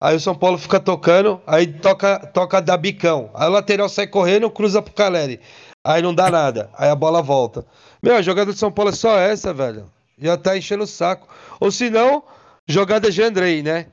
[0.00, 3.30] aí o São Paulo fica tocando, aí toca, toca da bicão.
[3.34, 5.40] Aí o lateral sai correndo, cruza pro Caleri.
[5.86, 7.66] Aí não dá nada, aí a bola volta.
[8.02, 9.90] Meu, a jogada do São Paulo é só essa, velho.
[10.18, 11.26] Já tá enchendo o saco.
[11.58, 12.22] Ou se não,
[12.66, 13.86] jogada de Andrei, né?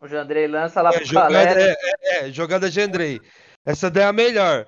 [0.00, 1.60] O Jandrei lança lá É, pro jogada, Calera.
[1.60, 3.20] é, é, é, jogada de Andrei.
[3.68, 4.66] Essa daí é a melhor.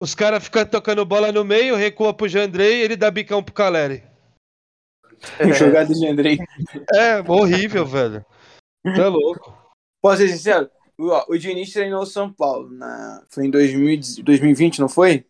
[0.00, 4.02] Os caras ficam tocando bola no meio, recua pro Jandrei ele dá bicão pro Caleri.
[5.58, 6.38] Jogada de Andrei.
[6.94, 8.24] É, horrível, velho.
[8.96, 9.54] Tá louco.
[10.00, 10.70] Posso ser sincero?
[10.98, 12.70] O, o Diniz treinou o São Paulo.
[12.70, 13.22] Na...
[13.28, 15.26] Foi em 2000, 2020, não foi?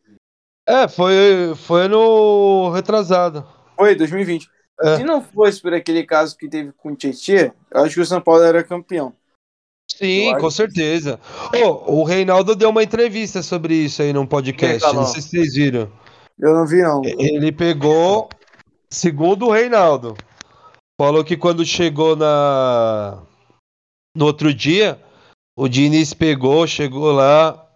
[0.64, 3.44] É, foi, foi no retrasado.
[3.76, 4.48] Foi, 2020.
[4.82, 4.98] É.
[4.98, 8.06] Se não fosse por aquele caso que teve com o Tietchan, eu acho que o
[8.06, 9.12] São Paulo era campeão.
[9.96, 11.20] Sim, com certeza.
[11.64, 14.94] Ô, o Reinaldo deu uma entrevista sobre isso aí num podcast.
[14.94, 15.90] Não sei se vocês viram.
[16.38, 17.02] Eu não vi, não.
[17.04, 18.28] Ele pegou,
[18.90, 20.16] segundo o Reinaldo,
[20.98, 23.18] falou que quando chegou na
[24.16, 24.98] no outro dia,
[25.56, 27.66] o Diniz pegou, chegou lá,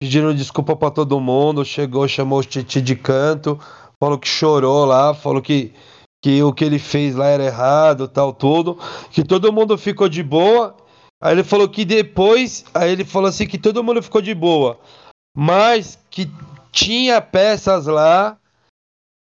[0.00, 3.58] pedindo desculpa pra todo mundo, chegou, chamou o Titi de canto,
[3.98, 5.72] falou que chorou lá, falou que,
[6.22, 8.78] que o que ele fez lá era errado, tal, tudo,
[9.10, 10.76] que todo mundo ficou de boa.
[11.20, 14.80] Aí ele falou que depois, aí ele falou assim que todo mundo ficou de boa,
[15.36, 16.30] mas que
[16.72, 18.38] tinha peças lá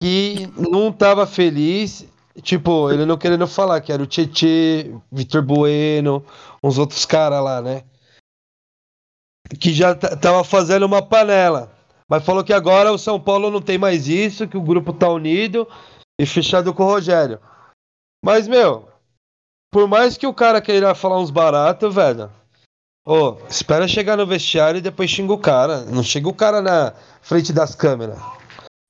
[0.02, 2.06] que não tava feliz.
[2.42, 6.24] Tipo, ele não querendo falar que era o Tietê, Vitor Bueno,
[6.62, 7.82] uns outros caras lá, né?
[9.58, 11.72] Que já tava fazendo uma panela.
[12.08, 15.08] Mas falou que agora o São Paulo não tem mais isso, que o grupo tá
[15.08, 15.68] unido
[16.18, 17.40] e fechado com o Rogério.
[18.24, 18.87] Mas, meu,
[19.70, 22.30] por mais que o cara queira falar uns baratos, velho.
[23.06, 25.84] Ô, espera chegar no vestiário e depois xinga o cara.
[25.84, 26.92] Não chega o cara na
[27.22, 28.18] frente das câmeras.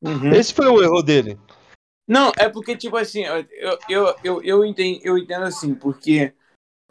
[0.03, 0.33] Uhum.
[0.33, 1.39] Esse foi o erro dele.
[2.07, 3.47] Não, é porque, tipo assim, eu,
[3.89, 6.33] eu, eu, eu, entendo, eu entendo assim, porque,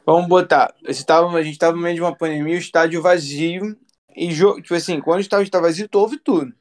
[0.06, 0.74] vamos botar,
[1.06, 3.76] tava, a gente tava no meio de uma pandemia, o estádio vazio,
[4.16, 6.54] e, tipo assim, quando o estádio está vazio, tu ouve tudo.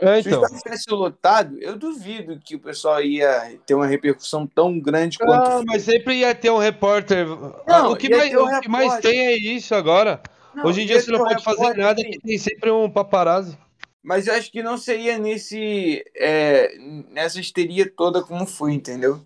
[0.00, 0.42] É, Se o então.
[0.42, 5.50] estádio estivesse lotado, eu duvido que o pessoal ia ter uma repercussão tão grande quanto
[5.50, 7.26] Ah, mas sempre ia ter um repórter.
[7.66, 10.22] Ah, o que, mais, um o que mais tem é isso agora.
[10.54, 12.90] Não, Hoje em dia ia você não um pode fazer nada que tem sempre um
[12.90, 13.56] paparazzi.
[14.02, 16.02] Mas eu acho que não seria nesse.
[16.16, 16.74] é,
[17.10, 19.20] nessa histeria toda como foi, entendeu?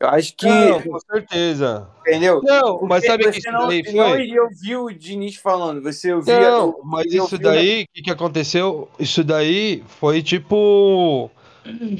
[0.00, 0.46] Eu acho que.
[0.46, 1.88] Não, com certeza.
[2.00, 2.40] Entendeu?
[2.42, 4.20] Não, mas Porque sabe o que isso não, daí foi?
[4.22, 6.40] iria ouvir o Diniz falando, você ouvia.
[6.50, 8.88] Não, mas eu isso vi, daí, o que, que aconteceu?
[8.98, 11.30] Isso daí foi tipo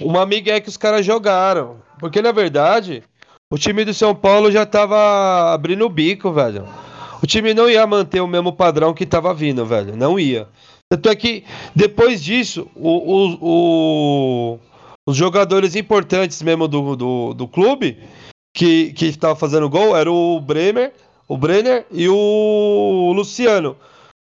[0.02, 1.76] uma migué que os caras jogaram.
[1.98, 3.02] Porque na verdade,
[3.50, 6.66] o time do São Paulo já tava abrindo o bico, velho.
[7.22, 9.96] O time não ia manter o mesmo padrão que tava vindo, velho.
[9.96, 10.46] Não ia.
[10.90, 14.58] Tanto é que depois disso, o- o- o-
[15.06, 17.98] os jogadores importantes mesmo do, do, do clube
[18.54, 20.94] que, que estavam fazendo gol era o Bremer,
[21.28, 23.76] o Brenner e o Luciano.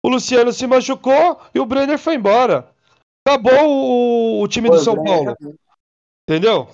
[0.03, 2.69] O Luciano se machucou e o Brenner foi embora.
[3.27, 5.35] Acabou o, o time Pô, do São Paulo.
[6.27, 6.67] Entendeu?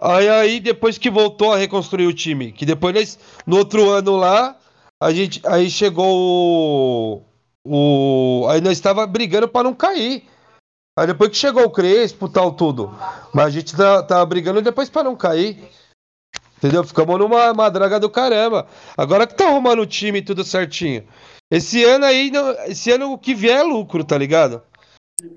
[0.00, 4.56] Aí, aí depois que voltou a reconstruir o time, que depois no outro ano lá,
[5.00, 7.22] a gente aí chegou
[7.64, 10.24] o, o aí nós estava brigando para não cair.
[10.96, 12.96] Aí depois que chegou o Crespo, tal tudo.
[13.32, 15.58] Mas a gente tá, tava brigando depois para não cair.
[16.58, 16.84] Entendeu?
[16.84, 18.66] Ficamos numa uma draga do caramba.
[18.96, 21.04] Agora que tá arrumando o time tudo certinho.
[21.50, 22.30] Esse ano aí,
[22.66, 24.62] esse ano o que vier é lucro, tá ligado?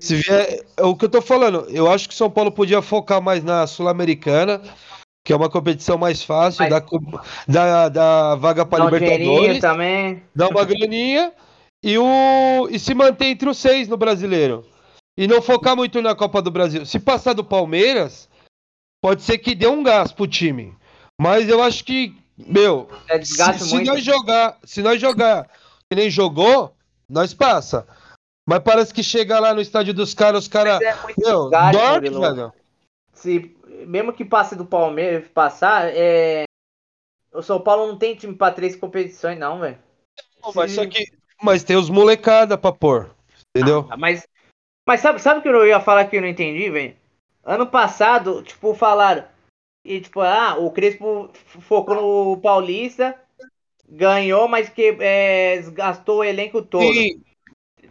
[0.00, 3.20] Se vier, é o que eu tô falando, eu acho que São Paulo podia focar
[3.20, 4.60] mais na Sul-Americana,
[5.24, 6.84] que é uma competição mais fácil, Mas- da,
[7.46, 10.22] da, da vaga para Libertadores, também.
[10.34, 11.32] dá uma graninha
[11.82, 14.64] e, o, e se manter entre os seis no brasileiro.
[15.18, 16.86] E não focar muito na Copa do Brasil.
[16.86, 18.28] Se passar do Palmeiras,
[19.02, 20.78] pode ser que dê um gás pro time.
[21.20, 25.50] Mas eu acho que, meu, É se, se nós jogar, se nós jogar
[25.90, 26.72] que nem jogou,
[27.08, 27.84] nós passa.
[28.48, 32.10] Mas parece que chega lá no estádio dos caras, os caras, É meu, desgaste, dorme,
[32.10, 32.52] velho.
[33.12, 33.56] Se,
[33.88, 36.44] mesmo que passe do Palmeiras, passar, é...
[37.34, 39.78] o São Paulo não tem time pra três competições, não, velho.
[40.54, 40.76] Mas
[41.42, 43.10] mas tem os molecada pra pôr,
[43.54, 43.86] entendeu?
[43.90, 44.26] Ah, Mas,
[44.88, 46.96] mas sabe, sabe o que eu ia falar que eu não entendi, velho?
[47.44, 49.22] Ano passado, tipo, falaram.
[49.84, 51.28] E tipo, ah, o Crespo
[51.60, 53.14] focou no Paulista,
[53.86, 56.90] ganhou, mas que é, gastou o elenco todo.
[56.90, 57.22] Sim,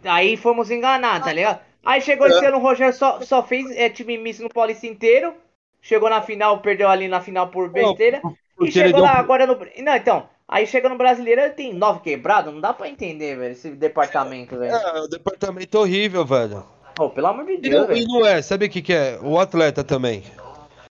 [0.02, 1.60] Aí fomos enganados, tá ligado?
[1.84, 5.32] Aí chegou esse ano, o Rogério só, só fez é, time misto no Paulista inteiro.
[5.80, 8.18] Chegou na final, perdeu ali na final por besteira.
[8.18, 8.20] e
[8.56, 9.56] porque ele chegou lá agora no.
[9.84, 10.28] Não, então.
[10.48, 12.52] Aí chega no brasileiro, tem nove quebrados.
[12.52, 14.74] Não dá pra entender, velho, esse departamento, velho.
[14.74, 16.77] É, o departamento é horrível, velho.
[16.98, 19.20] Pô, pelo amor de E Deus, não, e não é, sabe o que que é?
[19.22, 20.24] O atleta também.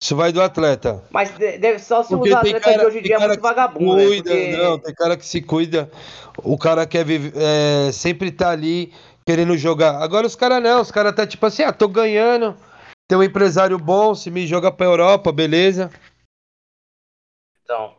[0.01, 1.03] Isso vai do atleta.
[1.11, 3.19] Mas de- deve só se Porque usar tem atleta de cara, hoje em dia é
[3.19, 4.09] cara muito vagabundo, velho.
[4.09, 4.57] cuida, Porque...
[4.57, 5.91] não, tem cara que se cuida.
[6.45, 8.93] O cara quer viver, é, sempre tá ali
[9.27, 10.01] querendo jogar.
[10.01, 12.57] Agora os caras não, os caras tá tipo assim, ah, tô ganhando,
[13.09, 15.91] tem um empresário bom, se me joga pra Europa, beleza.
[17.65, 17.97] Então,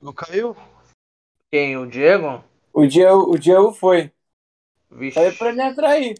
[0.00, 0.56] Não caiu?
[1.52, 1.76] Quem?
[1.76, 2.44] O Diego?
[2.72, 4.12] O Diego, o Diego foi.
[4.90, 5.14] Vixe.
[5.14, 6.14] Falei pra ele entrar aí.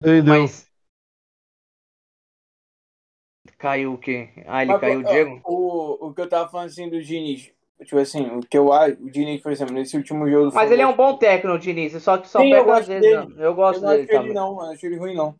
[0.00, 0.24] Entendeu?
[0.24, 0.70] Mas.
[3.58, 4.30] Caiu o quê?
[4.46, 5.40] Ah, ele Mas, caiu o Diego?
[5.44, 7.52] O, o que eu tava falando assim do Diniz.
[7.84, 10.70] Tipo assim, o que eu acho, o Diniz, por exemplo, nesse último jogo do Mas
[10.70, 12.88] ele é um bom técnico, o Diniz, só que só Sim, eu pega às gosto
[12.88, 13.02] vezes.
[13.02, 13.34] dele.
[13.34, 13.44] não.
[13.44, 15.34] Eu gosto eu não dele acho ele não, eu não acho ele ruim não.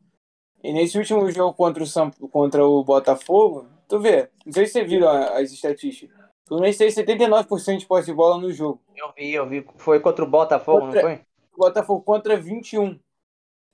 [0.63, 4.73] E nesse último jogo contra o, São, contra o Botafogo, tu vê, não sei se
[4.73, 6.22] você viu as estatísticas.
[6.53, 8.79] Fluminense tem 79% de posse de bola no jogo.
[8.95, 9.67] Eu vi, eu vi.
[9.79, 11.25] Foi contra o Botafogo, Contra- não foi?
[11.57, 13.01] Botafogo contra 21.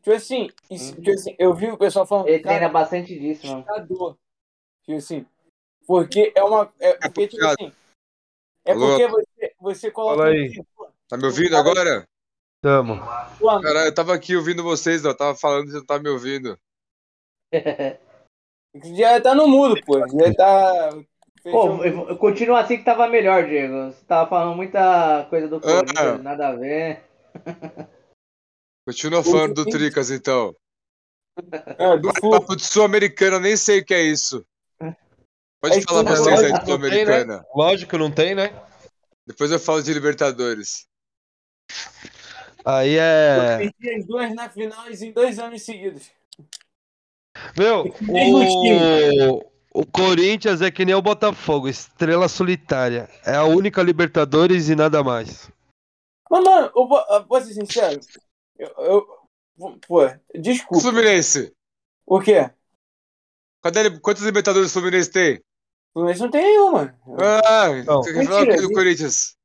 [0.00, 3.64] Tipo assim, isso- tipo assim, eu vi o pessoal falando, Ele treina bastante disso, mano.
[3.66, 4.16] assustador.
[4.84, 5.26] Tipo assim,
[5.88, 6.72] porque é uma.
[6.78, 7.72] É, porque, tipo assim.
[8.64, 8.86] É Alô?
[8.86, 10.18] porque você, você coloca.
[10.18, 10.64] Fala aí.
[11.08, 12.06] Tá me ouvindo agora?
[12.62, 13.00] Tamo.
[13.60, 15.12] Caralho, eu tava aqui ouvindo vocês, ó.
[15.14, 16.56] Tava falando e você não tá me ouvindo.
[18.94, 19.98] Já tá no mudo, pô.
[19.98, 20.90] Já tá.
[21.48, 23.92] Eu- eu- continua assim que tava melhor, Diego.
[23.92, 26.18] Você tava falando muita coisa do Corinthians, Ah.
[26.18, 27.02] nada a ver.
[28.86, 30.54] Continua falando do Tricas, então.
[31.78, 32.12] É, do.
[32.30, 34.44] Papo de Sul-Americana, nem sei o que é isso.
[35.60, 37.44] Pode É falar vocês aí de tem, Sul-Americana.
[37.54, 38.50] Lógico, não tem, né?
[39.26, 40.86] Depois eu falo de Libertadores.
[42.64, 43.58] Aí Eu é.
[43.58, 46.10] perdi as duas na final em dois anos seguidos.
[47.56, 49.57] Meu, o...
[49.80, 53.08] o Corinthians é que nem o Botafogo, estrela solitária.
[53.24, 55.50] É a única Libertadores e nada mais.
[56.28, 58.00] Mas, mano, eu vou, eu vou ser sincero.
[58.58, 59.18] Eu, eu-
[59.86, 60.02] Pô,
[60.34, 60.80] desculpa.
[60.82, 61.52] Fluminense.
[62.06, 62.50] O quê?
[63.62, 63.98] Cadê?
[64.00, 65.36] Quantos Libertadores o Fluminense tem?
[65.36, 65.42] O
[65.94, 66.96] Fluminense não tem nenhuma.
[67.44, 68.02] Ah, Não.
[68.02, 68.72] você quer falar que do.
[68.72, 69.36] Corinthians?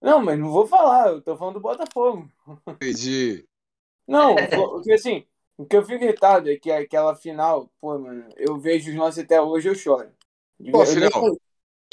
[0.00, 1.08] Não, mas não vou falar.
[1.08, 2.30] Eu tô falando do Botafogo.
[2.68, 3.44] Entendi.
[4.06, 4.34] Não,
[4.70, 5.26] porque assim,
[5.56, 9.20] o que eu fico irritado é que aquela final, pô, mano, eu vejo os nossos
[9.22, 10.10] até hoje, eu choro.
[10.70, 11.10] Qual Eu- final?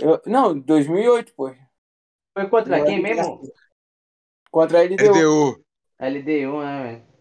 [0.02, 1.54] eu- não, 2008, pô.
[2.34, 3.42] Foi contra quem é mesmo?
[4.52, 5.14] Contra a LDU.
[5.14, 5.64] LDU.
[6.00, 7.14] LDU, né, velho?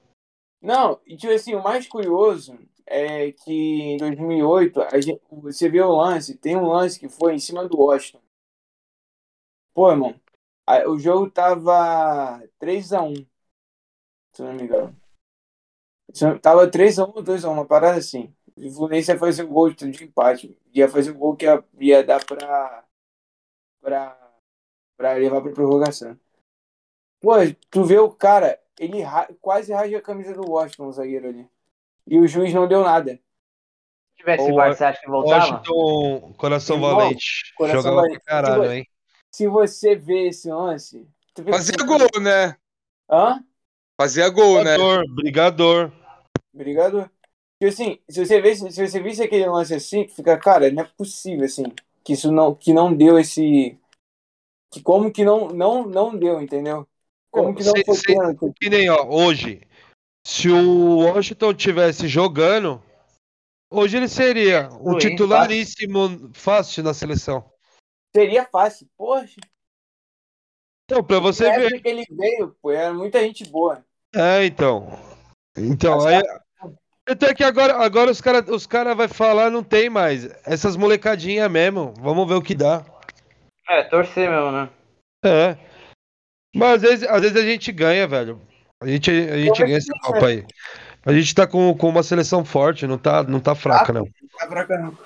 [0.61, 5.81] Não, e tipo assim, o mais curioso é que em 2008, a gente, você vê
[5.81, 8.21] o lance, tem um lance que foi em cima do Washington.
[9.75, 10.15] Pô, irmão,
[10.67, 13.27] a- o jogo tava 3x1,
[14.33, 15.02] se eu não me engano.
[16.13, 18.33] Se Tava 3x1 ou 2x1, uma parada assim.
[18.57, 20.57] O Fluminense ia fazer o gol de de empate.
[20.75, 22.85] Ia fazer o gol que ia, ia dar pra,
[23.81, 24.31] pra,
[24.97, 26.19] pra levar pra prorrogação.
[27.21, 27.33] Pô,
[27.71, 31.49] tu vê o cara, ele ra- quase rasga a camisa do Washington, o zagueiro ali.
[32.07, 33.13] E o juiz não deu nada.
[33.15, 35.37] Se tivesse O VAR, você acha que voltava?
[35.55, 37.55] Washington, coração Irmão, valente.
[37.57, 38.21] coração Jogava valente.
[38.25, 38.87] pra caralho, hein?
[39.31, 41.09] Se você vê esse lance.
[41.49, 42.57] Fazia que- gol, né?
[43.11, 43.43] Hã?
[43.99, 44.77] Fazia gol, né?
[44.77, 45.93] Brigador, brigador.
[46.53, 47.11] Obrigado.
[47.59, 50.87] Porque assim, se você vê, se você visse aquele lance assim, fica, cara, não é
[50.97, 51.65] possível assim,
[52.05, 53.79] que isso não, que não deu esse,
[54.71, 56.89] que como que não, não, não deu, entendeu?
[57.31, 58.53] Como que não Cê- foi cê- pênalti?
[58.61, 59.63] Que nem, ó, hoje.
[60.27, 62.83] Se o Washington tivesse jogando,
[63.71, 67.51] hoje ele seria um Ruim, titularíssimo fácil na seleção.
[68.15, 69.41] Seria fácil, poxa.
[70.85, 71.81] Então, pra você ver.
[71.81, 73.85] que ele veio, pô, era muita gente boa.
[74.15, 74.87] É, então.
[75.57, 76.23] Então, aí.
[77.09, 80.27] Até que agora, agora os caras os cara vai falar, não tem mais.
[80.47, 81.93] Essas molecadinhas mesmo.
[81.99, 82.85] Vamos ver o que dá.
[83.69, 84.71] É, torcer mesmo, né?
[85.25, 85.57] É.
[86.55, 88.41] Mas às vezes, às vezes a gente ganha, velho.
[88.81, 90.47] A gente, a gente ganha acredito, Copa aí.
[91.05, 94.05] A gente tá com, com uma seleção forte, não tá, não tá fraca, não.
[94.39, 94.99] Tá pra caramba.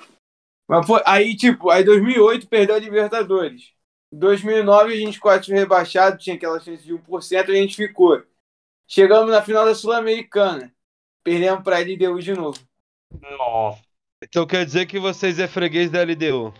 [0.67, 3.71] Mas, pô, aí, tipo, aí 2008 perdeu a Libertadores.
[4.11, 8.21] 2009 a gente quase foi rebaixado, tinha aquela chance de 1%, a gente ficou.
[8.87, 10.73] Chegamos na final da Sul-Americana.
[11.27, 12.57] Perdemos pra LDU de novo.
[13.21, 13.81] Nossa.
[14.23, 16.53] Então quer dizer que vocês é freguês da LDU.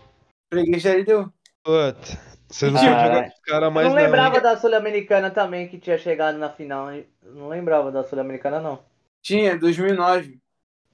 [0.50, 1.32] Freguês da LDU.
[1.62, 2.18] Puta.
[2.50, 3.96] Vocês não com os caras Eu mais não não.
[3.96, 4.42] lembrava hein?
[4.42, 6.88] da Sul-Americana também que tinha chegado na final.
[7.22, 8.84] Não lembrava da Sul-Americana, não.
[9.22, 10.40] Tinha, 2009.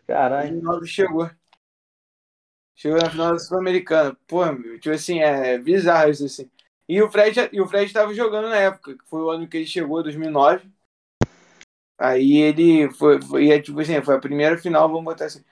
[0.07, 0.51] Caralho.
[0.53, 1.31] 2009 chegou.
[2.75, 4.17] Chegou na final da Sul-Americana.
[4.27, 6.51] Pô, meu, tipo assim, é bizarro isso assim.
[6.89, 9.57] E o Fred, e o Fred tava jogando na época, que foi o ano que
[9.59, 10.71] ele chegou, 2009.
[11.99, 15.45] Aí ele foi, foi é, tipo assim, foi a primeira final, vamos botar assim.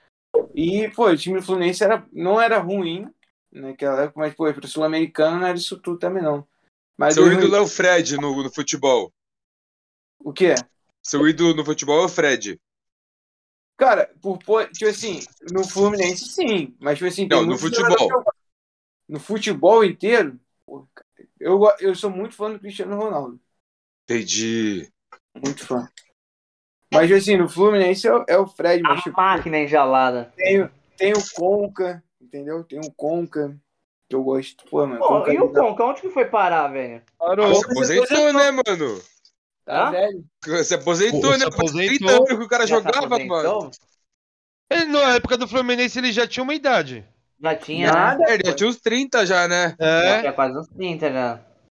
[0.53, 3.07] E, pô, o time do Fluminense era, não era ruim
[3.51, 6.47] naquela época, mas, pô, pro Sul-Americano não era isso tudo também, não.
[6.97, 9.11] Mas Seu 2000 ídolo é o Fred no, no futebol.
[10.19, 10.55] o quê?
[11.01, 12.59] Seu ídolo no futebol é o Fred.
[13.77, 14.37] Cara, por,
[14.69, 15.19] tipo assim,
[15.51, 18.23] no Fluminense sim, mas, tipo assim, Não, no futebol.
[19.07, 21.07] No futebol inteiro, pô, cara,
[21.39, 23.39] eu, eu sou muito fã do Cristiano Ronaldo.
[24.03, 24.91] Entendi.
[25.35, 25.89] Muito fã.
[26.93, 30.31] Mas, assim, no Fluminense é, o- é Fred, mas, A tipo, máquina enjalada.
[30.35, 32.63] tem, o- tem o Conca, entendeu?
[32.63, 33.55] Tem o Conca,
[34.09, 34.63] que eu gosto.
[34.69, 37.01] Pô, mano, Pô, Conca e o Conca, onde que foi parar, velho?
[37.17, 37.53] Parou.
[37.55, 39.01] Se aposentou, né, mano?
[39.65, 39.91] Tá Hã?
[39.91, 40.23] velho.
[40.63, 41.39] Se aposentou, Pô, né?
[41.39, 42.09] se Faz 30 aposentou.
[42.15, 43.27] anos que o cara Já jogava, aposentou?
[43.61, 43.71] mano.
[44.71, 47.05] Ele, na época do Fluminense ele já tinha uma idade.
[47.41, 47.93] Já tinha, né?
[47.93, 49.75] Nada, É, ele já tinha uns 30 já, né?
[49.79, 50.19] Já É.
[50.21, 51.39] tinha quase uns 30 já.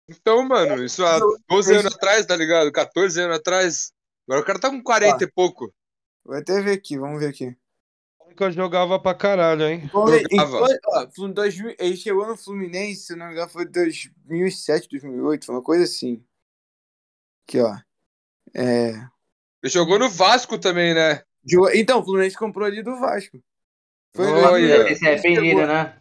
[0.09, 2.71] Então, mano, isso há Eu- 12 eu- anos atrás, tá ligado?
[2.71, 3.91] 14 anos atrás.
[4.27, 5.73] Agora o cara tá com 40 e pouco.
[6.23, 7.55] Vou até ver aqui, vamos ver aqui.
[8.35, 9.89] Que eu jogava pra caralho, hein?
[10.07, 10.23] Ver.
[10.31, 10.79] Jogava.
[10.87, 15.45] Ó, Flu- 2000 ele chegou no Fluminense, se eu não me engano, foi 2007, 2008,
[15.45, 16.23] foi uma coisa assim.
[17.47, 17.75] Aqui, ó.
[18.55, 18.89] É.
[19.61, 21.21] Ele jogou no Vasco também, né?
[21.75, 23.37] Então, o Fluminense comprou ali do Vasco.
[24.15, 24.49] Foi em Olha.
[24.49, 24.91] 2008.
[24.91, 25.99] Esse é arrependido, né?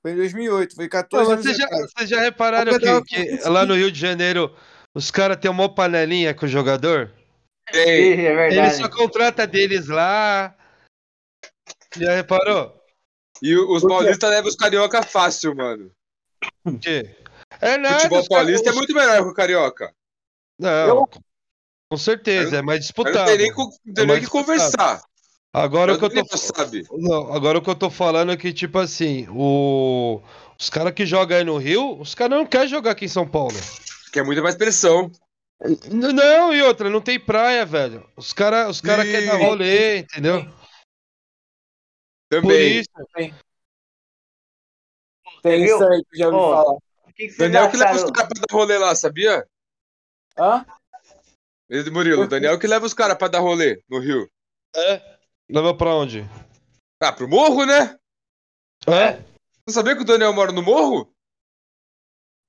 [0.00, 3.64] Foi em 2008, foi Pô, 14 anos Vocês já, vocês já repararam que, que lá
[3.64, 4.54] no Rio de Janeiro
[4.94, 7.12] os caras têm uma panelinha com o jogador?
[7.70, 8.26] Tem.
[8.26, 10.54] É Ele só contrata deles lá.
[11.96, 12.80] Já reparou?
[13.42, 15.90] E os paulistas levam os carioca fácil, mano.
[16.64, 17.14] O quê?
[17.60, 17.94] É O nada.
[18.00, 19.92] futebol paulista é muito melhor que o carioca.
[20.58, 21.08] Não, Eu-
[21.90, 23.26] com certeza, é mais Mas não disputado.
[23.26, 25.02] tem nem, co- não tem É nem que conversar.
[25.54, 26.86] Agora o que eu tô Daniel sabe.
[26.92, 30.22] Não, agora o que eu tô falando é que, tipo assim, o...
[30.58, 33.28] os caras que jogam aí no Rio, os caras não querem jogar aqui em São
[33.28, 33.54] Paulo.
[34.12, 35.12] Que é muita mais pressão.
[35.90, 38.08] Não, e outra, não tem praia, velho.
[38.16, 40.44] Os caras os cara querem dar rolê, entendeu?
[40.44, 42.80] Por Também.
[42.80, 42.90] isso.
[45.42, 45.76] Tem Viu?
[45.76, 46.78] isso aí que já ouvi falar.
[47.14, 49.46] Que, que Daniel que leva os caras pra dar rolê lá, sabia?
[50.38, 50.64] Hã?
[51.68, 54.28] Ele, Murilo, Daniel que leva os caras pra dar rolê no Rio.
[54.74, 55.18] É?
[55.48, 56.24] Leva pra onde?
[57.00, 57.98] Ah, pro morro, né?
[58.86, 59.18] É?
[59.66, 61.14] Não sabia que o Daniel mora no morro?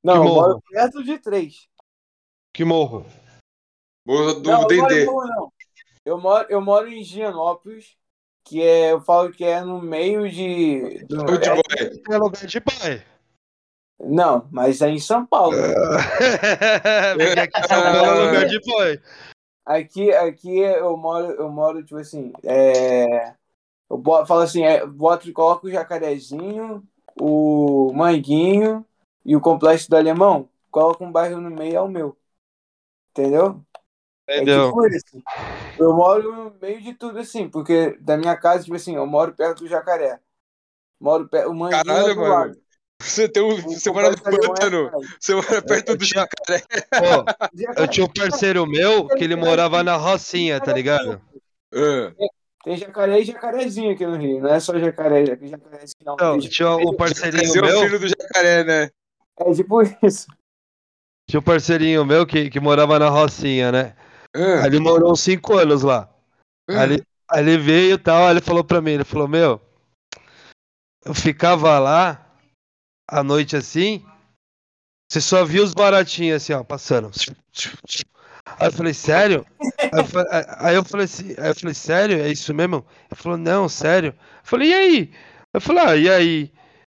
[0.03, 1.67] Não, eu moro perto de três.
[2.53, 3.05] Que morro?
[4.05, 5.05] Morro do não, eu moro em Dendê.
[5.05, 5.53] Morro, não.
[6.05, 7.97] Eu moro, eu moro em Gianópolis,
[8.43, 11.03] que é, eu falo que é no meio de.
[11.05, 12.13] do- Muito é-.
[12.13, 13.03] É lugar de pai.
[13.99, 15.55] não, mas é em São Paulo.
[17.17, 19.01] Porque aqui em São Paulo é lugar de pai.
[19.65, 23.33] Aqui, aqui eu moro, eu moro, tipo assim, é,
[23.89, 26.83] eu boto, falo assim, é, boto e coloco o jacarezinho,
[27.19, 28.85] o manguinho
[29.25, 32.17] e o complexo do alemão, coloco um bairro no meio, é o meu.
[33.15, 33.61] Entendeu?
[34.27, 34.63] Entendeu?
[34.63, 35.23] É tipo isso.
[35.77, 39.33] Eu moro no meio de tudo, assim, porque da minha casa, tipo assim, eu moro
[39.33, 40.19] perto do jacaré.
[40.99, 42.33] Moro perto, o manguinho é Caralho, do mano.
[42.33, 42.63] lado.
[43.01, 44.85] Você, tem um, você mora no é pântano.
[44.87, 45.07] atrás.
[45.19, 46.63] Você mora perto Eu do tinha- jacaré.
[46.93, 51.21] Ó, Jacaré- eu tinha um parceiro meu que ele morava na Rocinha, tá ligado?
[51.73, 52.13] Ah,
[52.63, 56.13] Tem jacaré e jacarezinho aqui no Rio, não é só jacaré, jacaré jacarezinho, não.
[56.13, 58.89] Então, Tem tinha um parceirinho Esse é o meu, filho do jacaré, né?
[59.39, 60.27] É tipo isso.
[61.29, 63.95] Tinha um parceirinho meu que, que morava na Rocinha, né?
[64.35, 66.09] Aí ele morou uns 5 anos lá.
[66.69, 66.81] ah.
[66.81, 69.61] Aí ele, aí ele veio e tal, aí ele falou pra mim, ele falou, meu,
[71.05, 72.25] eu ficava lá
[73.07, 74.05] à noite assim,
[75.11, 77.11] você só via os baratinhos assim, ó, passando.
[78.59, 79.45] Aí eu falei, sério?
[79.79, 80.27] Aí eu falei,
[80.57, 82.19] aí eu falei assim, aí eu falei, sério?
[82.19, 82.85] É isso mesmo?
[83.11, 84.09] Ele falou, não, sério.
[84.09, 85.13] Eu falei, e aí?
[85.53, 86.53] Eu falei, ah, e aí?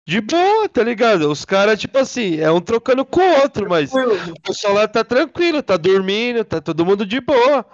[0.06, 1.32] De boa, tá ligado?
[1.32, 5.04] Os caras, tipo assim, é um trocando com o outro, mas o pessoal lá tá
[5.04, 7.66] tranquilo, tá dormindo, tá todo mundo de boa.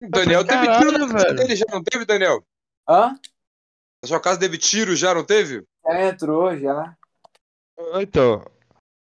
[0.00, 1.36] O Daniel teve Caralho, tiro na casa velho.
[1.36, 2.44] dele já, não teve, Daniel?
[2.88, 3.18] Hã?
[4.02, 5.64] Na sua casa teve tiro já, não teve?
[5.84, 6.96] Já entrou, já.
[8.00, 8.44] Então,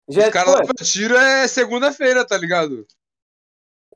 [0.10, 2.88] Já Os caras lá pra tiro é segunda-feira, tá ligado?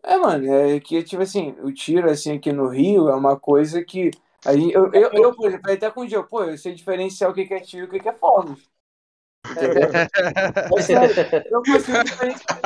[0.04, 3.84] É, mano, é que, tipo assim, o tiro, assim, aqui no Rio é uma coisa
[3.84, 4.12] que.
[4.46, 7.32] A gente, eu, eu, eu, por exemplo, até com o dia, pô, eu sei diferenciar
[7.32, 8.70] o que é tiro e o que é fogos.
[9.52, 9.90] Entendeu?
[10.78, 11.16] É sério,
[11.52, 12.62] eu consigo diferenciar.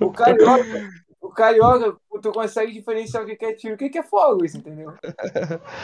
[0.00, 0.90] O carioca,
[1.20, 4.94] o carioca, tu consegue diferenciar o que é tiro e o que é fogos, entendeu?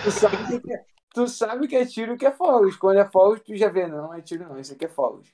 [0.02, 0.84] Tu sabe o que é,
[1.14, 2.76] tu sabe o que é tiro e o que é fogos.
[2.76, 5.32] Quando é fogos, tu já vê, não, é tiro não, isso aqui é fogos.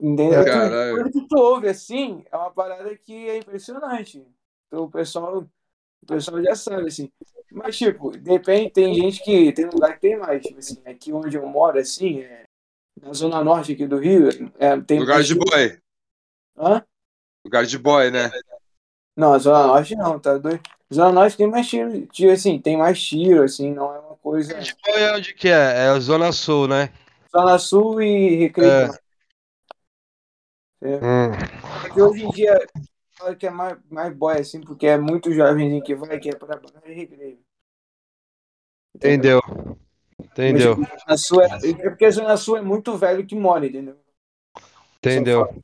[0.00, 0.42] Entendeu?
[0.42, 0.96] Tu- Caralho.
[0.96, 4.26] Quando tu ouve assim, é uma parada que é impressionante.
[4.66, 5.38] Então, o pessoal,
[6.02, 7.10] o pessoal já sabe, assim.
[7.52, 10.42] Mas, tipo, depende, tem gente que tem lugar que tem mais.
[10.42, 12.44] Tipo assim, aqui onde eu moro, assim, é,
[13.02, 14.28] na zona norte aqui do Rio,
[14.58, 15.78] é, tem Lugar de boy.
[16.56, 16.84] Hã?
[17.44, 18.30] Lugar de boy, né?
[19.16, 20.60] Não, Zona Norte não, tá doido?
[20.92, 24.58] Zona Norte tem mais tiro, tiro, assim, tem mais tiro, assim, não é uma coisa.
[24.60, 25.52] tipo, é onde que é?
[25.52, 26.90] É a Zona Sul, né?
[27.30, 28.70] Zona Sul e Recreio.
[28.70, 28.86] É.
[28.86, 29.00] Norte.
[30.82, 31.30] Hum,
[31.82, 32.58] Porque hoje em dia,
[33.12, 36.34] fala que é mais, mais boy, assim, porque é muito jovenzinho que vai, que é
[36.34, 37.38] pra baixo e recreio.
[38.94, 39.38] entendeu.
[39.38, 39.78] Entendeu,
[40.74, 43.98] Zona Sul é, é porque a Zona Sul é muito velho que mora, entendeu?
[44.98, 45.62] entendeu.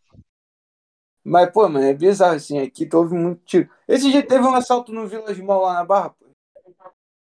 [1.23, 3.69] Mas, pô, mano, é bizarro, assim, aqui houve muito tiro.
[3.89, 6.27] Esse dia teve um assalto no Village Mall lá na Barra, pô.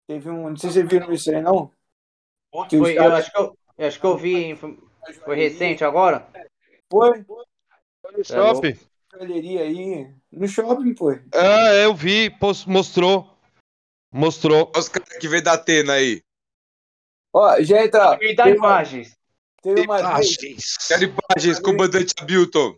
[0.07, 1.71] Teve um, não sei se vocês viram isso aí, não.
[2.53, 4.77] Os Foi, eu acho que eu, Eu acho que eu vi, foi,
[5.23, 6.27] foi recente agora.
[6.91, 7.23] Foi,
[8.17, 8.77] No shopping.
[9.13, 10.13] galeria aí.
[10.31, 11.11] No shopping, pô.
[11.33, 12.35] Ah, eu vi,
[12.67, 13.37] mostrou.
[14.11, 14.69] Mostrou.
[14.73, 16.21] Olha os caras que veio da Atena aí.
[17.33, 18.17] Ó, já entra.
[18.17, 19.17] Me dá imagens.
[19.61, 20.35] teve uma Ah, vez.
[20.87, 22.77] Quero imagens, comandante Abilton.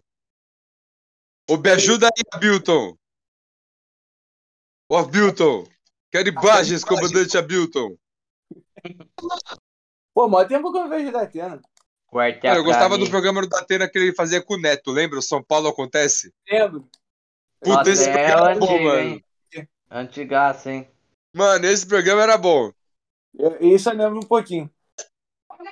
[1.49, 2.95] Ô, me ajuda aí, Abilton.
[4.89, 5.67] Ô, Abilton.
[6.11, 7.97] Quero imagens, comandante Abilton.
[10.13, 11.61] Pô, mó tempo que eu não vejo da Atena.
[12.05, 15.17] Quarta Cara, eu gostava do programa do Datena que ele fazia com o Neto, lembra?
[15.17, 16.31] O São Paulo Acontece?
[16.47, 16.87] Lembro.
[17.59, 18.99] Puta, Nossa, esse é programa era bom, antigo, mano.
[18.99, 19.23] hein?
[19.89, 20.87] Antigaço, hein?
[21.33, 22.71] Mano, esse programa era bom.
[23.37, 24.69] Eu- Isso eu lembro um pouquinho.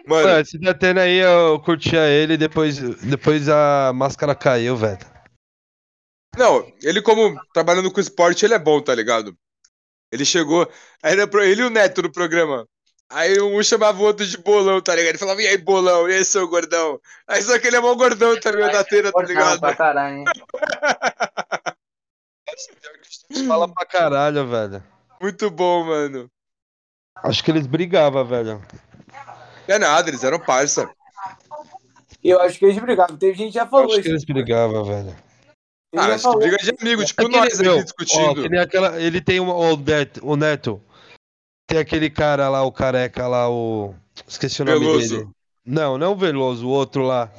[0.08, 5.00] Mano, Mano, esse da Atena aí eu curtia ele depois, depois a máscara caiu, velho.
[6.38, 9.36] não, ele como trabalhando com esporte, ele é bom, tá ligado?
[10.12, 10.70] Ele chegou,
[11.04, 12.68] aí era pro- ele e o Neto no programa.
[13.10, 15.10] Aí um chamava o outro de bolão, tá ligado?
[15.10, 16.10] Ele falava, e aí, bolão?
[16.10, 17.00] E aí, seu gordão?
[17.28, 19.60] Aí só que ele é mó gordão também, o da Atena, tá ligado?
[19.60, 20.26] pra caralho, hein?
[23.48, 24.84] Fala pra caralho, velho.
[25.22, 26.32] Muito bom, mano.
[27.18, 28.62] Acho que eles brigavam, velho.
[29.68, 30.90] Não é nada, eles eram parça.
[32.24, 33.18] Eu acho que eles brigavam.
[33.18, 34.02] Teve gente que já falou Acho isso.
[34.04, 35.16] que eles brigavam, velho.
[35.94, 38.42] Ele Ah, já acho que briga de amigo, tipo Aquele- nós meu, aqui ó, discutindo.
[38.44, 40.82] que nem aquela, ele tem uma, o, Neto, o Neto.
[41.68, 43.94] Tem aquele cara lá, o careca lá, o.
[44.28, 45.18] Esqueci o nome Veloso.
[45.18, 45.30] dele.
[45.66, 47.30] Não, não o Veloso, o outro lá.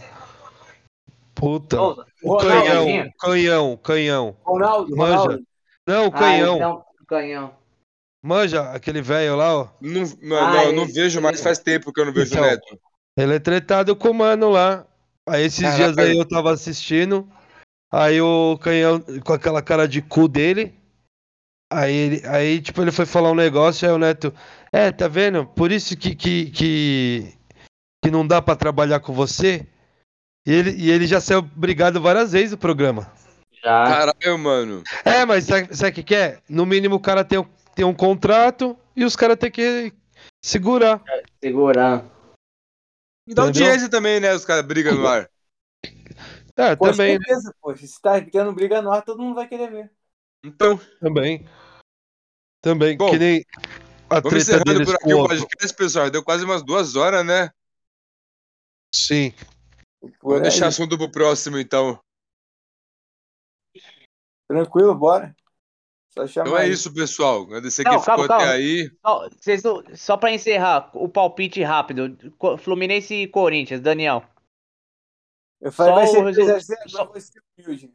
[1.34, 1.80] Puta.
[1.80, 1.94] O
[2.24, 4.36] Ronaldo, canhão, canhão, canhão.
[4.44, 5.16] Ronaldo, Manja.
[5.18, 5.42] Ronaldo.
[5.86, 6.56] Não, o Ah, canhão.
[6.56, 7.54] então, canhão.
[8.24, 9.68] Manja, aquele velho lá, ó.
[9.80, 11.44] Não, não, Ah, não, eu não vejo mais, mesmo.
[11.44, 12.42] faz tempo que eu não vejo Então.
[12.42, 12.78] o Neto.
[13.16, 14.86] Ele é tretado com o mano lá.
[15.28, 15.76] Aí esses Caraca.
[15.92, 17.28] dias aí eu tava assistindo.
[17.92, 20.74] Aí o canhão, com aquela cara de cu dele.
[21.70, 24.32] Aí, ele, aí tipo, ele foi falar um negócio, aí o Neto.
[24.72, 25.44] É, tá vendo?
[25.46, 27.34] Por isso que, que, que,
[28.04, 29.66] que não dá pra trabalhar com você.
[30.46, 33.10] E ele, e ele já saiu brigado várias vezes do programa.
[33.62, 33.84] Já.
[33.84, 34.82] Caralho, mano.
[35.04, 36.38] É, mas sabe sabe o que, que é?
[36.48, 39.92] No mínimo o cara tem, um- tem um contrato e os caras têm que
[40.44, 41.02] segurar.
[41.42, 42.04] Segurar.
[43.26, 43.66] E dá Entendeu?
[43.66, 44.34] audiência também, né?
[44.34, 45.30] Os caras brigam no ar.
[46.56, 47.24] É, também, né?
[47.24, 47.74] certeza, pô.
[47.76, 49.90] Se tá tendo briga no ar, todo mundo vai querer ver.
[50.44, 51.46] Então, Também.
[52.60, 52.96] Também.
[52.96, 53.44] Bom, que nem
[54.08, 56.10] a vamos treta encerrando deles por aqui o podcast, pessoal.
[56.10, 57.50] Deu quase umas duas horas, né?
[58.94, 59.32] Sim.
[60.20, 60.42] Vamos aí.
[60.42, 61.98] deixar assunto pro próximo, então.
[64.48, 65.34] Tranquilo, bora.
[66.14, 66.70] Só chamar Então é aí.
[66.72, 67.42] isso, pessoal.
[67.44, 68.52] Agradecer Não, quem ficou calma, até calma.
[68.52, 68.90] aí.
[69.04, 72.16] Só, vocês não- só pra encerrar, o palpite rápido.
[72.58, 74.22] Fluminense e Corinthians, Daniel.
[75.60, 77.90] Eu falei, Só vai ser resol- 2x0, só- vai ser humilde.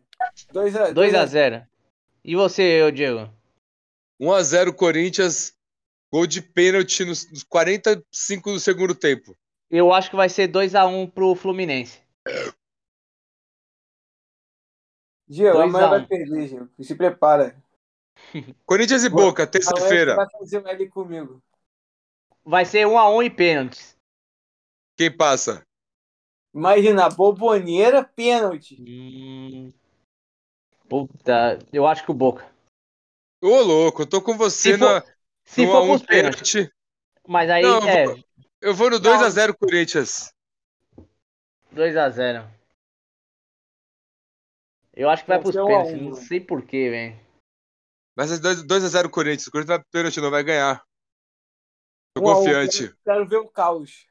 [0.52, 0.94] 2x0.
[0.94, 1.68] 2x0.
[2.23, 3.30] E você, ô Diego?
[4.19, 5.53] 1x0 Corinthians.
[6.11, 9.35] Gol de pênalti nos nos 45 do segundo tempo.
[9.69, 11.99] Eu acho que vai ser 2x1 pro Fluminense.
[15.27, 15.89] Diego, 2 a amanhã 1.
[15.89, 16.69] vai perder, Diego.
[16.81, 17.61] Se prepara.
[18.65, 19.27] Corinthians e Boa.
[19.27, 20.15] Boca, terça-feira.
[20.15, 21.41] vai fazer um L comigo.
[22.44, 23.98] Vai ser 1x1 e pênaltis.
[24.98, 25.61] Quem passa?
[26.53, 28.77] Imagina, boboneira, pênalti.
[28.81, 29.72] Hum...
[30.89, 32.49] Puta, eu acho que o Boca.
[33.44, 36.52] Ô, louco, eu tô com você Se no, for, se no for 1 pros pênaltis.
[36.53, 36.73] pênalti.
[37.27, 38.23] Mas aí Não, eu é vou-
[38.61, 40.31] Eu vou no 2x0 Corinthians.
[41.73, 42.49] 2x0.
[44.95, 46.02] Eu acho que vai Vai pros ser 1 a 1, pênaltis.
[46.02, 46.15] Não mano.
[46.27, 47.27] sei porquê, velho.
[48.18, 49.45] Mas é 2x0 Corinthians.
[49.48, 50.84] O Corinthians vai pro pênalti, não vai ganhar.
[52.15, 52.77] Tô 1 a 1, confiante.
[52.80, 54.07] Quero, quero ver o caos.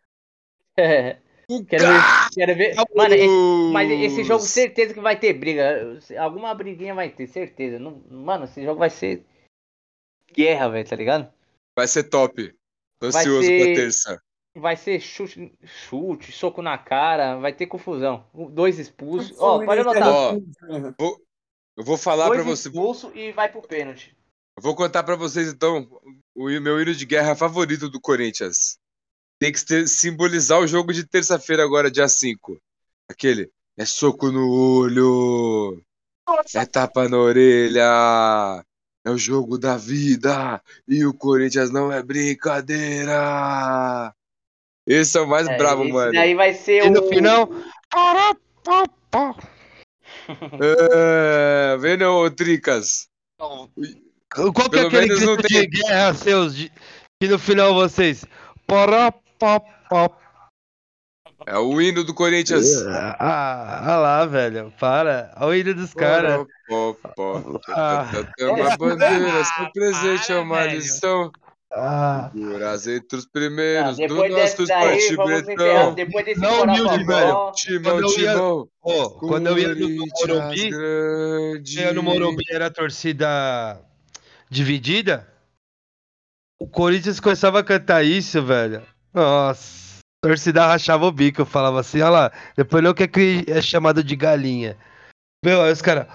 [0.76, 2.00] quero ver.
[2.32, 2.74] Quero ver.
[2.94, 5.98] Mano, esse- mas esse jogo, certeza que vai ter briga.
[6.20, 7.80] Alguma briguinha vai ter, certeza.
[7.80, 9.26] Não, mano, esse jogo vai ser
[10.32, 11.32] guerra, velho, tá ligado?
[11.76, 12.54] Vai ser top.
[13.00, 14.22] Tô Vai ansioso ser- pra terça.
[14.58, 18.26] Vai ser chute, chute, soco na cara, vai ter confusão.
[18.52, 19.36] Dois expulsos.
[19.38, 20.94] O Ó, pode Fluminense anotar.
[20.98, 21.25] Ó, é
[21.76, 22.68] Eu vou falar pra Dois você.
[22.68, 24.16] expulsos e vai pro pênalti.
[24.56, 25.86] Eu vou contar pra vocês então
[26.34, 28.78] o meu hino de guerra favorito do Corinthians.
[29.38, 32.56] Tem que ter- simbolizar o jogo de terça-feira agora, dia 5.
[33.10, 35.82] Aquele é soco no olho,
[36.54, 38.64] é tapa na orelha,
[39.04, 44.14] é o jogo da vida e o Corinthians não é brincadeira.
[44.86, 46.12] Esse é o mais É, bravo, esse mano.
[46.12, 47.08] daí vai ser E no o.
[47.08, 47.48] final.
[47.90, 48.34] Pará,
[48.64, 49.36] pá, pá.
[50.60, 53.08] É, vendo, ô Tricas?
[53.38, 53.68] Qual
[54.70, 56.54] que é aquele não grito tem- de guerra seus?
[56.54, 56.72] de-
[57.20, 58.24] que no final vocês.
[58.66, 60.10] Pará, pá, pá.
[61.46, 62.66] É o hino do Corinthians.
[62.86, 63.16] Ah,
[63.92, 64.72] ah lá, velho.
[64.80, 65.32] Para.
[65.36, 66.44] Olha o hino dos caras.
[67.68, 68.06] Ah.
[68.38, 70.76] É uma É, bandeira, ah, seu presente é uma velho.
[70.78, 71.30] lição.
[71.72, 75.94] Ah, entre os Ah, primeiros do depois desse nosso esporte bretão.
[75.94, 78.68] Depois desse Não, humilde, Corapopó, Timão, Quando eu ia- Timão.
[79.18, 81.80] quando eu ia no, Morumbi, grande.
[81.82, 83.80] eu no Morumbi era a torcida
[84.48, 85.28] dividida.
[86.58, 88.82] O Corinthians começava a cantar isso, velho.
[89.12, 93.44] Nossa, a torcida rachava o bico, eu falava assim, olha lá, depois não quer que
[93.48, 94.76] é chamado de galinha.
[95.44, 96.06] Meu, aí os caras.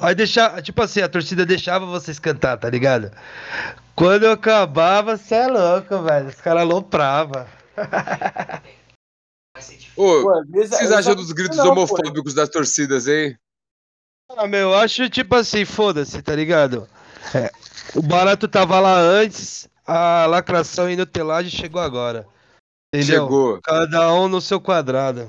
[0.00, 3.10] Aí deixava, tipo assim, a torcida deixava vocês cantar, tá ligado?
[3.94, 6.28] Quando eu acabava, você é louco, velho.
[6.28, 7.46] Os caras alopravam.
[9.96, 11.70] Ô, Pô, o que vocês acham só- dos gritos não, pô.
[11.72, 13.36] homofóbicos das torcidas, hein?
[14.36, 16.88] Ah, meu, eu acho tipo assim, foda-se, tá ligado?
[17.34, 17.50] É,
[17.94, 22.26] o barato tava lá antes, a lacração e nutelagem chegou agora.
[22.92, 23.22] Entendeu?
[23.22, 23.60] Chegou.
[23.62, 25.28] Cada um no seu quadrado.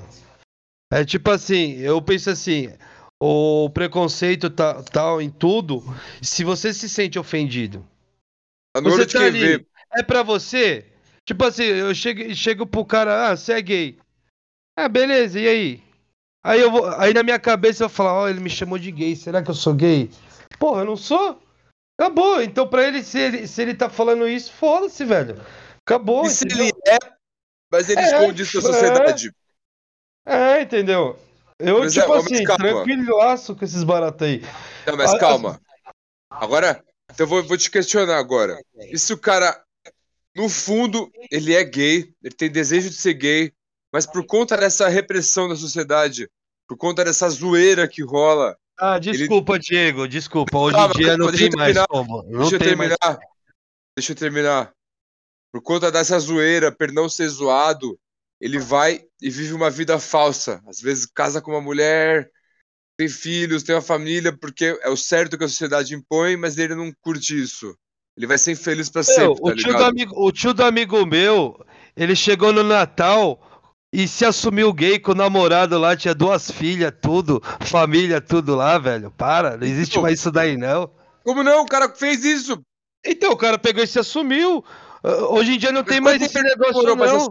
[0.92, 2.72] É tipo assim, eu penso assim,
[3.20, 5.82] o preconceito tá, tal em tudo,
[6.22, 7.84] se você se sente ofendido,
[8.72, 9.66] Tá você tá ali, vê.
[9.96, 10.86] é pra você?
[11.24, 13.98] Tipo assim, eu chego, chego pro cara, ah, você é gay.
[14.78, 15.82] Ah, beleza, e aí?
[16.44, 19.16] Aí, eu vou, aí na minha cabeça eu falar, ó, ele me chamou de gay,
[19.16, 20.08] será que eu sou gay?
[20.60, 21.42] Porra, eu não sou?
[21.98, 25.40] Acabou, então pra ele, se ele, se ele tá falando isso, foda-se, velho.
[25.84, 26.98] Acabou, E se ele é,
[27.72, 28.72] mas ele É, esconde isso da é.
[28.72, 29.28] sociedade.
[29.28, 29.45] É,
[30.60, 31.18] entendeu?
[31.58, 32.84] Eu, Mas é, tipo assim, calma.
[32.84, 34.42] tranquilaço com esses baratos aí.
[34.86, 35.60] Não, mas Ah, calma.
[36.30, 38.58] Agora, então eu vou, vou te questionar agora.
[38.92, 39.62] E se o cara,
[40.34, 43.52] no fundo, ele é gay, ele tem desejo de ser gay,
[43.92, 46.28] mas por conta dessa repressão da sociedade,
[46.68, 50.58] por conta dessa zoeira que rola, Ah, desculpa, Diego, desculpa.
[50.58, 52.22] Hoje em dia não tem mais como.
[52.24, 52.90] Não Deixa eu tem mais.
[52.90, 53.20] terminar.
[53.96, 54.72] Deixa eu terminar.
[55.50, 57.98] Por conta dessa zoeira, por não ser zoado,
[58.40, 60.62] ele vai e vive uma vida falsa.
[60.66, 62.30] Às vezes casa com uma mulher,
[62.98, 66.74] tem filhos, tem uma família, porque é o certo que a sociedade impõe, mas ele
[66.74, 67.74] não curte isso.
[68.16, 69.84] Ele vai ser infeliz pra Meu, sempre, tá o, tio do ligado?
[69.90, 71.62] amigo, o tio do amigo meu,
[71.94, 73.42] ele chegou no Natal
[73.92, 78.78] e se assumiu gay com o namorado lá, tinha duas filhas, tudo, família, tudo lá,
[78.78, 79.10] velho.
[79.10, 80.90] Para, não existe Então- mais isso daí, não.
[81.24, 81.62] Como não?
[81.62, 82.58] O cara fez isso.
[83.04, 84.64] Então, o cara pegou e se assumiu.
[85.04, 87.28] Ah, Hoje em dia não tem mais esse negócio, não.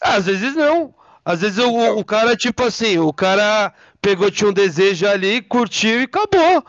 [0.00, 0.94] Ah, Às vezes não.
[1.24, 1.98] Às vezes o, Então.
[1.98, 6.64] o cara, tipo assim, o cara pegou, tinha um desejo ali, curtiu e acabou.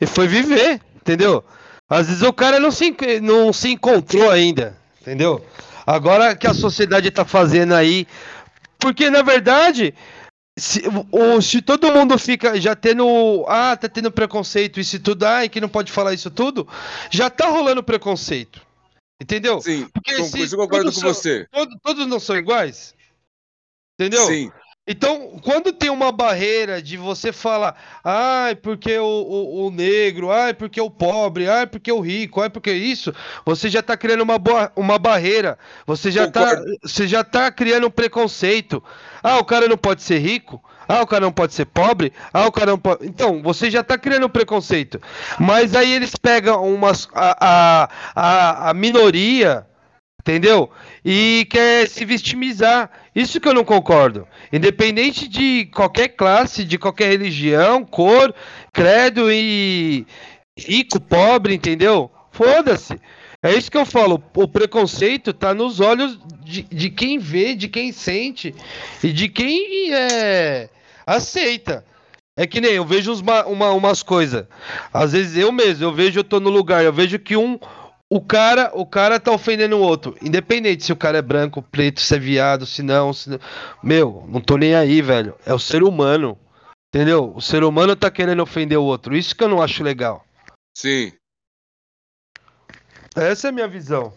[0.00, 1.44] E foi viver, entendeu?
[1.88, 5.44] Às vezes o cara não se, não se encontrou ainda, entendeu?
[5.86, 8.06] Agora que a sociedade tá fazendo aí.
[8.78, 9.94] Porque, na verdade,
[10.58, 13.44] se, o, se todo mundo fica já tendo.
[13.48, 16.66] Ah, tá tendo preconceito, isso e tudo, ai, que não pode falar isso tudo,
[17.10, 18.60] já tá rolando preconceito.
[19.20, 19.60] Entendeu?
[19.60, 21.46] Sim, Porque com- se concordo com são- você.
[21.52, 22.94] Todos, todos não são iguais?
[23.98, 24.26] Entendeu?
[24.26, 24.50] Sim.
[24.88, 30.52] Então, quando tem uma barreira de você falar, ai, porque o, o, o negro, ai,
[30.54, 33.14] porque o pobre, ai, porque o rico, ai, porque isso,
[33.44, 35.58] você já tá criando uma, boa, uma barreira.
[35.86, 36.76] Você já, tá, Concordo.
[36.82, 38.82] você já tá criando um preconceito.
[39.22, 40.64] Ah, o cara não pode ser rico?
[40.90, 42.12] Ah, o cara não pode ser pobre?
[42.34, 43.06] Ah, o cara não pode.
[43.06, 45.00] Então, você já tá criando um preconceito.
[45.38, 49.64] Mas aí eles pegam umas, a, a, a, minoria,
[50.20, 50.68] entendeu?
[51.04, 52.90] E quer se vitimizar.
[53.14, 54.26] Isso que eu não concordo.
[54.52, 58.34] Independente de qualquer classe, de qualquer religião, cor,
[58.72, 60.04] credo e
[60.58, 62.10] rico, pobre, entendeu?
[62.32, 62.98] Foda-se.
[63.44, 64.20] É isso que eu falo.
[64.34, 68.52] O preconceito tá nos olhos de, de quem vê, de quem sente
[69.04, 70.68] e de quem é,
[71.06, 71.84] aceita.
[72.36, 74.46] É que nem eu vejo uns ma- uma- umas coisas.
[74.92, 77.58] Às vezes eu mesmo, eu vejo, eu tô no lugar, eu vejo que um.
[78.08, 80.16] O cara, o cara tá ofendendo o outro.
[80.22, 83.38] Independente se o cara é branco, preto, se é viado, se não, se não.
[83.82, 85.36] Meu, não tô nem aí, velho.
[85.46, 86.36] É o ser humano.
[86.92, 87.32] Entendeu?
[87.36, 89.16] O ser humano tá querendo ofender o outro.
[89.16, 90.24] Isso que eu não acho legal.
[90.76, 91.12] Sim.
[93.14, 94.12] Essa é a minha visão.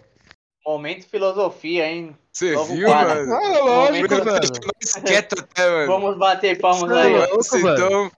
[0.65, 2.17] Momento filosofia, hein?
[2.33, 3.33] Você Novo viu, mano?
[3.33, 4.07] Ah, lógico.
[4.07, 5.87] Deixou nós quieto até, mano.
[5.87, 7.13] Vamos bater palmas Não, aí.
[7.13, 8.11] é louco, então.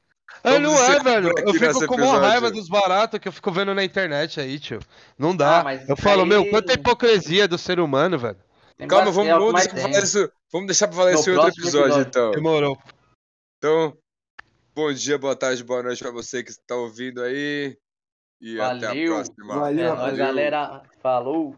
[0.44, 1.34] É, Vamos não é, velho.
[1.40, 4.80] Eu fico com uma raiva dos baratos que eu fico vendo na internet aí, tio.
[5.18, 5.62] Não dá.
[5.68, 8.38] Ah, eu falo, aí- meu, quanta hipocrisia do ser humano, velho.
[8.78, 11.30] Tem Calma, vamos, é vamos, deixar pra falar isso, vamos deixar pra falar No isso
[11.30, 12.08] em outro episódio, episódio.
[12.10, 12.32] então.
[12.32, 12.78] Demorou.
[13.58, 13.98] Então,
[14.76, 17.78] bom dia, boa tarde, boa noite pra você que está ouvindo aí.
[18.42, 19.14] E até a Valeu.
[19.16, 19.60] próxima.
[19.60, 20.82] Valeu, É nóis, galera.
[21.02, 21.56] Falou.